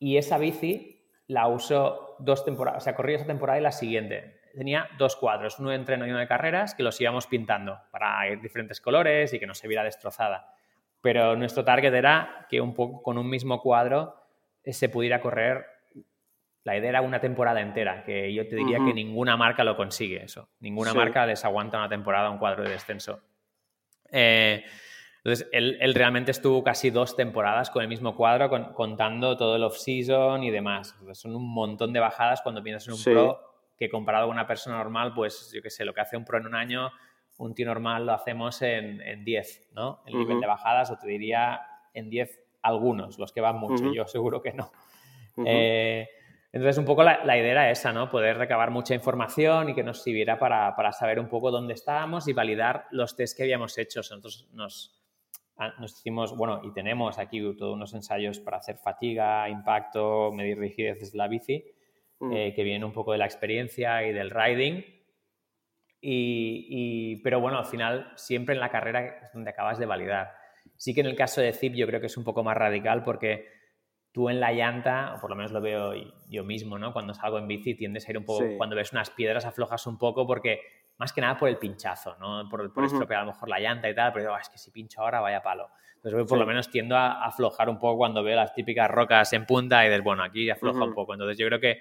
y 0.00 0.16
esa 0.16 0.36
bici 0.36 1.00
la 1.28 1.46
usó 1.46 2.16
dos 2.18 2.44
temporadas, 2.44 2.82
o 2.82 2.84
sea, 2.84 2.94
corrí 2.94 3.14
esa 3.14 3.26
temporada 3.26 3.58
y 3.58 3.62
la 3.62 3.72
siguiente. 3.72 4.40
Tenía 4.54 4.88
dos 4.98 5.16
cuadros, 5.16 5.58
uno 5.58 5.70
de 5.70 5.76
entreno 5.76 6.06
y 6.06 6.10
uno 6.10 6.18
de 6.18 6.28
carreras, 6.28 6.74
que 6.74 6.82
los 6.82 7.00
íbamos 7.00 7.26
pintando 7.26 7.78
para 7.90 8.28
ir 8.30 8.40
diferentes 8.40 8.80
colores 8.80 9.32
y 9.32 9.38
que 9.38 9.46
no 9.46 9.54
se 9.54 9.66
viera 9.66 9.82
destrozada. 9.82 10.54
Pero 11.00 11.36
nuestro 11.36 11.64
target 11.64 11.92
era 11.92 12.46
que 12.48 12.60
un 12.60 12.74
poco 12.74 13.02
con 13.02 13.18
un 13.18 13.28
mismo 13.28 13.60
cuadro 13.60 14.14
eh, 14.62 14.72
se 14.72 14.88
pudiera 14.88 15.20
correr. 15.20 15.66
La 16.62 16.76
idea 16.76 16.90
era 16.90 17.00
una 17.02 17.20
temporada 17.20 17.60
entera, 17.60 18.04
que 18.04 18.32
yo 18.32 18.48
te 18.48 18.56
diría 18.56 18.78
que 18.78 18.94
ninguna 18.94 19.36
marca 19.36 19.64
lo 19.64 19.76
consigue 19.76 20.24
eso. 20.24 20.48
Ninguna 20.60 20.94
marca 20.94 21.26
les 21.26 21.44
aguanta 21.44 21.76
una 21.76 21.90
temporada 21.90 22.30
un 22.30 22.38
cuadro 22.38 22.62
de 22.62 22.70
descenso. 22.70 23.20
Eh, 24.10 24.64
entonces, 25.24 25.48
él, 25.52 25.94
realmente 25.94 26.32
estuvo 26.32 26.62
casi 26.62 26.90
dos 26.90 27.16
temporadas 27.16 27.70
con 27.70 27.80
el 27.80 27.88
mismo 27.88 28.14
cuadro, 28.14 28.50
contando 28.74 29.38
todo 29.38 29.56
el 29.56 29.64
off-season 29.64 30.42
y 30.42 30.50
demás. 30.50 30.94
son 31.12 31.34
un 31.34 31.48
montón 31.48 31.94
de 31.94 32.00
bajadas 32.00 32.42
cuando 32.42 32.62
piensas 32.62 32.88
en 32.88 32.94
un 32.94 33.02
pro 33.02 33.40
que 33.78 33.88
comparado 33.88 34.26
con 34.26 34.36
una 34.36 34.46
persona 34.46 34.76
normal, 34.76 35.14
pues 35.14 35.50
yo 35.54 35.62
qué 35.62 35.70
sé, 35.70 35.86
lo 35.86 35.94
que 35.94 36.02
hace 36.02 36.18
un 36.18 36.26
pro 36.26 36.38
en 36.38 36.46
un 36.46 36.54
año, 36.54 36.92
un 37.38 37.54
tío 37.54 37.64
normal 37.64 38.04
lo 38.04 38.12
hacemos 38.12 38.60
en 38.60 39.24
10, 39.24 39.70
¿no? 39.72 40.02
El 40.06 40.18
nivel 40.18 40.40
de 40.40 40.46
bajadas, 40.46 40.90
o 40.90 40.98
te 40.98 41.08
diría 41.08 41.60
en 41.94 42.10
10 42.10 42.40
algunos, 42.60 43.18
los 43.18 43.32
que 43.32 43.40
van 43.40 43.56
mucho, 43.56 43.92
yo 43.94 44.06
seguro 44.06 44.42
que 44.42 44.52
no. 44.52 44.70
Eh, 45.46 46.08
entonces, 46.52 46.78
un 46.78 46.84
poco 46.84 47.02
la, 47.02 47.36
idea 47.36 47.50
era 47.50 47.70
esa, 47.70 47.92
¿no? 47.92 48.08
Poder 48.10 48.38
recabar 48.38 48.70
mucha 48.70 48.94
información 48.94 49.70
y 49.70 49.74
que 49.74 49.82
nos 49.82 50.02
sirviera 50.02 50.38
para, 50.38 50.76
para, 50.76 50.92
saber 50.92 51.18
un 51.18 51.28
poco 51.28 51.50
dónde 51.50 51.74
estábamos 51.74 52.28
y 52.28 52.32
validar 52.32 52.86
los 52.92 53.16
test 53.16 53.36
que 53.36 53.42
habíamos 53.42 53.76
hecho. 53.78 53.98
Nosotros 53.98 54.48
nos, 54.52 55.03
nos 55.78 55.98
hicimos, 55.98 56.36
bueno, 56.36 56.60
y 56.64 56.72
tenemos 56.72 57.18
aquí 57.18 57.40
todos 57.56 57.74
unos 57.74 57.94
ensayos 57.94 58.40
para 58.40 58.58
hacer 58.58 58.76
fatiga, 58.78 59.48
impacto, 59.48 60.32
medir 60.32 60.58
rigidez 60.58 60.98
desde 61.00 61.18
la 61.18 61.28
bici, 61.28 61.64
mm. 62.20 62.32
eh, 62.32 62.52
que 62.54 62.64
vienen 62.64 62.84
un 62.84 62.92
poco 62.92 63.12
de 63.12 63.18
la 63.18 63.26
experiencia 63.26 64.06
y 64.06 64.12
del 64.12 64.30
riding. 64.30 64.84
Y, 66.06 67.16
pero 67.22 67.40
bueno, 67.40 67.58
al 67.58 67.64
final 67.64 68.12
siempre 68.16 68.54
en 68.54 68.60
la 68.60 68.68
carrera 68.68 69.20
es 69.22 69.32
donde 69.32 69.50
acabas 69.50 69.78
de 69.78 69.86
validar. 69.86 70.32
Sí 70.76 70.92
que 70.92 71.00
en 71.00 71.06
el 71.06 71.16
caso 71.16 71.40
de 71.40 71.52
Zip 71.54 71.72
yo 71.74 71.86
creo 71.86 72.00
que 72.00 72.08
es 72.08 72.16
un 72.18 72.24
poco 72.24 72.44
más 72.44 72.56
radical 72.56 73.02
porque 73.04 73.48
tú 74.12 74.28
en 74.28 74.38
la 74.38 74.52
llanta, 74.52 75.14
o 75.16 75.20
por 75.20 75.30
lo 75.30 75.36
menos 75.36 75.50
lo 75.52 75.62
veo 75.62 75.94
yo 76.28 76.44
mismo, 76.44 76.78
¿no? 76.78 76.92
Cuando 76.92 77.14
salgo 77.14 77.38
en 77.38 77.48
bici 77.48 77.74
tiendes 77.74 78.06
a 78.06 78.10
ir 78.10 78.18
un 78.18 78.24
poco, 78.26 78.44
cuando 78.58 78.76
ves 78.76 78.92
unas 78.92 79.08
piedras 79.10 79.46
aflojas 79.46 79.86
un 79.86 79.96
poco 79.96 80.26
porque 80.26 80.60
más 80.98 81.12
que 81.12 81.20
nada 81.20 81.36
por 81.36 81.48
el 81.48 81.58
pinchazo, 81.58 82.16
¿no? 82.18 82.48
Por, 82.48 82.72
por 82.72 82.84
estropear 82.84 83.20
a 83.20 83.24
lo 83.24 83.32
mejor 83.32 83.48
la 83.48 83.58
llanta 83.58 83.88
y 83.88 83.94
tal, 83.94 84.12
pero 84.12 84.36
es 84.38 84.48
que 84.48 84.58
si 84.58 84.70
pincho 84.70 85.02
ahora 85.02 85.20
vaya 85.20 85.42
palo. 85.42 85.70
Entonces 85.96 86.28
por 86.28 86.38
lo 86.38 86.46
menos 86.46 86.70
tiendo 86.70 86.96
a, 86.96 87.24
aflojar 87.24 87.68
un 87.68 87.78
poco 87.78 87.96
cuando 87.96 88.22
veo 88.22 88.36
las 88.36 88.52
típicas 88.52 88.90
rocas 88.90 89.32
en 89.32 89.46
punta 89.46 89.84
y 89.84 89.88
dices, 89.88 90.04
bueno, 90.04 90.22
aquí 90.22 90.50
afloja 90.50 90.84
un 90.84 90.94
poco. 90.94 91.14
Entonces 91.14 91.38
yo 91.38 91.46
creo 91.46 91.60
que, 91.60 91.80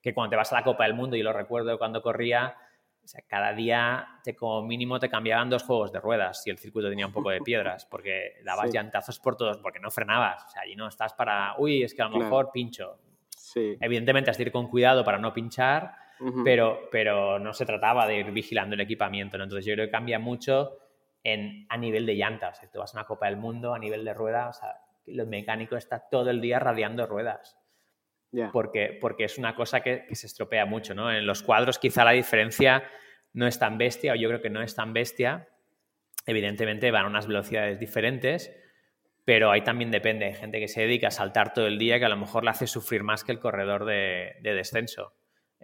que, 0.00 0.14
cuando 0.14 0.30
te 0.30 0.36
vas 0.36 0.52
a 0.52 0.56
la 0.56 0.62
Copa 0.62 0.84
del 0.84 0.94
Mundo, 0.94 1.16
y 1.16 1.22
lo 1.22 1.32
recuerdo 1.32 1.76
cuando 1.76 2.00
corría, 2.00 2.54
o 3.02 3.06
sea, 3.08 3.22
cada 3.26 3.52
día 3.52 4.20
te, 4.22 4.36
como 4.36 4.62
mínimo 4.62 5.00
te 5.00 5.08
cambiaban 5.08 5.50
dos 5.50 5.64
juegos 5.64 5.92
de 5.92 6.00
ruedas 6.00 6.42
si 6.42 6.50
el 6.50 6.58
circuito 6.58 6.88
tenía 6.88 7.06
un 7.06 7.12
poco 7.12 7.30
de 7.30 7.40
piedras, 7.40 7.84
porque 7.90 8.34
dabas 8.44 8.72
llantazos 8.72 9.18
por 9.18 9.36
todos, 9.36 9.58
porque 9.58 9.80
no 9.80 9.90
frenabas. 9.90 10.44
O 10.44 10.48
sea, 10.50 10.62
allí 10.62 10.76
no 10.76 10.86
estás 10.86 11.12
para, 11.12 11.54
uy, 11.58 11.82
es 11.82 11.94
que 11.94 12.02
a 12.02 12.08
lo 12.08 12.18
mejor 12.18 12.50
pincho. 12.52 12.98
Sí. 13.28 13.76
Evidentemente 13.80 14.30
has 14.30 14.38
de 14.38 14.44
ir 14.44 14.52
con 14.52 14.68
cuidado 14.68 15.04
para 15.04 15.18
no 15.18 15.32
pinchar, 15.32 15.96
pero, 16.44 16.88
pero 16.90 17.38
no 17.38 17.52
se 17.52 17.66
trataba 17.66 18.06
de 18.06 18.18
ir 18.18 18.30
vigilando 18.30 18.74
el 18.74 18.80
equipamiento. 18.80 19.36
Entonces 19.36 19.64
yo 19.64 19.74
creo 19.74 19.86
que 19.86 19.92
cambia 19.92 20.18
mucho 20.18 20.78
en, 21.22 21.66
a 21.68 21.76
nivel 21.76 22.06
de 22.06 22.14
llantas. 22.14 22.58
Si 22.58 22.66
tú 22.68 22.78
vas 22.78 22.94
a 22.94 22.98
una 22.98 23.06
Copa 23.06 23.26
del 23.26 23.36
Mundo, 23.36 23.74
a 23.74 23.78
nivel 23.78 24.04
de 24.04 24.14
ruedas, 24.14 24.56
o 24.56 24.60
sea, 24.60 24.76
el 25.06 25.26
mecánico 25.26 25.76
está 25.76 26.08
todo 26.10 26.30
el 26.30 26.40
día 26.40 26.58
radiando 26.58 27.06
ruedas. 27.06 27.58
Porque, 28.52 28.98
porque 29.00 29.24
es 29.24 29.38
una 29.38 29.54
cosa 29.54 29.80
que, 29.80 30.06
que, 30.08 30.16
se 30.16 30.26
estropea 30.26 30.66
mucho. 30.66 30.92
¿no? 30.94 31.12
En 31.12 31.24
los 31.24 31.42
cuadros 31.42 31.78
quizá 31.78 32.04
la 32.04 32.10
diferencia 32.10 32.82
no 33.32 33.46
es 33.46 33.58
tan 33.58 33.78
bestia, 33.78 34.12
o 34.12 34.16
yo 34.16 34.28
creo 34.28 34.42
que 34.42 34.50
no 34.50 34.60
es 34.60 34.74
tan 34.74 34.92
bestia. 34.92 35.48
Evidentemente 36.26 36.90
van 36.90 37.04
a 37.04 37.08
unas 37.08 37.28
velocidades 37.28 37.78
diferentes, 37.78 38.52
pero 39.24 39.50
ahí 39.50 39.62
también 39.62 39.90
depende. 39.90 40.26
Hay 40.26 40.34
gente 40.34 40.58
que 40.58 40.68
se 40.68 40.82
dedica 40.82 41.08
a 41.08 41.12
saltar 41.12 41.52
todo 41.52 41.66
el 41.66 41.78
día 41.78 41.98
que 41.98 42.06
a 42.06 42.08
lo 42.08 42.16
mejor 42.16 42.44
le 42.44 42.50
hace 42.50 42.66
sufrir 42.66 43.04
más 43.04 43.22
que 43.22 43.32
el 43.32 43.38
corredor 43.38 43.84
de, 43.84 44.36
de 44.40 44.54
descenso. 44.54 45.14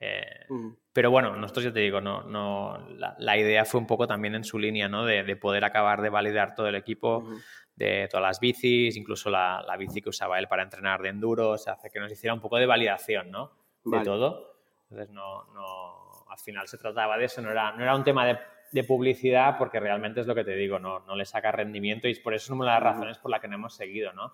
Eh, 0.01 0.47
pero 0.95 1.11
bueno, 1.11 1.37
nosotros 1.37 1.67
ya 1.67 1.73
te 1.73 1.81
digo, 1.81 2.01
no, 2.01 2.23
no, 2.23 2.89
la, 3.19 3.37
idea 3.37 3.67
fue 3.67 3.81
un 3.81 3.87
poco 3.87 4.07
también 4.07 4.35
en 4.35 4.45
su 4.45 4.59
línea, 4.59 4.89
¿no? 4.89 5.05
De, 5.05 5.37
poder 5.37 5.63
acabar 5.65 6.01
de 6.01 6.09
validar 6.09 6.55
todo 6.55 6.69
el 6.69 6.75
equipo, 6.75 7.29
de 7.77 8.09
todas 8.11 8.27
las 8.27 8.41
bicis, 8.41 8.97
incluso 8.97 9.29
la, 9.29 9.65
bici 9.79 10.01
que 10.01 10.09
usaba 10.09 10.39
él 10.39 10.49
para 10.49 10.63
entrenar 10.63 11.03
de 11.03 11.11
enduro, 11.11 11.51
o 11.51 11.59
sea, 11.59 11.75
hace 11.75 11.91
que 11.91 12.01
nos 12.01 12.11
hiciera 12.11 12.33
un 12.33 12.41
poco 12.41 12.57
de 12.57 12.67
validación, 12.67 13.31
¿no? 13.31 13.53
De 13.85 14.01
todo. 14.01 14.57
Entonces, 14.85 15.11
no, 15.11 15.45
no, 15.53 16.25
al 16.31 16.39
final 16.39 16.67
se 16.67 16.79
trataba 16.79 17.19
de 17.19 17.27
eso, 17.27 17.43
no 17.43 17.51
era, 17.51 17.73
no 17.73 17.83
era 17.83 17.95
un 17.95 18.03
tema 18.03 18.27
de, 18.27 18.39
publicidad, 18.87 19.59
porque 19.59 19.81
realmente 19.81 20.21
es 20.21 20.29
lo 20.29 20.35
que 20.35 20.45
te 20.45 20.55
digo, 20.55 20.79
no, 20.79 21.01
no 21.01 21.17
le 21.17 21.25
saca 21.25 21.51
rendimiento 21.51 22.07
y 22.07 22.15
por 22.15 22.35
eso 22.35 22.45
es 22.45 22.51
una 22.51 22.67
de 22.67 22.71
las 22.71 22.83
razones 22.83 23.19
por 23.19 23.31
las 23.31 23.41
que 23.41 23.49
no 23.49 23.57
hemos 23.57 23.75
seguido, 23.75 24.13
¿no? 24.13 24.33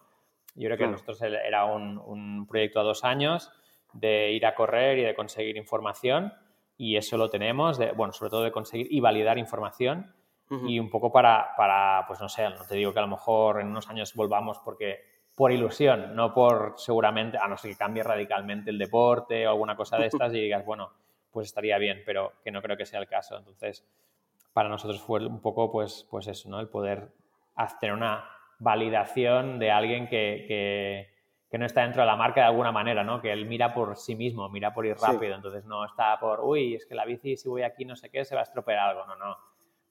Yo 0.55 0.69
creo 0.69 0.77
que 0.77 0.87
nosotros 0.87 1.21
era 1.23 1.65
un, 1.65 1.99
un 1.99 2.47
proyecto 2.47 2.81
a 2.81 2.83
dos 2.83 3.03
años 3.03 3.51
de 4.01 4.33
ir 4.33 4.47
a 4.47 4.55
correr 4.55 4.99
y 4.99 5.03
de 5.03 5.15
conseguir 5.15 5.57
información 5.57 6.33
y 6.77 6.97
eso 6.97 7.17
lo 7.17 7.31
tenemos, 7.31 7.79
de, 7.79 7.93
bueno, 7.93 8.13
sobre 8.13 8.31
todo 8.31 8.43
de 8.43 8.53
conseguir 8.53 8.89
y 8.91 9.01
validar 9.01 9.39
información 9.39 10.15
y 10.49 10.79
un 10.79 10.89
poco 10.91 11.11
para, 11.11 11.57
para, 11.57 12.05
pues 12.07 12.21
no 12.21 12.29
sé, 12.29 12.49
no 12.49 12.65
te 12.69 12.77
digo 12.77 12.93
que 12.93 13.01
a 13.01 13.03
lo 13.03 13.09
mejor 13.09 13.61
en 13.61 13.67
unos 13.67 13.89
años 13.89 14.15
volvamos 14.15 14.59
porque 14.65 15.01
por 15.35 15.51
ilusión, 15.51 16.15
no 16.15 16.33
por 16.33 16.75
seguramente, 16.77 17.37
a 17.37 17.49
no 17.49 17.57
ser 17.57 17.73
que 17.73 17.77
cambie 17.77 18.03
radicalmente 18.03 18.71
el 18.71 18.79
deporte 18.79 19.47
o 19.47 19.51
alguna 19.51 19.77
cosa 19.77 19.99
de 19.99 20.07
estas 20.07 20.33
y 20.33 20.41
digas, 20.41 20.65
bueno, 20.65 20.91
pues 21.31 21.49
estaría 21.49 21.77
bien, 21.79 22.03
pero 22.07 22.33
que 22.43 22.51
no 22.51 22.63
creo 22.63 22.77
que 22.77 22.87
sea 22.87 23.01
el 23.01 23.09
caso. 23.09 23.37
Entonces, 23.37 23.85
para 24.53 24.69
nosotros 24.71 25.03
fue 25.03 25.27
un 25.27 25.41
poco, 25.43 25.71
pues, 25.71 26.07
pues 26.11 26.27
eso, 26.29 26.49
¿no? 26.49 26.61
El 26.61 26.69
poder 26.69 27.13
hacer 27.57 27.93
una 27.93 28.25
validación 28.59 29.59
de 29.59 29.71
alguien 29.71 30.09
que, 30.09 31.15
no 31.59 31.67
está 31.67 31.83
dentro 31.83 32.03
de 32.03 32.07
la 32.07 32.17
marca 32.17 32.41
de 32.41 32.47
alguna 32.47 32.73
manera, 32.73 33.05
¿no? 33.05 33.21
Que 33.21 33.33
él 33.33 33.47
mira 33.47 33.75
por 33.75 33.97
sí 33.97 34.15
mismo, 34.15 34.49
mira 34.49 34.75
por 34.75 34.87
ir 34.87 34.97
rápido, 34.97 35.35
entonces 35.35 35.65
no 35.65 35.85
está 35.85 36.19
por, 36.19 36.41
uy, 36.41 36.75
es 36.75 36.87
que 36.87 36.95
la 36.95 37.05
bici 37.05 37.37
si 37.37 37.49
voy 37.49 37.63
aquí 37.63 37.85
no 37.85 37.97
sé 37.97 38.11
qué, 38.11 38.25
se 38.25 38.35
va 38.35 38.41
a 38.41 38.45
estropear 38.45 38.79
algo, 38.79 39.07
no, 39.07 39.17
no, 39.17 39.37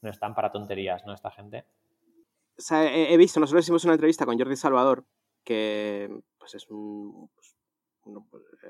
no 0.02 0.10
están 0.10 0.36
para 0.36 0.52
tonterías, 0.52 1.06
¿no? 1.06 1.14
Esta 1.14 1.32
gente. 1.32 1.66
O 2.58 2.62
sea, 2.62 2.86
he, 2.86 3.18
visto, 3.18 3.40
nosotros 3.40 3.66
hicimos 3.66 3.84
una 3.84 3.94
entrevista 3.94 4.26
con 4.26 4.38
Jordi 4.38 4.56
Salvador, 4.56 5.06
que 5.44 6.10
pues 6.38 6.56
es 6.56 6.70
un, 6.70 7.30
pues, 7.36 7.56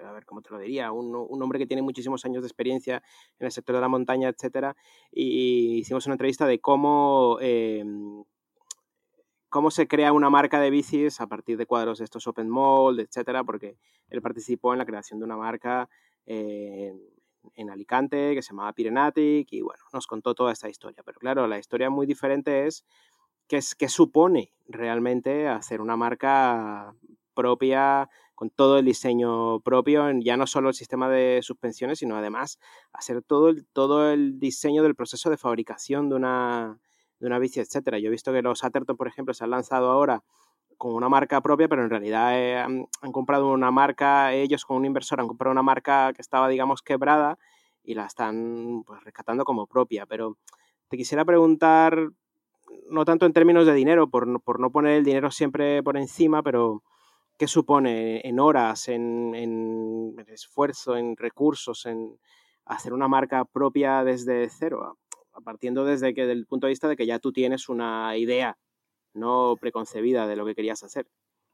a 0.03 0.11
ver 0.11 0.25
cómo 0.25 0.41
te 0.41 0.49
lo 0.51 0.59
diría, 0.59 0.91
un, 0.91 1.13
hombre 1.41 1.59
que 1.59 1.67
tiene 1.67 1.81
muchísimos 1.81 2.25
años 2.25 2.43
de 2.43 2.47
experiencia 2.47 3.03
en 3.39 3.45
el 3.45 3.51
sector 3.51 3.75
de 3.75 3.81
la 3.81 3.87
montaña, 3.87 4.29
etcétera, 4.29 4.75
y 5.11 5.79
hicimos 5.79 6.05
una 6.05 6.13
entrevista 6.13 6.47
de 6.47 6.59
cómo 6.59 7.37
em, 7.41 8.23
cómo 9.49 9.71
se 9.71 9.87
crea 9.87 10.13
una 10.13 10.29
marca 10.29 10.59
de 10.59 10.69
bicis 10.69 11.21
a 11.21 11.27
partir 11.27 11.57
de 11.57 11.65
cuadros 11.65 11.99
de 11.99 12.05
estos 12.05 12.27
Open 12.27 12.49
Mold, 12.49 12.99
etcétera, 12.99 13.43
porque 13.43 13.77
él 14.09 14.21
participó 14.21 14.73
en 14.73 14.79
la 14.79 14.85
creación 14.85 15.19
de 15.19 15.25
una 15.25 15.37
marca 15.37 15.89
eh, 16.25 16.93
en 17.55 17.69
Alicante 17.69 18.33
que 18.33 18.41
se 18.41 18.49
llamaba 18.49 18.73
Pirenatic 18.73 19.47
y 19.51 19.61
bueno, 19.61 19.83
nos 19.93 20.07
contó 20.07 20.33
toda 20.33 20.51
esta 20.51 20.69
historia. 20.69 21.03
Pero 21.05 21.19
claro, 21.19 21.47
la 21.47 21.59
historia 21.59 21.89
muy 21.89 22.05
diferente 22.05 22.67
es 22.67 22.85
qué, 23.47 23.57
es, 23.57 23.75
qué 23.75 23.87
supone 23.87 24.51
realmente 24.67 25.47
hacer 25.47 25.81
una 25.81 25.95
marca 25.95 26.95
propia, 27.33 28.09
con 28.33 28.49
todo 28.49 28.77
el 28.77 28.85
diseño 28.85 29.61
propio, 29.61 30.11
ya 30.19 30.37
no 30.37 30.45
solo 30.45 30.69
el 30.69 30.75
sistema 30.75 31.09
de 31.09 31.39
suspensiones, 31.41 31.99
sino 31.99 32.17
además 32.17 32.59
hacer 32.91 33.21
todo 33.21 33.49
el, 33.49 33.65
todo 33.67 34.11
el 34.11 34.39
diseño 34.39 34.83
del 34.83 34.95
proceso 34.95 35.29
de 35.29 35.37
fabricación 35.37 36.09
de 36.09 36.15
una, 36.15 36.79
de 37.25 37.29
una 37.29 37.39
bici, 37.39 37.59
etcétera. 37.59 37.99
Yo 37.99 38.07
he 38.07 38.11
visto 38.11 38.31
que 38.31 38.41
los 38.41 38.63
Atherton, 38.63 38.95
por 38.95 39.07
ejemplo, 39.07 39.33
se 39.33 39.43
han 39.43 39.49
lanzado 39.49 39.89
ahora 39.89 40.23
con 40.77 40.93
una 40.93 41.09
marca 41.09 41.41
propia, 41.41 41.67
pero 41.67 41.83
en 41.83 41.89
realidad 41.89 42.39
eh, 42.39 42.57
han, 42.57 43.11
comprado 43.11 43.51
una 43.51 43.71
marca, 43.71 44.33
ellos 44.33 44.65
con 44.65 44.77
un 44.77 44.85
inversor 44.85 45.19
han 45.19 45.27
comprado 45.27 45.51
una 45.51 45.63
marca 45.63 46.13
que 46.13 46.21
estaba, 46.21 46.47
digamos, 46.47 46.81
quebrada 46.81 47.37
y 47.83 47.95
la 47.95 48.05
están 48.05 48.83
pues, 48.85 49.03
rescatando 49.03 49.43
como 49.43 49.67
propia. 49.67 50.05
Pero 50.05 50.37
te 50.87 50.97
quisiera 50.97 51.25
preguntar, 51.25 52.09
no 52.89 53.05
tanto 53.05 53.25
en 53.25 53.33
términos 53.33 53.65
de 53.65 53.73
dinero, 53.73 54.09
por 54.09 54.41
por 54.41 54.59
no 54.59 54.69
poner 54.69 54.97
el 54.97 55.03
dinero 55.03 55.31
siempre 55.31 55.81
por 55.81 55.97
encima, 55.97 56.43
pero 56.43 56.83
¿qué 57.37 57.47
supone 57.47 58.21
en 58.23 58.39
horas, 58.39 58.87
en 58.87 60.15
esfuerzo, 60.27 60.95
en 60.97 61.17
recursos, 61.17 61.85
en 61.85 62.17
hacer 62.65 62.93
una 62.93 63.07
marca 63.07 63.45
propia 63.45 64.03
desde 64.03 64.49
cero? 64.49 64.97
Partiendo 65.43 65.85
desde 65.85 66.13
que 66.13 66.25
del 66.25 66.45
punto 66.45 66.67
de 66.67 66.71
vista 66.71 66.87
de 66.87 66.95
que 66.95 67.05
ya 67.05 67.19
tú 67.19 67.31
tienes 67.31 67.69
una 67.69 68.15
idea 68.17 68.57
no 69.13 69.55
preconcebida 69.59 70.27
de 70.27 70.35
lo 70.35 70.45
que 70.45 70.55
querías 70.55 70.83
hacer. 70.83 71.07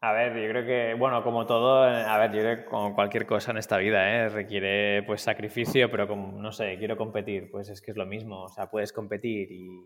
A 0.04 0.14
ver, 0.14 0.34
yo 0.34 0.50
creo 0.50 0.66
que, 0.66 0.96
bueno, 0.96 1.24
como 1.24 1.46
todo, 1.46 1.84
a 1.84 2.18
ver, 2.18 2.32
yo 2.32 2.40
creo 2.40 2.58
que 2.58 2.66
como 2.66 2.96
cualquier 2.96 3.28
cosa 3.28 3.52
en 3.52 3.58
esta 3.58 3.78
vida, 3.78 4.10
¿eh? 4.10 4.30
requiere 4.30 5.04
pues 5.04 5.22
sacrificio, 5.22 5.92
pero 5.92 6.08
como, 6.08 6.42
no 6.42 6.52
sé, 6.52 6.76
quiero 6.80 6.98
competir, 6.98 7.52
pues 7.52 7.70
es 7.70 7.82
que 7.82 7.92
es 7.92 7.98
lo 7.98 8.08
mismo, 8.08 8.46
o 8.46 8.50
sea, 8.50 8.68
puedes 8.72 8.92
competir 8.94 9.52
y 9.52 9.86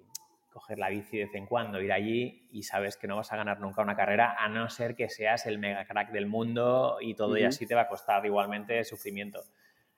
coger 0.54 0.80
la 0.80 0.88
bici 0.88 1.18
de 1.18 1.26
vez 1.26 1.36
en 1.36 1.48
cuando, 1.48 1.82
ir 1.82 1.92
allí 1.92 2.48
y 2.50 2.64
sabes 2.64 2.96
que 2.96 3.08
no 3.08 3.18
vas 3.18 3.34
a 3.34 3.36
ganar 3.36 3.60
nunca 3.60 3.82
una 3.82 3.98
carrera, 3.98 4.38
a 4.40 4.48
no 4.48 4.70
ser 4.70 4.96
que 4.96 5.10
seas 5.10 5.48
el 5.48 5.60
mega 5.60 5.86
crack 5.86 6.12
del 6.12 6.28
mundo 6.28 6.96
y 7.02 7.14
todo 7.14 7.38
y 7.38 7.44
así 7.44 7.68
te 7.68 7.76
va 7.76 7.82
a 7.82 7.88
costar 7.90 8.26
igualmente 8.26 8.86
sufrimiento. 8.86 9.42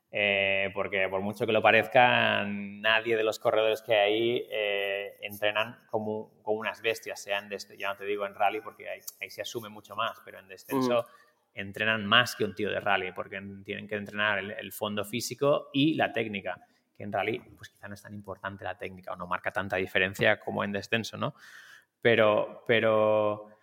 Eh, 0.10 0.72
porque 0.74 1.08
por 1.10 1.22
mucho 1.22 1.46
que 1.46 1.52
lo 1.52 1.62
parezca, 1.62 2.46
nadie 2.46 3.18
de 3.18 3.24
los 3.24 3.40
corredores 3.40 3.82
que 3.82 3.94
hay 3.94 4.14
ahí 4.14 4.48
eh, 4.50 5.18
entrenan 5.22 5.80
como, 5.90 6.32
como, 6.42 6.60
unas 6.60 6.82
bestias, 6.82 7.22
sean 7.22 7.50
de 7.50 7.58
este, 7.58 7.78
ya 7.78 7.90
no 7.90 7.98
te 7.98 8.06
digo 8.06 8.26
en 8.26 8.34
rally 8.34 8.62
porque 8.62 8.90
ahí, 8.90 9.30
se 9.30 9.42
asume 9.42 9.68
mucho 9.68 9.96
más, 9.96 10.22
pero 10.24 10.40
en 10.40 10.48
descenso 10.48 11.06
entrenan 11.54 12.06
más 12.06 12.36
que 12.36 12.46
un 12.46 12.56
tío 12.56 12.70
de 12.70 12.80
rally 12.80 13.12
porque 13.12 13.42
tienen 13.66 13.88
que 13.88 13.96
entrenar 13.96 14.40
el, 14.40 14.72
fondo 14.72 15.04
físico 15.04 15.70
y 15.74 15.96
la 15.96 16.14
técnica, 16.14 16.58
que 16.96 17.04
en 17.04 17.12
rally 17.12 17.40
pues 17.40 17.70
quizá 17.70 17.88
no 17.88 17.96
es 17.96 18.02
tan 18.02 18.14
importante 18.14 18.64
la 18.64 18.78
técnica 18.78 19.14
o 19.14 19.16
no 19.18 19.28
marca 19.28 19.52
tanta 19.52 19.76
diferencia 19.76 20.40
como 20.40 20.64
en 20.64 20.72
descenso, 20.72 21.18
¿no? 21.18 21.34
Pero, 22.00 22.64
pero 22.68 23.57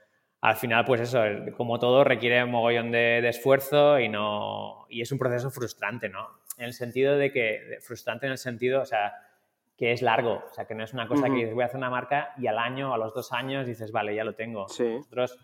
al 0.44 0.56
final, 0.56 0.84
pues 0.84 1.00
eso, 1.00 1.22
como 1.56 1.78
todo, 1.78 2.04
requiere 2.04 2.44
un 2.44 2.50
mogollón 2.50 2.90
de, 2.90 3.26
esfuerzo 3.26 3.98
y, 3.98 4.10
no, 4.10 4.84
y 4.90 5.00
es 5.00 5.10
un 5.10 5.18
proceso 5.18 5.50
frustrante, 5.50 6.10
¿no? 6.10 6.28
En 6.58 6.66
el 6.66 6.74
sentido 6.74 7.16
de 7.16 7.32
que, 7.32 7.78
frustrante 7.80 8.26
en 8.26 8.32
el 8.32 8.36
sentido, 8.36 8.82
o 8.82 8.84
sea, 8.84 9.14
que 9.74 9.92
es 9.92 10.02
largo, 10.02 10.44
o 10.46 10.52
sea, 10.52 10.66
que 10.66 10.74
no 10.74 10.84
es 10.84 10.92
una 10.92 11.08
cosa 11.08 11.30
que 11.30 11.36
dices, 11.36 11.54
voy 11.54 11.62
a 11.62 11.66
hacer 11.66 11.78
una 11.78 11.88
marca 11.88 12.34
y 12.36 12.46
al 12.46 12.58
año, 12.58 12.92
a 12.92 12.98
los 12.98 13.14
dos 13.14 13.32
años, 13.32 13.66
dices, 13.66 13.90
vale, 13.90 14.14
ya 14.14 14.22
lo 14.22 14.34
tengo. 14.34 14.66
Nosotros, 14.68 15.38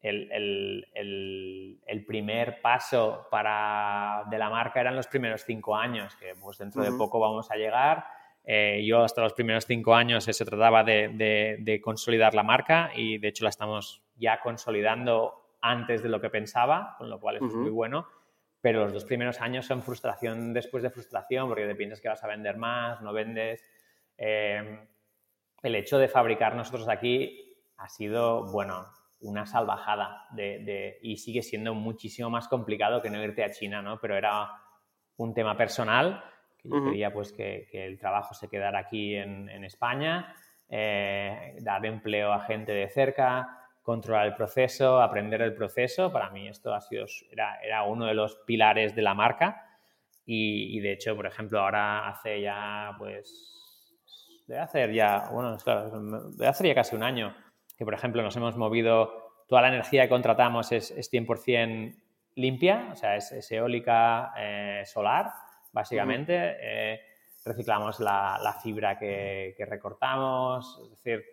el, 0.00 0.32
el, 0.32 1.78
el, 1.84 2.06
primer 2.06 2.62
paso 2.62 3.26
para, 3.30 4.24
de 4.30 4.38
la 4.38 4.48
marca 4.48 4.80
eran 4.80 4.96
los 4.96 5.08
primeros 5.08 5.44
cinco 5.44 5.76
años, 5.76 6.16
que 6.16 6.34
pues 6.40 6.56
dentro 6.56 6.82
de 6.82 6.92
poco 6.92 7.20
vamos 7.20 7.50
a 7.50 7.56
llegar 7.56 8.06
eh, 8.44 8.82
yo 8.84 9.04
hasta 9.04 9.22
los 9.22 9.34
primeros 9.34 9.66
cinco 9.66 9.94
años 9.94 10.24
se 10.24 10.44
trataba 10.44 10.82
de, 10.82 11.80
consolidar 11.82 12.34
la 12.34 12.42
marca 12.42 12.90
y 12.94 13.18
de 13.18 13.28
hecho 13.28 13.44
la 13.44 13.50
estamos 13.50 14.02
ya 14.22 14.40
consolidando 14.40 15.56
antes 15.60 16.02
de 16.02 16.08
lo 16.08 16.20
que 16.20 16.30
pensaba, 16.30 16.94
con 16.96 17.10
lo 17.10 17.20
cual 17.20 17.36
es 17.36 17.42
muy 17.42 17.70
bueno. 17.70 18.06
Pero 18.60 18.84
los 18.84 18.92
dos 18.92 19.04
primeros 19.04 19.40
años 19.40 19.66
son 19.66 19.82
frustración 19.82 20.52
después 20.52 20.82
de 20.82 20.90
frustración 20.90 21.48
porque 21.48 21.66
te 21.66 21.74
piensas 21.74 22.00
que 22.00 22.08
vas 22.08 22.22
a 22.22 22.28
vender 22.28 22.56
más, 22.56 23.02
no 23.02 23.12
vendes. 23.12 23.62
Em, 24.16 24.86
el 25.62 25.74
hecho 25.74 25.98
de 25.98 26.08
fabricar 26.08 26.54
nosotros 26.54 26.88
aquí 26.88 27.58
ha 27.76 27.88
sido, 27.88 28.50
bueno, 28.52 28.86
una 29.20 29.46
salvajada 29.46 30.26
de, 30.30 30.98
y 31.02 31.16
sigue 31.16 31.42
siendo 31.42 31.74
muchísimo 31.74 32.30
más 32.30 32.48
complicado 32.48 33.02
que 33.02 33.10
no 33.10 33.22
irte 33.22 33.44
a 33.44 33.50
China, 33.50 33.82
¿no? 33.82 34.00
Pero 34.00 34.16
era 34.16 34.50
un 35.16 35.34
tema 35.34 35.56
personal 35.56 36.22
yo 36.64 36.84
quería 36.84 37.12
pues 37.12 37.32
que, 37.32 37.68
el 37.72 37.98
trabajo 37.98 38.34
se 38.34 38.48
quedara 38.48 38.78
aquí 38.78 39.16
en, 39.16 39.64
España, 39.64 40.34
eh, 40.68 41.56
dar 41.60 41.84
empleo 41.84 42.32
a 42.32 42.40
gente 42.40 42.72
de 42.72 42.88
cerca, 42.88 43.61
controlar 43.82 44.26
el 44.26 44.34
proceso, 44.34 45.00
aprender 45.00 45.42
el 45.42 45.54
proceso. 45.54 46.12
Para 46.12 46.30
mí 46.30 46.48
esto 46.48 46.72
ha 46.72 46.80
sido, 46.80 47.06
era, 47.30 47.60
era 47.62 47.82
uno 47.82 48.06
de 48.06 48.14
los 48.14 48.36
pilares 48.46 48.94
de 48.94 49.02
la 49.02 49.14
marca 49.14 49.68
y, 50.24 50.78
de 50.80 50.92
hecho, 50.92 51.16
por 51.16 51.26
ejemplo, 51.26 51.60
ahora 51.60 52.08
hace 52.08 52.40
ya, 52.40 52.94
pues, 52.96 54.44
debe 54.46 54.60
hacer 54.60 54.92
ya, 54.92 55.28
bueno, 55.32 55.56
claro, 55.62 55.90
debe 56.30 56.46
hacer 56.46 56.66
ya 56.68 56.74
casi 56.74 56.94
un 56.94 57.02
año 57.02 57.34
que, 57.76 57.84
por 57.84 57.94
ejemplo, 57.94 58.22
nos 58.22 58.36
hemos 58.36 58.56
movido, 58.56 59.44
toda 59.48 59.62
la 59.62 59.68
energía 59.68 60.04
que 60.04 60.08
contratamos 60.08 60.70
es, 60.70 60.92
es 60.92 61.12
100% 61.12 61.96
limpia, 62.36 62.88
o 62.92 62.96
sea, 62.96 63.16
es, 63.16 63.50
eólica 63.50 64.32
eh, 64.38 64.82
solar 64.86 65.32
básicamente. 65.72 66.56
Eh, 66.60 67.00
reciclamos 67.44 67.98
la, 68.00 68.56
fibra 68.62 68.98
que, 68.98 69.54
recortamos, 69.68 70.80
es 70.84 70.90
decir, 70.90 71.24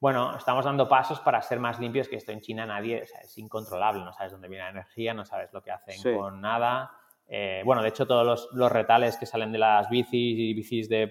bueno, 0.00 0.36
estamos 0.36 0.64
dando 0.64 0.88
pasos 0.88 1.20
para 1.20 1.42
ser 1.42 1.58
más 1.60 1.78
limpios, 1.78 2.08
que 2.08 2.16
esto 2.16 2.32
en 2.32 2.40
China 2.40 2.66
nadie, 2.66 3.02
es 3.02 3.38
incontrolable, 3.38 4.04
no 4.04 4.12
sabes 4.12 4.32
dónde 4.32 4.48
viene 4.48 4.64
la 4.64 4.70
energía, 4.70 5.14
no 5.14 5.24
sabes 5.24 5.52
lo 5.52 5.62
que 5.62 5.70
hacen 5.70 6.16
con 6.16 6.40
nada. 6.40 6.92
Eh, 7.26 7.62
bueno, 7.64 7.82
de 7.82 7.88
hecho, 7.88 8.06
todos 8.06 8.48
los, 8.52 8.72
retales 8.72 9.16
que 9.16 9.26
salen 9.26 9.52
de 9.52 9.58
las 9.58 9.90
bicis 9.90 10.38
y 10.38 10.54
bicis 10.54 10.88
de 10.88 11.08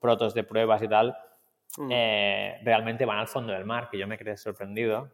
protos 0.00 0.34
de 0.34 0.44
pruebas 0.44 0.82
y 0.82 0.88
tal, 0.88 1.16
mm. 1.78 1.88
eh, 1.90 2.60
realmente 2.64 3.04
van 3.04 3.18
al 3.18 3.28
fondo 3.28 3.52
del 3.52 3.64
mar, 3.64 3.88
que 3.90 3.98
yo 3.98 4.06
me 4.06 4.16
quedé 4.16 4.36
sorprendido. 4.36 5.10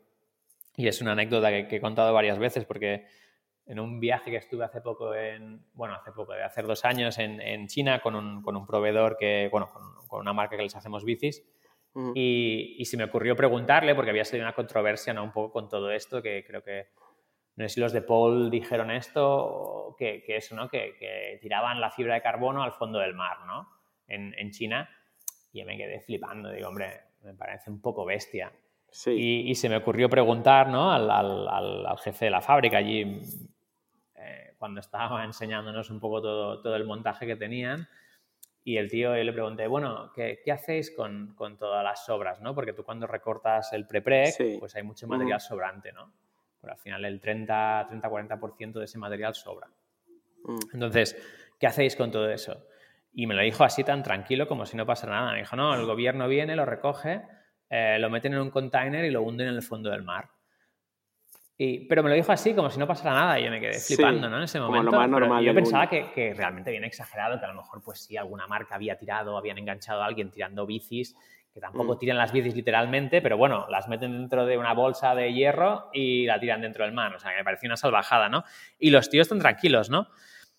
Y 0.77 0.87
es 0.87 1.01
una 1.01 1.13
anécdota 1.13 1.51
que 1.51 1.77
he 1.77 1.81
contado 1.81 2.15
varias 2.15 2.39
veces 2.39 2.65
porque 2.65 3.07
en 3.67 3.79
un 3.79 4.01
viaje 4.01 4.31
que 4.31 4.37
estuve 4.37 4.65
hace 4.65 4.81
poco 4.81 5.15
en, 5.15 5.65
bueno, 5.75 5.95
hace 5.95 6.13
poco, 6.13 6.33
de 6.33 6.43
hace 6.43 6.63
dos 6.63 6.85
años 6.85 7.19
en, 7.19 7.41
en 7.41 7.69
China 7.69 8.01
con 8.01 8.15
un, 8.15 8.43
con 8.43 8.57
un, 8.57 8.67
proveedor 8.67 9.17
que, 9.17 9.49
bueno, 9.51 9.69
con, 10.09 10.21
una 10.21 10.33
marca 10.33 10.57
que 10.57 10.63
les 10.63 10.77
hacemos 10.77 11.05
bicis. 11.05 11.43
Y, 12.15 12.77
y, 12.79 12.85
se 12.87 12.97
me 12.97 13.05
ocurrió 13.05 13.37
preguntarle, 13.37 13.95
porque 13.95 14.11
había 14.11 14.25
sido 14.25 14.43
una 14.43 14.55
controversia 14.55 15.13
¿no? 15.13 15.25
un 15.25 15.33
poco 15.33 15.53
con 15.53 15.69
todo 15.69 15.91
esto, 15.91 16.23
que 16.23 16.45
creo 16.47 16.63
que, 16.63 16.89
no 17.57 17.69
sé 17.69 17.75
si 17.75 17.81
los 17.81 17.93
de 17.93 18.03
Paul 18.03 18.51
dijeron 18.51 18.91
esto, 18.91 19.95
que, 19.99 20.23
que 20.23 20.37
eso, 20.37 20.55
¿no? 20.57 20.69
Que, 20.69 20.97
que, 20.99 21.39
tiraban 21.41 21.81
la 21.81 21.91
fibra 21.91 22.15
de 22.15 22.23
carbono 22.23 22.63
al 22.63 22.73
fondo 22.73 22.99
del 22.99 23.15
mar, 23.15 23.45
¿no? 23.47 23.69
En, 24.07 24.35
en 24.39 24.51
China. 24.51 24.89
Y 25.53 25.63
me 25.65 25.77
quedé 25.77 26.01
flipando, 26.01 26.51
digo, 26.51 26.69
hombre, 26.69 27.01
me 27.23 27.35
parece 27.35 27.71
un 27.71 27.81
poco 27.83 28.07
bestia. 28.07 28.51
Sí. 28.91 29.11
Y, 29.11 29.51
y, 29.51 29.55
se 29.55 29.69
me 29.69 29.77
ocurrió 29.77 30.09
preguntar 30.09 30.69
¿no? 30.69 30.93
al, 30.93 31.11
al, 31.11 31.49
al, 31.49 31.99
jefe 31.99 32.27
de 32.27 32.31
la 32.31 32.41
fábrica 32.41 32.79
allí, 32.79 33.21
cuando 34.63 34.79
estaba 34.79 35.25
enseñándonos 35.25 35.91
un 35.91 35.99
poco 35.99 36.23
todo, 36.23 36.63
todo 36.63 36.77
el 36.77 36.85
montaje 36.85 37.27
que 37.27 37.35
tenían. 37.35 37.89
Y 38.65 38.77
el 38.77 38.89
tío, 38.89 39.17
yo 39.17 39.25
le 39.25 39.33
pregunté, 39.33 39.67
bueno, 39.67 40.13
¿qué, 40.15 40.41
qué 40.45 40.53
hacéis 40.53 40.95
con, 40.95 41.35
con, 41.35 41.59
todas 41.59 41.83
las 41.83 42.05
sobras? 42.05 42.41
¿no? 42.41 42.55
Porque 42.55 42.73
tú 42.73 42.85
cuando 42.85 43.07
recortas 43.07 43.73
el 43.73 43.87
pre-preg, 43.87 44.61
pues 44.61 44.77
hay 44.77 44.85
mucho 44.85 45.09
material 45.09 45.41
sobrante, 45.41 45.93
¿no? 45.93 46.13
Pero 46.61 46.73
al 46.75 46.79
final 46.79 47.05
el 47.05 47.21
30-40% 47.21 48.73
de 48.75 48.85
ese 48.85 48.99
material 48.99 49.35
sobra. 49.35 49.69
Mm. 50.45 50.59
Entonces, 50.75 51.17
¿qué 51.59 51.67
hacéis 51.67 51.97
con 51.97 52.13
todo 52.13 52.31
eso? 52.31 52.65
Y 53.13 53.27
me 53.27 53.35
lo 53.35 53.43
dijo 53.43 53.65
así 53.65 53.83
tan 53.83 54.05
tranquilo 54.05 54.47
como 54.47 54.65
si 54.65 54.77
no 54.77 54.87
pasara 54.87 55.13
nada. 55.21 55.33
Me 55.33 55.39
dijo, 55.41 55.57
no, 55.57 55.75
el 55.75 55.85
gobierno 55.85 56.29
viene, 56.29 56.55
lo 56.55 56.65
recoge, 56.65 57.23
eh, 57.69 57.99
lo 57.99 58.11
meten 58.11 58.35
en 58.35 58.41
un 58.41 58.51
container 58.51 59.05
y 59.05 59.11
lo 59.11 59.23
hunden 59.23 59.49
en 59.49 59.55
el 59.55 59.63
fondo 59.63 59.91
del 59.91 60.03
mar. 60.03 60.31
Y, 61.57 61.87
pero 61.87 62.03
me 62.03 62.09
lo 62.09 62.17
dijo 62.17 62.33
así, 62.33 62.55
como 62.55 62.71
si 62.71 62.79
no 62.79 62.87
pasara 62.87 63.13
nada, 63.13 63.39
y 63.39 63.45
yo 63.45 63.51
me 63.51 63.61
quedé 63.61 63.79
flipando, 63.79 64.29
¿no? 64.29 64.39
En 64.39 64.45
ese 64.45 64.59
momento. 64.59 64.91
Lo 64.91 64.99
más 64.99 65.09
normal 65.09 65.45
yo 65.45 65.55
pensaba 65.55 65.89
que, 65.89 66.11
que, 66.13 66.35
realmente 66.35 66.71
bien 66.71 66.85
exagerado, 66.85 67.39
que 67.39 67.45
a 67.45 67.49
lo 67.49 67.55
mejor, 67.55 67.83
pues 67.85 68.01
sí, 68.01 68.17
alguna 68.17 68.47
marca 68.47 68.75
había 68.75 68.97
tirado, 68.97 69.37
habían 69.37 69.59
enganchado 69.59 70.03
a 70.03 70.07
alguien 70.07 70.31
tirando 70.31 70.67
bicis, 70.67 71.15
que 71.53 71.61
tampoco 71.61 71.95
mm. 71.95 71.99
tiran 71.99 72.17
las 72.17 72.33
bicis 72.33 72.57
literalmente, 72.57 73.21
pero 73.21 73.37
bueno, 73.37 73.67
las 73.69 73.87
meten 73.89 74.13
dentro 74.13 74.47
de 74.47 74.57
una 74.57 74.73
bolsa 74.73 75.15
de 75.15 75.33
hierro 75.33 75.91
y 75.93 76.25
la 76.25 76.41
tiran 76.41 76.63
dentro 76.63 76.85
del 76.85 76.95
mar. 76.95 77.15
O 77.15 77.19
sea, 77.19 77.31
que 77.33 77.37
me 77.37 77.45
pareció 77.45 77.69
una 77.69 77.77
salvajada, 77.77 78.29
¿no? 78.29 78.45
Y 78.79 78.91
los 78.91 79.11
tíos 79.11 79.27
están 79.27 79.39
tranquilos, 79.39 79.91
¿no? 79.91 80.09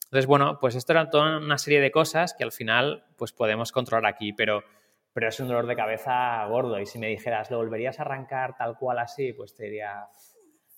Entonces, 0.05 0.27
bueno, 0.27 0.59
pues 0.61 0.75
esto 0.75 0.93
era 0.93 1.09
toda 1.09 1.37
una 1.37 1.57
serie 1.57 1.81
de 1.81 1.89
cosas 1.89 2.35
que 2.37 2.43
al 2.43 2.51
final, 2.51 3.03
pues 3.17 3.33
podemos 3.33 3.71
controlar 3.71 4.05
aquí, 4.05 4.31
pero 4.31 4.63
pero 5.13 5.29
es 5.29 5.39
un 5.39 5.47
dolor 5.47 5.67
de 5.67 5.75
cabeza 5.75 6.43
gordo. 6.47 6.79
Y 6.79 6.85
si 6.85 6.97
me 6.99 7.07
dijeras, 7.07 7.51
¿lo 7.51 7.57
volverías 7.57 7.99
a 7.99 8.01
arrancar 8.01 8.57
tal 8.57 8.75
cual 8.77 8.99
así? 8.99 9.31
Pues 9.33 9.55
te 9.55 9.65
diría, 9.65 10.07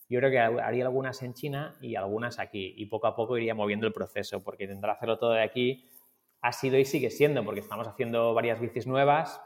yo 0.07 0.19
creo 0.19 0.31
que 0.31 0.39
haría 0.39 0.85
algunas 0.85 1.21
en 1.23 1.33
China 1.33 1.75
y 1.81 1.95
algunas 1.95 2.39
aquí. 2.39 2.73
Y 2.77 2.85
poco 2.85 3.07
a 3.07 3.15
poco 3.15 3.37
iría 3.37 3.55
moviendo 3.55 3.87
el 3.87 3.93
proceso, 3.93 4.43
porque 4.43 4.65
intentar 4.65 4.91
hacerlo 4.91 5.17
todo 5.17 5.31
de 5.31 5.43
aquí 5.43 5.89
ha 6.41 6.51
sido 6.51 6.77
y 6.77 6.85
sigue 6.85 7.09
siendo, 7.09 7.43
porque 7.43 7.59
estamos 7.59 7.87
haciendo 7.87 8.33
varias 8.35 8.59
bicis 8.59 8.85
nuevas, 8.85 9.41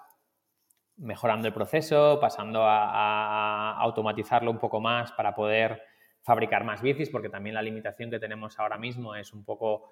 mejorando 0.97 1.47
el 1.47 1.53
proceso, 1.53 2.19
pasando 2.19 2.63
a, 2.63 3.77
automatizarlo 3.79 4.51
un 4.51 4.59
poco 4.59 4.81
más 4.81 5.13
para 5.13 5.33
poder 5.33 5.81
fabricar 6.21 6.65
más 6.65 6.81
bicis, 6.81 7.09
porque 7.09 7.29
también 7.29 7.55
la 7.55 7.61
limitación 7.61 8.11
que 8.11 8.19
tenemos 8.19 8.59
ahora 8.59 8.77
mismo 8.77 9.15
es 9.15 9.31
un 9.31 9.45
poco 9.45 9.91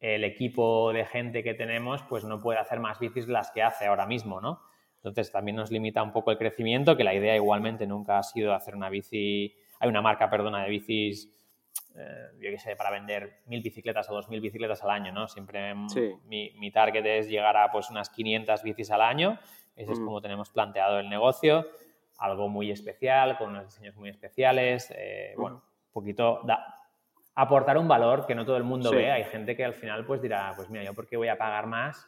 el 0.00 0.22
equipo 0.22 0.92
de 0.92 1.06
gente 1.06 1.42
que 1.42 1.54
tenemos 1.54 2.02
pues 2.02 2.24
no 2.24 2.38
puede 2.40 2.58
hacer 2.58 2.78
más 2.78 2.98
bicis 2.98 3.26
las 3.26 3.50
que 3.50 3.62
hace 3.62 3.86
ahora 3.86 4.04
mismo, 4.04 4.42
¿no? 4.42 4.60
Entonces 4.96 5.32
también 5.32 5.56
nos 5.56 5.70
limita 5.70 6.02
un 6.02 6.12
poco 6.12 6.30
el 6.30 6.36
crecimiento, 6.36 6.96
que 6.96 7.04
la 7.04 7.14
idea 7.14 7.34
igualmente 7.36 7.86
nunca 7.86 8.18
ha 8.18 8.22
sido 8.22 8.54
hacer 8.54 8.76
una 8.76 8.90
bici, 8.90 9.54
hay 9.84 9.90
una 9.90 10.02
marca, 10.02 10.28
perdona, 10.30 10.64
de 10.64 10.70
bicis, 10.70 11.30
eh, 11.96 12.28
yo 12.40 12.50
qué 12.50 12.58
sé, 12.58 12.74
para 12.74 12.90
vender 12.90 13.42
mil 13.46 13.62
bicicletas 13.62 14.08
o 14.10 14.14
dos 14.14 14.28
mil 14.28 14.40
bicicletas 14.40 14.82
al 14.82 14.90
año, 14.90 15.12
¿no? 15.12 15.28
Siempre 15.28 15.74
mi, 15.74 16.50
mi, 16.56 16.70
target 16.70 17.04
es 17.04 17.28
llegar 17.28 17.56
a 17.56 17.70
pues 17.70 17.90
unas 17.90 18.10
500 18.10 18.62
bicis 18.62 18.90
al 18.90 19.02
año, 19.02 19.38
ese 19.76 19.92
es 19.92 20.00
mm. 20.00 20.04
como 20.04 20.20
tenemos 20.20 20.50
planteado 20.50 20.98
el 20.98 21.08
negocio, 21.08 21.66
algo 22.18 22.48
muy 22.48 22.70
especial, 22.70 23.36
con 23.36 23.50
unos 23.50 23.66
diseños 23.66 23.94
muy 23.96 24.08
especiales, 24.08 24.92
eh, 24.96 25.34
mm. 25.36 25.40
bueno, 25.40 25.56
un 25.56 25.92
poquito, 25.92 26.40
da, 26.44 26.80
aportar 27.34 27.78
un 27.78 27.88
valor 27.88 28.26
que 28.26 28.34
no 28.34 28.44
todo 28.44 28.56
el 28.56 28.64
mundo 28.64 28.90
ve. 28.90 29.10
Hay 29.10 29.24
gente 29.24 29.56
que 29.56 29.64
al 29.64 29.74
final 29.74 30.06
pues 30.06 30.22
dirá, 30.22 30.52
pues 30.56 30.70
mira, 30.70 30.84
yo 30.84 30.94
por 30.94 31.06
qué 31.06 31.16
voy 31.16 31.28
a 31.28 31.36
pagar 31.36 31.66
más 31.66 32.06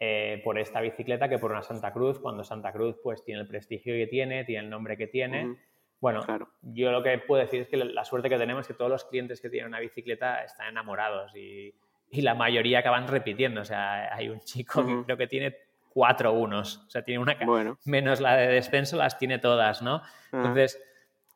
eh, 0.00 0.40
por 0.44 0.58
esta 0.58 0.80
bicicleta 0.80 1.28
que 1.28 1.38
por 1.38 1.50
una 1.50 1.62
Santa 1.62 1.92
Cruz, 1.92 2.18
cuando 2.18 2.44
Santa 2.44 2.72
Cruz 2.72 2.96
pues 3.02 3.24
tiene 3.24 3.40
el 3.40 3.46
prestigio 3.46 3.94
que 3.94 4.06
tiene, 4.06 4.44
tiene 4.44 4.64
el 4.64 4.70
nombre 4.70 4.96
que 4.96 5.06
tiene. 5.06 5.56
Bueno, 6.04 6.22
yo 6.60 6.92
lo 6.92 7.02
que 7.02 7.16
puedo 7.16 7.40
decir 7.40 7.62
es 7.62 7.68
que 7.68 7.78
la 7.78 8.04
suerte 8.04 8.28
que 8.28 8.36
tenemos 8.36 8.60
es 8.60 8.68
que 8.68 8.74
todos 8.74 8.90
los 8.90 9.06
clientes 9.06 9.40
que 9.40 9.48
tienen 9.48 9.68
una 9.68 9.80
bicicleta 9.80 10.44
están 10.44 10.68
enamorados 10.68 11.34
y, 11.34 11.74
y 12.10 12.20
la 12.20 12.34
mayoría 12.34 12.80
acaban 12.80 13.08
repitiendo. 13.08 13.62
O 13.62 13.64
sea, 13.64 14.14
hay 14.14 14.28
un 14.28 14.40
chico 14.40 14.84
que 14.84 15.02
creo 15.04 15.16
que 15.16 15.26
tiene 15.26 15.56
cuatro 15.88 16.34
unos, 16.34 16.84
o 16.86 16.90
sea, 16.90 17.02
tiene 17.02 17.20
una 17.20 17.38
menos 17.86 18.20
la 18.20 18.36
de 18.36 18.48
descenso, 18.48 18.98
las 18.98 19.16
tiene 19.16 19.38
todas, 19.38 19.80
¿no? 19.80 20.02
Entonces, 20.30 20.78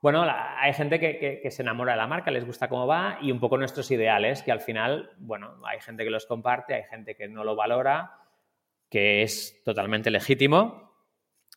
bueno, 0.03 0.23
hay 0.27 0.75
gente 0.75 1.01
que, 1.01 1.51
se 1.51 1.63
enamora 1.63 1.93
de 1.93 1.99
la 1.99 2.07
marca, 2.07 2.31
les 2.31 2.45
gusta 2.45 2.69
cómo 2.69 2.87
va 2.87 3.17
y 3.23 3.33
un 3.33 3.41
poco 3.41 3.57
nuestros 3.57 3.91
ideales, 3.91 4.43
que 4.43 4.53
al 4.53 4.61
final, 4.61 5.13
bueno, 5.17 5.63
hay 5.65 5.81
gente 5.81 6.05
que 6.05 6.11
los 6.11 6.27
comparte, 6.27 6.75
hay 6.75 6.85
gente 6.85 7.15
que 7.15 7.27
no 7.27 7.43
lo 7.43 7.57
valora, 7.57 8.19
que 8.91 9.23
es 9.23 9.63
totalmente 9.65 10.11
legítimo. 10.11 10.93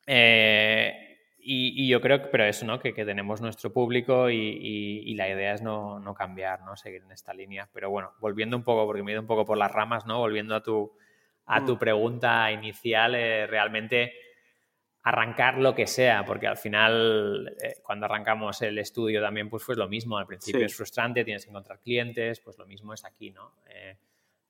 Eh, 0.08 1.11
y, 1.44 1.88
yo 1.88 2.02
creo 2.02 2.22
que, 2.22 2.28
pero 2.28 2.46
eso, 2.46 2.66
¿no? 2.66 2.80
Que, 2.80 2.94
tenemos 2.94 3.42
nuestro 3.42 3.74
público 3.74 4.30
y, 4.30 5.14
la 5.16 5.30
idea 5.30 5.54
es 5.54 5.62
no, 5.62 6.14
cambiar, 6.18 6.62
¿no? 6.62 6.76
Seguir 6.76 7.04
en 7.04 7.12
esta 7.12 7.34
línea. 7.34 7.70
Pero 7.74 7.90
bueno, 7.90 8.14
volviendo 8.20 8.56
un 8.58 8.64
poco, 8.64 8.86
porque 8.86 9.04
me 9.04 9.12
he 9.12 9.14
ido 9.14 9.22
un 9.22 9.28
poco 9.28 9.46
por 9.46 9.58
las 9.58 9.72
ramas, 9.72 10.06
¿no? 10.06 10.20
Volviendo 10.20 10.56
a 10.56 10.62
tu, 10.62 10.92
a 11.46 11.66
tu 11.66 11.76
mm. 11.76 11.80
pregunta 11.80 12.52
inicial, 12.52 13.16
eh, 13.16 13.48
realmente 13.48 14.14
arrancar 15.04 15.58
lo 15.58 15.74
que 15.74 15.88
sea, 15.88 16.24
porque 16.26 16.48
al 16.48 16.58
final, 16.58 17.56
eh, 17.64 17.82
cuando 17.84 18.06
arrancamos 18.06 18.62
el 18.62 18.78
estudio 18.78 19.22
también, 19.22 19.50
pues 19.50 19.64
fue 19.64 19.76
lo 19.76 19.88
mismo. 19.88 20.18
Al 20.18 20.28
principio 20.28 20.66
es 20.66 20.76
frustrante, 20.76 21.24
tienes 21.24 21.44
que 21.44 21.50
encontrar 21.50 21.80
clientes, 21.80 22.40
pues 22.40 22.58
lo 22.58 22.66
mismo 22.66 22.94
es 22.94 23.04
aquí, 23.04 23.32
¿no? 23.32 23.56
Eh, 23.68 23.98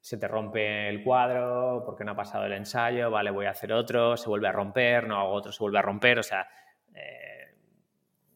se 0.02 0.18
te 0.18 0.28
rompe 0.28 0.90
el 0.90 1.04
cuadro 1.04 1.84
porque 1.86 2.04
no 2.04 2.12
ha 2.14 2.16
pasado 2.16 2.46
el 2.46 2.54
ensayo, 2.54 3.12
vale, 3.12 3.30
voy 3.30 3.46
a 3.46 3.52
hacer 3.52 3.72
otro, 3.72 4.18
se 4.18 4.28
vuelve 4.28 4.48
a 4.48 4.52
romper, 4.52 5.08
no 5.08 5.18
hago 5.20 5.32
otro, 5.32 5.52
se 5.52 5.60
vuelve 5.60 5.78
a 5.78 5.84
romper, 5.84 6.18
o 6.18 6.24
sea, 6.24 6.48
eh, 6.96 7.56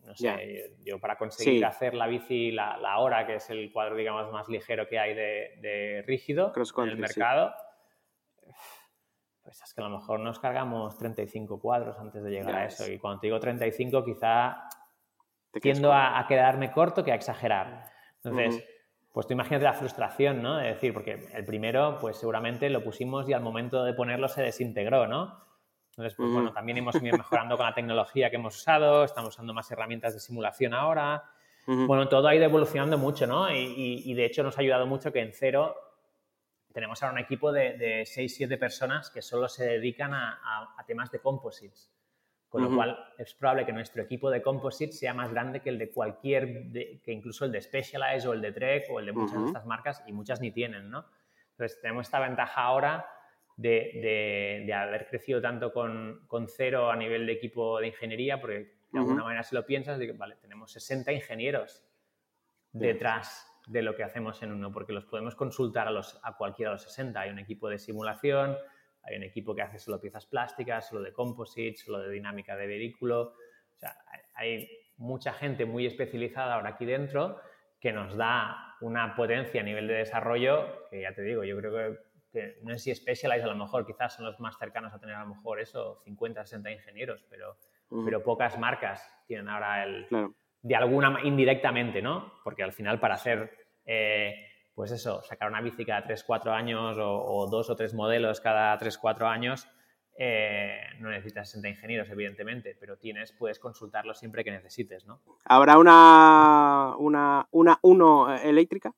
no 0.04 0.16
sé, 0.16 0.76
yo 0.84 1.00
para 1.00 1.18
conseguir 1.18 1.66
hacer 1.66 1.94
la 1.94 2.08
bici, 2.08 2.52
la, 2.52 2.98
hora, 3.00 3.26
que 3.26 3.36
es 3.36 3.50
el 3.50 3.72
cuadro, 3.72 3.96
digamos, 3.96 4.32
más 4.32 4.48
ligero 4.48 4.88
que 4.88 5.00
hay 5.00 5.14
de, 5.14 6.04
rígido 6.06 6.54
en 6.56 6.90
el 6.90 6.98
mercado, 6.98 7.54
pues 9.44 9.62
es 9.62 9.74
que 9.74 9.82
a 9.82 9.84
lo 9.88 9.98
mejor 9.98 10.20
nos 10.20 10.40
cargamos 10.40 10.98
35 10.98 11.60
cuadros 11.60 11.98
antes 12.00 12.24
de 12.24 12.32
llegar 12.32 12.56
a 12.56 12.66
eso. 12.66 12.92
Y 12.92 12.98
cuando 12.98 13.20
te 13.20 13.28
digo 13.28 13.40
35, 13.40 14.04
quizá 14.04 14.68
tiendo 15.62 15.94
a, 15.94 16.26
quedarme 16.28 16.72
corto 16.72 17.04
que 17.04 17.12
a 17.12 17.16
exagerar. 17.16 17.86
Entonces, 18.24 18.64
pues 19.14 19.28
tú 19.28 19.34
imagínate 19.34 19.64
la 19.64 19.74
frustración, 19.74 20.42
¿no? 20.42 20.58
De 20.58 20.68
decir, 20.68 20.94
porque 20.94 21.28
el 21.34 21.46
primero, 21.46 21.98
pues 22.02 22.18
seguramente 22.18 22.70
lo 22.70 22.84
pusimos 22.84 23.30
y 23.30 23.34
al 23.34 23.42
momento 23.42 23.84
de 23.84 23.94
ponerlo 23.94 24.28
se 24.28 24.42
desintegró, 24.42 25.08
¿no? 25.08 25.42
Entonces, 25.98 26.16
pues 26.18 26.30
bueno, 26.30 26.52
también 26.52 26.78
hemos 26.78 26.96
ido 27.02 27.18
mejorando 27.18 27.56
con 27.56 27.66
la 27.66 27.74
tecnología 27.74 28.30
que 28.30 28.36
hemos 28.36 28.58
usado, 28.58 29.06
estamos 29.06 29.30
usando 29.30 29.54
más 29.54 29.72
herramientas 29.72 30.14
de 30.14 30.20
simulación 30.20 30.74
ahora. 30.74 31.24
Bueno, 31.66 32.10
todo 32.10 32.28
ha 32.28 32.36
ido 32.36 32.44
evolucionando 32.44 32.98
mucho, 32.98 33.26
¿no? 33.26 33.50
Y, 33.50 34.04
y, 34.06 34.14
de 34.14 34.26
hecho 34.26 34.44
nos 34.44 34.58
ha 34.58 34.62
ayudado 34.62 34.86
mucho 34.86 35.12
que 35.12 35.22
en 35.22 35.32
cero 35.34 35.76
tenemos 36.74 37.02
ahora 37.02 37.14
un 37.14 37.20
equipo 37.20 37.54
de, 37.54 37.78
de 37.78 38.02
6-7 38.02 38.60
personas 38.60 39.10
que 39.10 39.22
solo 39.22 39.48
se 39.48 39.66
dedican 39.66 40.14
a, 40.14 40.76
temas 40.86 41.10
de 41.10 41.20
composites. 41.20 41.90
Con 42.50 42.64
lo 42.64 42.76
cual 42.76 42.98
es 43.18 43.34
probable 43.34 43.66
que 43.66 43.74
nuestro 43.74 44.04
equipo 44.04 44.30
de 44.30 44.42
composites 44.42 45.00
sea 45.00 45.14
más 45.14 45.32
grande 45.32 45.62
que 45.62 45.70
el 45.70 45.78
de 45.78 45.92
cualquier, 45.92 46.72
que 46.72 47.12
incluso 47.12 47.46
el 47.46 47.52
de 47.52 47.62
Specialized 47.62 48.30
o 48.30 48.34
el 48.34 48.42
de 48.42 48.52
Trek 48.52 48.88
o 48.92 49.00
el 49.00 49.08
de 49.08 49.12
muchas 49.12 49.42
de 49.42 49.48
estas 49.48 49.66
marcas 49.66 50.04
y 50.08 50.14
muchas 50.14 50.40
ni 50.40 50.52
tienen, 50.52 50.90
¿no? 50.90 51.06
Entonces 51.52 51.82
tenemos 51.82 52.08
esta 52.08 52.20
ventaja 52.20 52.62
ahora 52.62 53.06
de, 53.58 54.64
de, 54.66 54.74
haber 54.74 55.08
crecido 55.08 55.42
tanto 55.42 55.72
con, 55.72 56.26
con, 56.28 56.48
cero 56.48 56.92
a 56.92 56.96
nivel 56.96 57.26
de 57.26 57.34
equipo 57.34 57.80
de 57.80 57.88
ingeniería, 57.88 58.42
porque 58.42 58.76
de 58.92 59.00
alguna 59.00 59.24
manera 59.24 59.44
si 59.44 59.56
lo 59.56 59.66
piensas, 59.66 60.00
vale, 60.18 60.36
tenemos 60.42 60.72
60 60.72 61.12
ingenieros 61.14 61.86
detrás 62.72 63.48
de 63.68 63.82
lo 63.82 63.96
que 63.96 64.04
hacemos 64.04 64.42
en 64.44 64.52
uno, 64.52 64.72
porque 64.72 64.94
los 64.94 65.06
podemos 65.06 65.36
consultar 65.36 65.88
a, 65.88 65.92
los, 65.92 66.20
a 66.24 66.36
cualquiera 66.36 66.72
de 66.72 66.76
los 66.76 66.84
60. 66.84 67.20
Hay 67.20 67.30
un 67.30 67.40
equipo 67.40 67.70
de 67.70 67.80
simulación, 67.80 68.58
hay 69.04 69.16
un 69.16 69.24
equipo 69.24 69.56
que 69.56 69.62
hace 69.62 69.80
solo 69.80 70.00
piezas 70.00 70.26
plásticas, 70.26 70.88
solo 70.88 71.02
de 71.02 71.14
composites, 71.14 71.84
solo 71.84 72.00
de 72.00 72.12
dinámica 72.12 72.56
de 72.56 72.68
vehículo. 72.68 73.34
O 73.76 73.78
sea, 73.78 73.96
hay 74.34 74.70
mucha 74.98 75.34
gente 75.34 75.66
muy 75.66 75.86
especializada 75.86 76.56
ahora 76.56 76.72
aquí 76.72 76.86
dentro 76.86 77.40
que 77.80 77.92
nos 77.92 78.16
da 78.16 78.76
una 78.82 79.16
potencia 79.16 79.62
a 79.62 79.64
nivel 79.64 79.88
de 79.88 79.96
desarrollo 79.96 80.88
que 80.90 81.02
ya 81.02 81.14
te 81.14 81.22
digo, 81.22 81.44
yo 81.44 81.58
creo 81.58 81.72
que, 81.72 82.00
no 82.62 82.72
sé 82.72 82.80
si 82.80 82.96
Specialized 82.96 83.46
a 83.46 83.48
lo 83.48 83.56
mejor 83.56 83.86
quizás 83.86 84.14
son 84.14 84.26
los 84.26 84.40
más 84.40 84.58
cercanos 84.58 84.94
a 84.94 85.00
tener 85.00 85.16
a 85.16 85.24
lo 85.24 85.36
mejor 85.36 85.60
eso, 85.60 86.02
50, 86.04 86.46
60 86.46 86.72
ingenieros, 86.72 87.26
pero, 87.30 87.58
pero 88.04 88.24
pocas 88.24 88.58
marcas 88.58 89.02
tienen 89.28 89.50
ahora 89.50 89.84
el 89.84 90.08
de 90.66 90.76
alguna 90.76 91.20
indirectamente, 91.24 92.02
¿no? 92.02 92.34
Porque 92.44 92.64
al 92.64 92.74
final 92.74 93.00
para 93.00 93.14
hacer, 93.14 93.52
eh, 93.86 94.34
pues 94.74 94.92
eso, 94.92 95.22
sacar 95.22 95.48
una 95.48 95.62
bici 95.62 95.86
cada 95.86 96.04
3, 96.04 96.24
4 96.24 96.52
años 96.52 96.98
o, 97.00 97.48
dos 97.48 97.70
o 97.70 97.76
tres 97.76 97.94
modelos 97.94 98.42
cada 98.42 98.76
3, 98.76 98.98
4 98.98 99.28
años, 99.28 99.68
eh, 100.18 100.80
no 101.00 101.12
necesitas 101.12 101.52
60 101.52 101.70
ingenieros, 101.70 102.10
evidentemente, 102.10 102.76
pero 102.80 102.98
tienes, 102.98 103.32
puedes 103.32 103.60
consultarlo 103.60 104.16
siempre 104.16 104.44
que 104.44 104.50
necesites, 104.50 105.06
¿no? 105.06 105.22
¿Habrá 105.44 105.78
una, 105.78 106.96
una, 106.98 107.48
una 107.52 107.78
uno 107.84 108.36
eléctrica? 108.36 108.92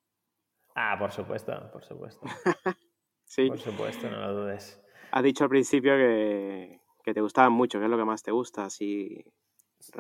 Ah, 0.74 0.96
por 0.98 1.12
supuesto, 1.12 1.70
por 1.74 1.84
supuesto. 1.84 2.26
sí. 3.28 3.48
Por 3.48 3.60
supuesto, 3.60 4.10
no 4.10 4.20
lo 4.20 4.34
dudes. 4.34 4.82
Has 5.12 5.24
dicho 5.24 5.44
al 5.44 5.50
principio 5.50 5.94
que, 5.96 6.82
que 7.04 7.14
te 7.14 7.22
gustaban 7.22 7.54
mucho, 7.54 7.78
¿qué 7.78 7.86
es 7.86 7.92
lo 7.92 7.98
que 7.98 8.06
más 8.06 8.24
te 8.24 8.32
gusta? 8.32 8.66
Así, 8.66 9.24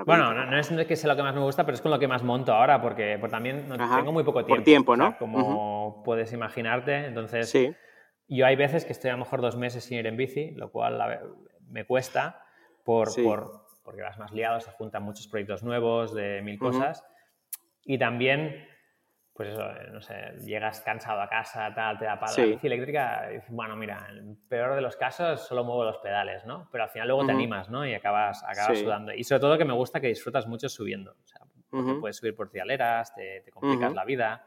bueno, 0.05 0.33
no, 0.33 0.57
es 0.57 0.69
que 0.87 0.95
sea 0.95 1.09
lo 1.09 1.15
que 1.15 1.23
más 1.23 1.35
me 1.35 1.41
gusta, 1.41 1.65
pero 1.65 1.75
es 1.75 1.81
con 1.81 1.91
lo 1.91 1.99
que 1.99 2.07
más 2.07 2.23
monto 2.23 2.53
ahora, 2.53 2.81
porque, 2.81 3.19
también 3.29 3.67
tengo 3.69 4.11
muy 4.11 4.23
poco 4.23 4.43
tiempo. 4.43 4.55
Por 4.55 4.63
tiempo, 4.63 4.97
¿no? 4.97 5.17
como 5.17 6.03
puedes 6.03 6.33
imaginarte. 6.33 7.05
Entonces, 7.05 7.49
sí. 7.49 7.73
yo 8.27 8.45
hay 8.45 8.55
veces 8.55 8.85
que 8.85 8.91
estoy 8.91 9.09
a 9.09 9.13
lo 9.13 9.19
mejor 9.19 9.41
dos 9.41 9.55
meses 9.55 9.83
sin 9.83 9.99
ir 9.99 10.07
en 10.07 10.17
bici, 10.17 10.51
lo 10.51 10.71
cual 10.71 10.99
me 11.69 11.85
cuesta 11.85 12.43
por, 12.83 13.09
por, 13.23 13.65
porque 13.83 14.01
vas 14.01 14.17
más 14.17 14.31
liado, 14.31 14.59
se 14.59 14.71
juntan 14.71 15.03
muchos 15.03 15.27
proyectos 15.27 15.63
nuevos 15.63 16.13
de 16.13 16.41
mil 16.41 16.59
cosas. 16.59 17.03
Y 17.83 17.97
también 17.97 18.67
pues 19.37 19.49
eso, 19.49 19.69
eh, 19.69 19.89
no 19.93 20.01
sé, 20.01 20.15
llegas 20.43 20.81
cansado 20.81 21.21
a 21.21 21.29
casa, 21.29 21.71
tal, 21.75 21.99
te 21.99 22.05
da 22.05 22.19
para 22.19 22.35
la 22.35 22.45
bici 22.45 22.65
eléctrica, 22.65 23.29
bueno, 23.49 23.75
mira, 23.75 24.07
en 24.09 24.17
el 24.17 24.37
peor 24.49 24.73
de 24.73 24.81
los 24.81 24.95
casos 24.95 25.47
solo 25.47 25.63
muevo 25.63 25.83
los 25.83 25.99
pedales, 25.99 26.43
¿no? 26.45 26.67
Pero 26.71 26.85
al 26.85 26.89
final 26.89 27.07
luego 27.07 27.23
te 27.23 27.33
animas, 27.33 27.69
¿no? 27.69 27.85
Y 27.85 27.93
acabas, 27.93 28.43
acabas 28.43 28.79
sudando. 28.79 29.13
Y 29.13 29.23
sobre 29.23 29.39
todo 29.39 29.55
que 29.59 29.65
me 29.65 29.73
gusta 29.73 30.01
que 30.01 30.07
disfrutas 30.07 30.47
mucho 30.47 30.67
subiendo. 30.69 31.11
O 31.11 31.27
sea, 31.27 31.41
puedes 31.99 32.17
subir 32.17 32.35
por 32.35 32.49
cialeras, 32.49 33.13
te, 33.13 33.41
te 33.41 33.51
complicas 33.51 33.93
la 33.93 34.05
vida. 34.05 34.43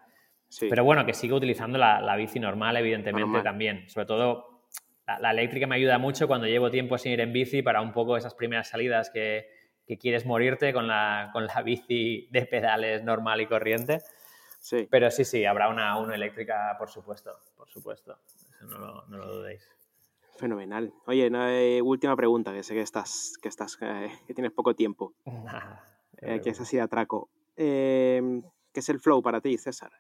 Pero 0.59 0.83
bueno, 0.83 1.07
que 1.07 1.15
sigo 1.15 1.37
utilizando 1.37 1.79
la, 1.79 2.01
la 2.01 2.17
bici 2.17 2.41
normal, 2.41 2.77
evidentemente, 2.77 3.43
también. 3.43 3.89
Sobre 3.89 4.07
todo, 4.07 4.65
la, 5.07 5.21
la, 5.21 5.31
eléctrica 5.31 5.69
me 5.69 5.77
ayuda 5.77 5.99
mucho 5.99 6.27
cuando 6.27 6.49
llevo 6.49 6.69
tiempo 6.69 6.99
sin 6.99 7.13
ir 7.13 7.21
en 7.21 7.33
bici 7.33 7.63
para 7.63 7.81
un 7.81 7.93
poco 7.93 8.17
esas 8.17 8.35
primeras 8.35 8.69
salidas 8.69 9.11
que, 9.11 9.47
que 9.87 9.99
quieres 9.99 10.27
morirte 10.27 10.73
con 10.73 10.89
la, 10.89 11.31
con 11.33 11.47
la 11.47 11.63
bici 11.63 12.29
de 12.33 12.47
pedales 12.47 13.05
normal 13.05 13.41
y 13.41 13.47
corriente. 13.47 13.99
Sí. 14.61 14.87
Pero 14.91 15.11
sí, 15.11 15.25
sí, 15.25 15.45
habrá 15.45 15.69
una, 15.69 15.99
una 15.99 16.15
eléctrica, 16.15 16.77
por 16.79 16.91
supuesto, 16.91 17.37
por 17.57 17.69
supuesto. 17.69 18.19
Eso 18.55 18.67
no 18.67 18.79
lo, 18.79 19.07
no 19.09 19.17
lo 19.17 19.35
dudéis. 19.37 19.67
Fenomenal. 20.37 20.93
Oye, 21.07 21.31
eh, 21.33 21.83
última 21.83 22.15
pregunta, 22.17 22.53
que 22.53 22.63
sé 22.63 22.75
que 22.75 22.81
estás, 22.81 23.35
que 23.43 23.49
estás, 23.49 23.79
eh, 23.81 24.11
que 24.27 24.35
tienes 24.35 24.53
poco 24.53 24.75
tiempo. 24.75 25.15
Eh, 26.23 26.43
que 26.43 26.51
es 26.51 26.61
así 26.61 26.77
de 26.77 26.83
atraco. 26.83 27.31
Em, 27.57 28.43
¿Qué 28.75 28.81
es 28.81 28.89
el 28.91 29.01
flow 29.01 29.23
para 29.23 29.41
ti, 29.41 29.57
César? 29.57 29.91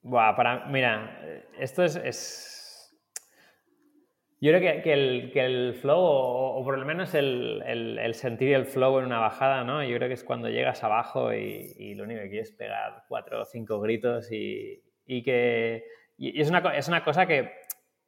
Buah, 0.00 0.34
para, 0.34 0.66
mira, 0.66 1.44
esto 1.56 1.84
es, 1.84 1.94
yo 4.42 4.50
creo 4.50 4.60
que, 4.60 4.82
que, 4.82 4.92
el, 4.92 5.30
que 5.32 5.44
el, 5.44 5.74
flow, 5.74 6.00
o, 6.00 6.64
por 6.64 6.76
lo 6.76 6.84
menos 6.84 7.14
el, 7.14 7.62
el, 7.64 7.96
el, 7.96 8.14
sentir 8.14 8.52
el 8.54 8.66
flow 8.66 8.98
en 8.98 9.04
una 9.04 9.20
bajada, 9.20 9.62
¿no? 9.62 9.84
Yo 9.84 9.96
creo 9.96 10.08
que 10.08 10.14
es 10.14 10.24
cuando 10.24 10.48
llegas 10.48 10.82
abajo 10.82 11.32
y, 11.32 11.72
y 11.78 11.94
lo 11.94 12.02
único 12.02 12.22
que 12.22 12.28
quieres 12.28 12.50
es 12.50 12.56
pegar 12.56 13.04
cuatro 13.06 13.42
o 13.42 13.44
cinco 13.44 13.78
gritos 13.78 14.32
y, 14.32 14.82
y 15.06 15.22
que... 15.22 15.84
Y 16.18 16.40
es 16.40 16.50
una, 16.50 16.58
es 16.74 16.88
una 16.88 17.04
cosa 17.04 17.24
que 17.26 17.52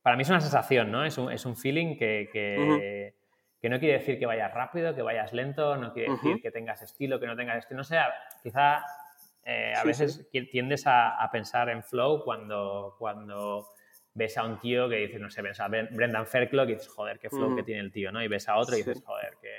para 0.02 0.16
mí 0.16 0.22
es 0.22 0.28
una 0.28 0.40
sensación, 0.40 0.90
¿no? 0.90 1.04
Es 1.04 1.18
un, 1.18 1.30
es 1.30 1.46
un 1.46 1.56
feeling 1.56 1.96
que, 1.96 2.28
que, 2.32 3.14
que, 3.60 3.68
no 3.68 3.78
quiere 3.78 3.98
decir 3.98 4.18
que 4.18 4.26
vayas 4.26 4.52
rápido, 4.52 4.92
que 4.92 5.02
vayas 5.02 5.32
lento, 5.32 5.76
no 5.76 5.92
quiere 5.92 6.10
decir 6.14 6.42
que 6.42 6.50
tengas 6.50 6.82
estilo, 6.82 7.20
que 7.20 7.28
no 7.28 7.36
tengas 7.36 7.58
estilo. 7.58 7.78
No 7.78 7.84
sé, 7.84 7.96
quizá 8.42 8.84
eh, 9.44 9.72
a 9.76 9.84
veces 9.84 10.28
tiendes 10.50 10.84
a, 10.88 11.14
a, 11.14 11.30
pensar 11.30 11.68
en 11.68 11.84
flow 11.84 12.24
cuando... 12.24 12.96
cuando 12.98 13.68
ves 14.14 14.38
a 14.38 14.44
un 14.44 14.58
tío 14.60 14.88
que 14.88 14.96
dices, 14.96 15.20
no 15.20 15.28
sé, 15.28 15.42
ves 15.42 15.60
a 15.60 15.68
Brendan 15.68 16.26
Fairclough 16.26 16.68
y 16.68 16.74
dices, 16.74 16.88
joder, 16.88 17.18
qué 17.18 17.28
flow 17.28 17.56
que 17.56 17.64
tiene 17.64 17.80
el 17.80 17.90
tío, 17.90 18.12
¿no? 18.12 18.22
Y 18.22 18.28
ves 18.28 18.48
a 18.48 18.56
otro 18.56 18.76
y 18.76 18.78
dices, 18.78 19.02
joder, 19.04 19.36
que 19.42 19.50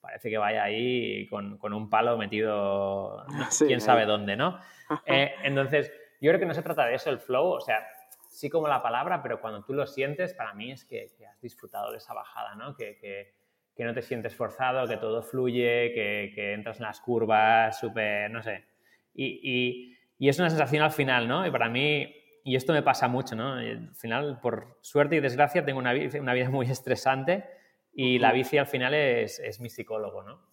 parece 0.00 0.30
que 0.30 0.38
vaya 0.38 0.64
ahí 0.64 1.26
con, 1.28 1.58
con 1.58 1.74
un 1.74 1.90
palo 1.90 2.16
metido 2.16 3.24
quién 3.66 3.80
sabe 3.80 4.06
dónde, 4.06 4.36
¿no? 4.36 4.58
Eh, 5.04 5.34
entonces, 5.42 5.92
yo 6.18 6.30
creo 6.30 6.40
que 6.40 6.46
no 6.46 6.54
se 6.54 6.62
trata 6.62 6.86
de 6.86 6.94
eso 6.94 7.10
el 7.10 7.18
flow, 7.18 7.48
o 7.48 7.60
sea, 7.60 7.86
sí 8.30 8.48
como 8.48 8.68
la 8.68 8.82
palabra, 8.82 9.22
pero 9.22 9.38
cuando 9.38 9.62
tú 9.62 9.74
lo 9.74 9.86
sientes, 9.86 10.32
para 10.32 10.54
mí 10.54 10.72
es 10.72 10.86
que, 10.86 11.10
has 11.30 11.38
disfrutado 11.42 11.90
de 11.92 11.98
esa 11.98 12.14
bajada, 12.14 12.54
¿no? 12.54 12.74
Que, 12.74 12.96
que, 12.96 13.34
que, 13.76 13.84
no 13.84 13.92
te 13.92 14.00
sientes 14.00 14.34
forzado, 14.34 14.88
que 14.88 14.96
todo 14.96 15.22
fluye, 15.22 15.92
que, 15.92 16.32
que 16.34 16.54
entras 16.54 16.78
en 16.78 16.84
las 16.84 17.02
curvas, 17.02 17.78
súper, 17.78 18.30
no 18.30 18.42
sé. 18.42 18.64
Y, 19.12 19.40
y, 19.42 19.98
y 20.18 20.30
es 20.30 20.38
una 20.38 20.48
sensación 20.48 20.82
al 20.82 20.92
final, 20.92 21.28
¿no? 21.28 21.46
Y 21.46 21.50
para 21.50 21.68
mí 21.68 22.14
y 22.48 22.56
esto 22.56 22.72
me 22.72 22.82
pasa 22.82 23.08
mucho, 23.08 23.36
¿no? 23.36 23.52
Al 23.52 23.94
final, 23.94 24.40
por 24.40 24.78
suerte 24.80 25.16
y 25.16 25.20
desgracia, 25.20 25.66
tengo 25.66 25.78
una, 25.78 25.92
una 26.18 26.32
vida 26.32 26.48
muy 26.48 26.64
estresante 26.70 27.44
y 27.92 28.18
la 28.18 28.32
bici 28.32 28.56
al 28.56 28.66
final 28.66 28.94
es, 28.94 29.38
es 29.38 29.60
mi 29.60 29.68
psicólogo, 29.68 30.22
¿no? 30.22 30.48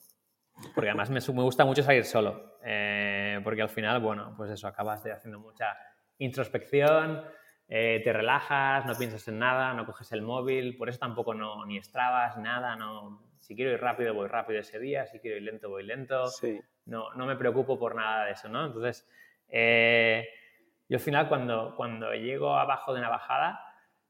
Porque 0.73 0.89
además 0.89 1.09
me, 1.09 1.21
me 1.33 1.43
gusta 1.43 1.63
mucho 1.63 1.83
salir 1.83 2.03
solo, 2.03 2.57
eh, 2.65 3.39
porque 3.45 3.61
al 3.61 3.69
final, 3.69 4.01
bueno, 4.01 4.33
pues 4.35 4.51
eso, 4.51 4.67
acabas 4.67 5.05
de 5.05 5.13
haciendo 5.13 5.39
mucha 5.39 5.77
introspección, 6.17 7.23
eh, 7.69 8.01
te 8.03 8.11
relajas, 8.11 8.85
no 8.85 8.93
piensas 8.97 9.25
en 9.29 9.39
nada, 9.39 9.73
no 9.73 9.85
coges 9.85 10.11
el 10.11 10.21
móvil, 10.21 10.75
por 10.75 10.89
eso 10.89 10.99
tampoco 10.99 11.33
no, 11.33 11.65
ni 11.65 11.77
estrabas, 11.77 12.35
nada, 12.37 12.75
no, 12.75 13.23
si 13.39 13.55
quiero 13.55 13.71
ir 13.71 13.79
rápido, 13.79 14.13
voy 14.13 14.27
rápido 14.27 14.59
ese 14.59 14.79
día, 14.79 15.07
si 15.07 15.19
quiero 15.19 15.37
ir 15.37 15.43
lento, 15.43 15.69
voy 15.69 15.83
lento, 15.83 16.27
sí. 16.27 16.59
no, 16.87 17.13
no 17.13 17.25
me 17.25 17.37
preocupo 17.37 17.79
por 17.79 17.95
nada 17.95 18.25
de 18.25 18.33
eso, 18.33 18.49
¿no? 18.49 18.65
Entonces, 18.65 19.07
eh, 19.47 20.27
yo 20.87 20.97
al 20.97 21.01
final 21.01 21.27
cuando, 21.27 21.75
cuando 21.75 22.13
llego 22.13 22.55
abajo 22.55 22.93
de 22.93 22.99
una 22.99 23.09
bajada, 23.09 23.59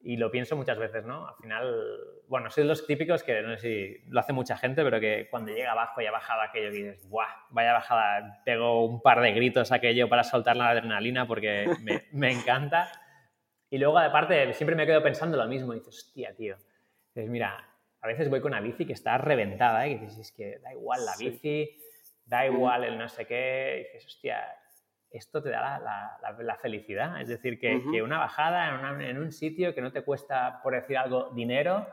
y 0.05 0.17
lo 0.17 0.30
pienso 0.30 0.55
muchas 0.55 0.78
veces, 0.78 1.03
¿no? 1.03 1.28
Al 1.28 1.36
final, 1.41 1.76
bueno, 2.28 2.51
soy 2.51 2.63
de 2.63 2.69
los 2.69 2.86
típicos 2.86 3.23
que 3.23 3.41
no 3.41 3.57
sé 3.57 3.59
si 3.59 4.09
lo 4.11 4.19
hace 4.19 4.34
mucha 4.34 4.55
gente, 4.55 4.84
pero 4.84 4.99
que 4.99 5.28
cuando 5.32 5.51
llega 5.51 5.71
abajo 5.71 5.99
y 5.99 6.05
ha 6.05 6.11
bajado 6.11 6.41
aquello 6.41 6.69
dices, 6.69 7.09
¡buah! 7.09 7.26
Vaya 7.49 7.73
bajada, 7.73 8.43
pego 8.45 8.86
un 8.86 9.01
par 9.01 9.19
de 9.21 9.32
gritos 9.32 9.71
aquello 9.71 10.07
para 10.07 10.23
soltar 10.23 10.57
la 10.57 10.69
adrenalina 10.69 11.26
porque 11.26 11.65
me, 11.82 12.03
me 12.11 12.32
encanta. 12.32 12.91
Y 13.71 13.80
luego, 13.80 13.97
aparte, 13.97 14.53
siempre 14.53 14.76
me 14.76 14.86
quedo 14.86 15.01
pensando 15.01 15.38
lo 15.38 15.47
mismo. 15.47 15.73
Y 15.73 15.80
dices, 15.80 16.05
hostia, 16.05 16.36
tío. 16.36 16.55
Dices, 17.15 17.28
mira, 17.28 17.67
a 17.99 18.07
veces 18.07 18.30
voy 18.30 18.41
con 18.41 18.51
una 18.51 18.61
bici 18.61 18.86
que 18.86 18.93
está 18.93 19.17
reventada, 19.17 19.88
¿eh? 19.88 19.91
Y 19.91 19.97
dices, 19.97 20.19
es 20.19 20.32
que 20.32 20.59
da 20.59 20.71
igual 20.71 21.03
la 21.03 21.15
bici, 21.17 21.82
da 22.26 22.45
igual 22.45 22.84
el 22.84 22.99
no 22.99 23.09
sé 23.09 23.26
qué. 23.26 23.78
Y 23.80 23.84
dices, 23.86 24.05
hostia, 24.05 24.45
esto 25.18 25.41
te 25.41 25.49
da 25.49 25.80
la, 25.80 26.57
felicidad. 26.61 27.22
Es 27.22 27.28
decir, 27.28 27.59
que, 27.59 28.01
una 28.01 28.18
bajada 28.18 28.91
en, 29.01 29.18
un 29.18 29.32
sitio 29.32 29.74
que 29.74 29.82
no 29.82 29.91
te 29.91 30.01
cuesta, 30.01 30.61
por 30.61 30.74
decir 30.74 30.97
algo, 30.97 31.32
dinero, 31.32 31.88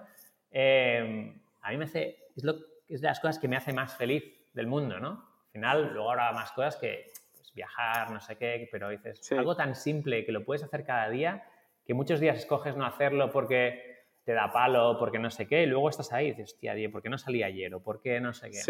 eh, 0.50 1.34
a 1.62 1.70
mí 1.70 1.76
me 1.76 1.84
hace, 1.84 2.28
es, 2.36 2.44
lo, 2.44 2.54
es 2.88 3.00
de 3.00 3.08
las 3.08 3.20
cosas 3.20 3.38
que 3.38 3.48
me 3.48 3.56
hace 3.56 3.72
más 3.72 3.96
feliz 3.96 4.24
del 4.52 4.66
mundo, 4.66 4.98
¿no? 4.98 5.10
Al 5.10 5.52
final, 5.52 5.92
luego 5.92 6.10
habrá 6.10 6.32
más 6.32 6.52
cosas 6.52 6.76
que 6.76 7.12
pues, 7.36 7.52
viajar, 7.54 8.10
no 8.10 8.20
sé 8.20 8.36
qué, 8.36 8.68
pero 8.70 8.88
dices, 8.88 9.30
algo 9.32 9.54
tan 9.56 9.74
simple 9.74 10.24
que 10.24 10.32
lo 10.32 10.44
puedes 10.44 10.62
hacer 10.62 10.84
cada 10.84 11.08
día, 11.08 11.44
que 11.86 11.94
muchos 11.94 12.20
días 12.20 12.38
escoges 12.38 12.76
no 12.76 12.84
hacerlo 12.86 13.30
porque 13.30 13.91
te 14.24 14.32
da 14.32 14.52
palo, 14.52 14.96
porque 14.98 15.18
no 15.18 15.30
sé 15.30 15.46
qué, 15.46 15.64
y 15.64 15.66
luego 15.66 15.88
estás 15.88 16.12
ahí 16.12 16.28
y 16.28 16.30
dices, 16.30 16.56
tía, 16.58 16.74
¿por 16.90 17.02
qué 17.02 17.08
no 17.08 17.18
salí 17.18 17.42
ayer? 17.42 17.74
¿O 17.74 17.82
por 17.82 18.00
qué 18.00 18.20
no 18.20 18.32
sé 18.32 18.50
qué? 18.50 18.60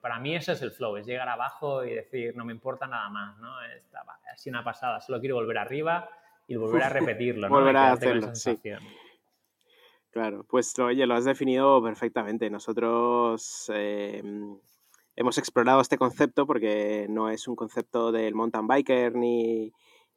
para 0.00 0.20
mí 0.20 0.36
eso 0.36 0.52
es 0.52 0.62
el 0.62 0.70
flow, 0.70 0.96
es 0.96 1.06
llegar 1.06 1.28
abajo 1.28 1.84
y 1.84 1.94
decir, 1.94 2.36
no 2.36 2.44
me 2.44 2.52
importa 2.52 2.86
nada 2.86 3.08
más, 3.08 3.36
¿no? 3.38 3.60
Esta, 3.64 4.00
ha 4.00 4.48
una 4.48 4.64
pasada, 4.64 5.00
solo 5.00 5.18
quiero 5.20 5.34
volver 5.34 5.58
arriba 5.58 6.08
y 6.46 6.56
volver 6.56 6.82
a 6.84 6.88
repetirlo, 6.90 7.48
¿no? 7.48 7.54
volver 7.54 7.76
a 7.76 7.92
hacerlo, 7.92 8.34
sí. 8.34 8.58
Claro, 10.10 10.44
pues 10.48 10.76
oye, 10.78 11.06
lo 11.06 11.14
has 11.14 11.24
definido 11.24 11.80
perfectamente. 11.82 12.50
Nosotros 12.50 13.70
eh, 13.72 14.20
hemos 15.14 15.38
explorado 15.38 15.80
este 15.80 15.98
concepto 15.98 16.46
porque 16.46 17.06
no 17.08 17.30
es 17.30 17.46
un 17.46 17.54
concepto 17.54 18.10
del 18.10 18.34
mountain 18.34 18.66
biker 18.66 19.14
ni, 19.14 19.72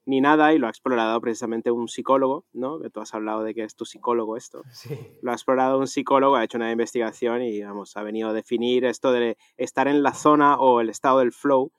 ni 0.06 0.22
nada 0.22 0.54
y 0.54 0.58
lo 0.58 0.68
ha 0.68 0.70
explorado 0.70 1.20
precisamente 1.22 1.72
un 1.72 1.88
psicólogo, 1.88 2.46
¿no? 2.54 2.80
Que 2.80 2.90
tú 2.90 3.00
has 3.00 3.14
hablado 3.14 3.44
de 3.44 3.54
que 3.54 3.64
es 3.64 3.76
tu 3.76 3.86
psicólogo 3.86 4.36
esto. 4.36 4.64
Sí. 4.72 4.98
Lo 5.22 5.32
ha 5.32 5.34
explorado 5.34 5.80
un 5.80 5.88
psicólogo, 5.88 6.36
ha 6.36 6.44
hecho 6.44 6.58
una 6.58 6.72
investigación 6.72 7.42
y, 7.42 7.62
vamos, 7.62 7.96
ha 7.96 8.04
venido 8.04 8.30
a 8.30 8.34
definir 8.34 8.86
esto 8.86 9.12
de 9.12 9.38
estar 9.58 9.88
en 9.88 10.04
la 10.04 10.14
zona 10.14 10.58
o 10.58 10.82
el 10.82 10.90
estado 10.90 11.20
del 11.20 11.32
flow, 11.32 11.72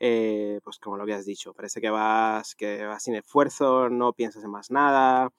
eh, 0.00 0.60
pues 0.64 0.78
como 0.78 0.96
lo 0.96 1.04
que 1.04 1.14
has 1.14 1.26
dicho, 1.26 1.52
parece 1.52 1.80
que 1.80 1.90
vas, 1.90 2.54
que 2.54 2.84
vas 2.84 3.02
sin 3.02 3.16
esfuerzo, 3.16 3.90
no 3.90 4.12
piensas 4.12 4.44
en 4.44 4.50
más 4.50 4.70
nada, 4.70 5.30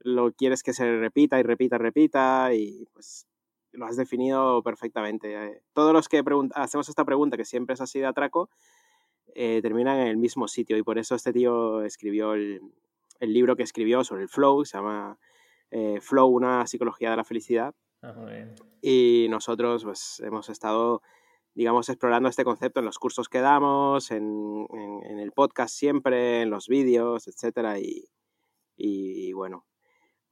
lo 0.00 0.32
quieres 0.32 0.62
que 0.62 0.72
se 0.72 0.98
repita 0.98 1.38
y 1.40 1.42
repita, 1.42 1.78
repita 1.78 2.54
y 2.54 2.86
pues 2.92 3.26
lo 3.72 3.86
has 3.86 3.96
definido 3.96 4.62
perfectamente. 4.62 5.34
Eh, 5.34 5.62
todos 5.72 5.92
los 5.92 6.08
que 6.08 6.22
hacemos 6.54 6.88
esta 6.88 7.04
pregunta, 7.04 7.36
que 7.36 7.44
siempre 7.44 7.74
es 7.74 7.80
así 7.80 8.00
de 8.00 8.06
atraco, 8.06 8.50
eh, 9.34 9.60
terminan 9.62 9.98
en 9.98 10.08
el 10.08 10.16
mismo 10.16 10.48
sitio 10.48 10.76
y 10.76 10.82
por 10.82 10.98
eso 10.98 11.14
este 11.14 11.32
tío 11.32 11.82
escribió 11.82 12.34
el, 12.34 12.60
el 13.20 13.32
libro 13.32 13.56
que 13.56 13.62
escribió 13.62 14.04
sobre 14.04 14.22
el 14.22 14.28
flow, 14.28 14.64
se 14.64 14.76
llama 14.76 15.18
eh, 15.70 16.00
Flow, 16.00 16.28
una 16.28 16.66
psicología 16.66 17.10
de 17.10 17.16
la 17.16 17.24
felicidad. 17.24 17.74
Ah, 18.02 18.14
y 18.80 19.28
nosotros 19.30 19.84
pues 19.84 20.20
hemos 20.24 20.48
estado, 20.50 21.02
digamos, 21.54 21.88
explorando 21.88 22.28
este 22.28 22.44
concepto 22.44 22.80
en 22.80 22.86
los 22.86 22.98
cursos 22.98 23.28
que 23.28 23.40
damos, 23.40 24.10
en, 24.10 24.66
en, 25.04 25.18
el 25.18 25.32
podcast 25.32 25.74
siempre, 25.74 26.42
en 26.42 26.50
los 26.50 26.66
vídeos, 26.66 27.28
etc. 27.28 27.78
Y, 27.80 28.08
y, 28.76 29.32
bueno, 29.32 29.66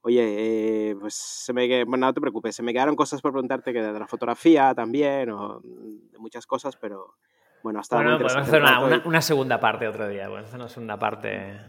Oye, 0.03 0.89
eh, 0.89 0.95
pues 0.99 1.13
se 1.13 1.53
me, 1.53 1.85
bueno, 1.85 2.07
no 2.07 2.13
te 2.13 2.21
preocupes, 2.21 2.55
se 2.55 2.63
me 2.63 2.73
quedaron 2.73 2.95
cosas 2.95 3.21
por 3.21 3.31
preguntarte 3.31 3.71
que 3.71 3.83
de 3.83 3.99
la 3.99 4.07
fotografía 4.07 4.73
también, 4.73 5.29
o 5.29 5.61
de 5.61 6.17
muchas 6.17 6.47
cosas, 6.47 6.75
pero, 6.75 7.15
bueno, 7.63 7.79
hasta 7.79 7.95
bueno, 7.95 8.17
podemos 8.17 8.35
hacer 8.35 8.61
una, 8.61 9.01
una, 9.05 9.21
segunda 9.21 9.59
parte 9.59 9.87
otro 9.87 10.07
día. 10.07 10.27
Bueno, 10.27 10.45
hacer 10.45 10.59
una 10.59 10.69
segunda 10.69 10.97
parte. 10.97 11.59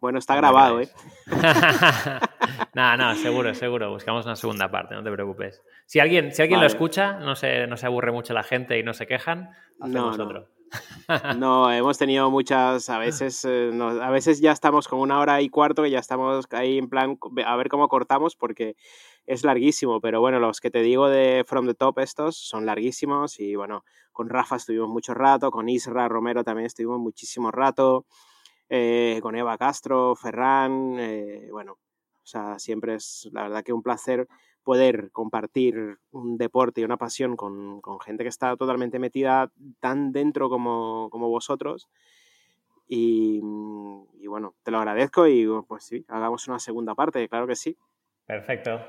Bueno, 0.00 0.18
está 0.18 0.36
grabado, 0.36 0.80
¿eh? 0.80 0.88
no, 2.74 2.96
no, 2.96 3.14
seguro, 3.16 3.54
seguro. 3.54 3.90
Buscamos 3.90 4.24
una 4.26 4.36
segunda 4.36 4.70
parte, 4.70 4.94
no 4.94 5.02
te 5.02 5.10
preocupes. 5.10 5.62
Si 5.86 6.00
alguien, 6.00 6.32
si 6.32 6.42
alguien 6.42 6.60
lo 6.60 6.66
escucha, 6.66 7.14
no 7.14 7.34
se, 7.34 7.66
no 7.66 7.76
se 7.76 7.86
aburre 7.86 8.12
mucho 8.12 8.32
la 8.32 8.44
gente 8.44 8.78
y 8.78 8.82
no 8.82 8.94
se 8.94 9.06
quejan, 9.06 9.50
hacemos 9.80 10.18
no, 10.18 10.24
otro. 10.24 10.48
no, 11.38 11.72
hemos 11.72 11.98
tenido 11.98 12.30
muchas, 12.30 12.90
a 12.90 12.98
veces, 12.98 13.44
eh, 13.44 13.70
a 13.80 14.10
veces 14.10 14.40
ya 14.40 14.52
estamos 14.52 14.86
con 14.86 15.00
una 15.00 15.18
hora 15.18 15.40
y 15.40 15.48
cuarto 15.48 15.82
que 15.82 15.90
ya 15.90 15.98
estamos 15.98 16.46
ahí 16.50 16.78
en 16.78 16.88
plan 16.88 17.18
a 17.44 17.56
ver 17.56 17.68
cómo 17.68 17.88
cortamos 17.88 18.36
porque 18.36 18.76
es 19.28 19.44
larguísimo, 19.44 20.00
pero 20.00 20.20
bueno, 20.20 20.40
los 20.40 20.58
que 20.58 20.70
te 20.70 20.80
digo 20.80 21.10
de 21.10 21.44
From 21.46 21.66
the 21.66 21.74
Top 21.74 21.98
estos 21.98 22.34
son 22.38 22.64
larguísimos 22.64 23.38
y 23.38 23.56
bueno, 23.56 23.84
con 24.10 24.30
Rafa 24.30 24.56
estuvimos 24.56 24.88
mucho 24.88 25.12
rato, 25.12 25.50
con 25.50 25.68
Isra 25.68 26.08
Romero 26.08 26.42
también 26.42 26.64
estuvimos 26.64 26.98
muchísimo 26.98 27.50
rato, 27.50 28.06
eh, 28.70 29.18
con 29.20 29.36
Eva 29.36 29.58
Castro, 29.58 30.16
Ferran, 30.16 30.96
eh, 30.98 31.48
bueno, 31.50 31.72
o 31.72 32.26
sea, 32.26 32.58
siempre 32.58 32.94
es 32.94 33.28
la 33.30 33.42
verdad 33.42 33.62
que 33.62 33.74
un 33.74 33.82
placer 33.82 34.26
poder 34.62 35.10
compartir 35.12 35.98
un 36.10 36.38
deporte 36.38 36.80
y 36.80 36.84
una 36.84 36.96
pasión 36.96 37.36
con, 37.36 37.82
gente 38.00 38.22
que 38.22 38.30
está 38.30 38.56
totalmente 38.56 38.98
metida 38.98 39.52
tan 39.78 40.10
dentro 40.10 40.48
como, 40.48 41.10
como 41.10 41.28
vosotros. 41.28 41.90
Y, 42.86 43.42
y, 44.18 44.26
bueno, 44.26 44.54
te 44.62 44.70
lo 44.70 44.78
agradezco 44.78 45.26
y 45.26 45.46
pues 45.66 45.84
sí, 45.84 46.06
hagamos 46.08 46.48
una 46.48 46.58
segunda 46.58 46.94
parte, 46.94 47.28
claro 47.28 47.46
que 47.46 47.56
sí. 47.56 47.76
Perfecto. 48.26 48.80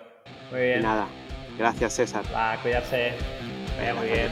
Muy 0.51 0.61
bien. 0.61 0.81
nada. 0.81 1.07
Gracias, 1.57 1.93
César. 1.93 2.23
Va 2.33 2.57
cuidarse. 2.61 3.13
Vaya 3.77 3.93
muy 3.95 4.07
bien. 4.07 4.29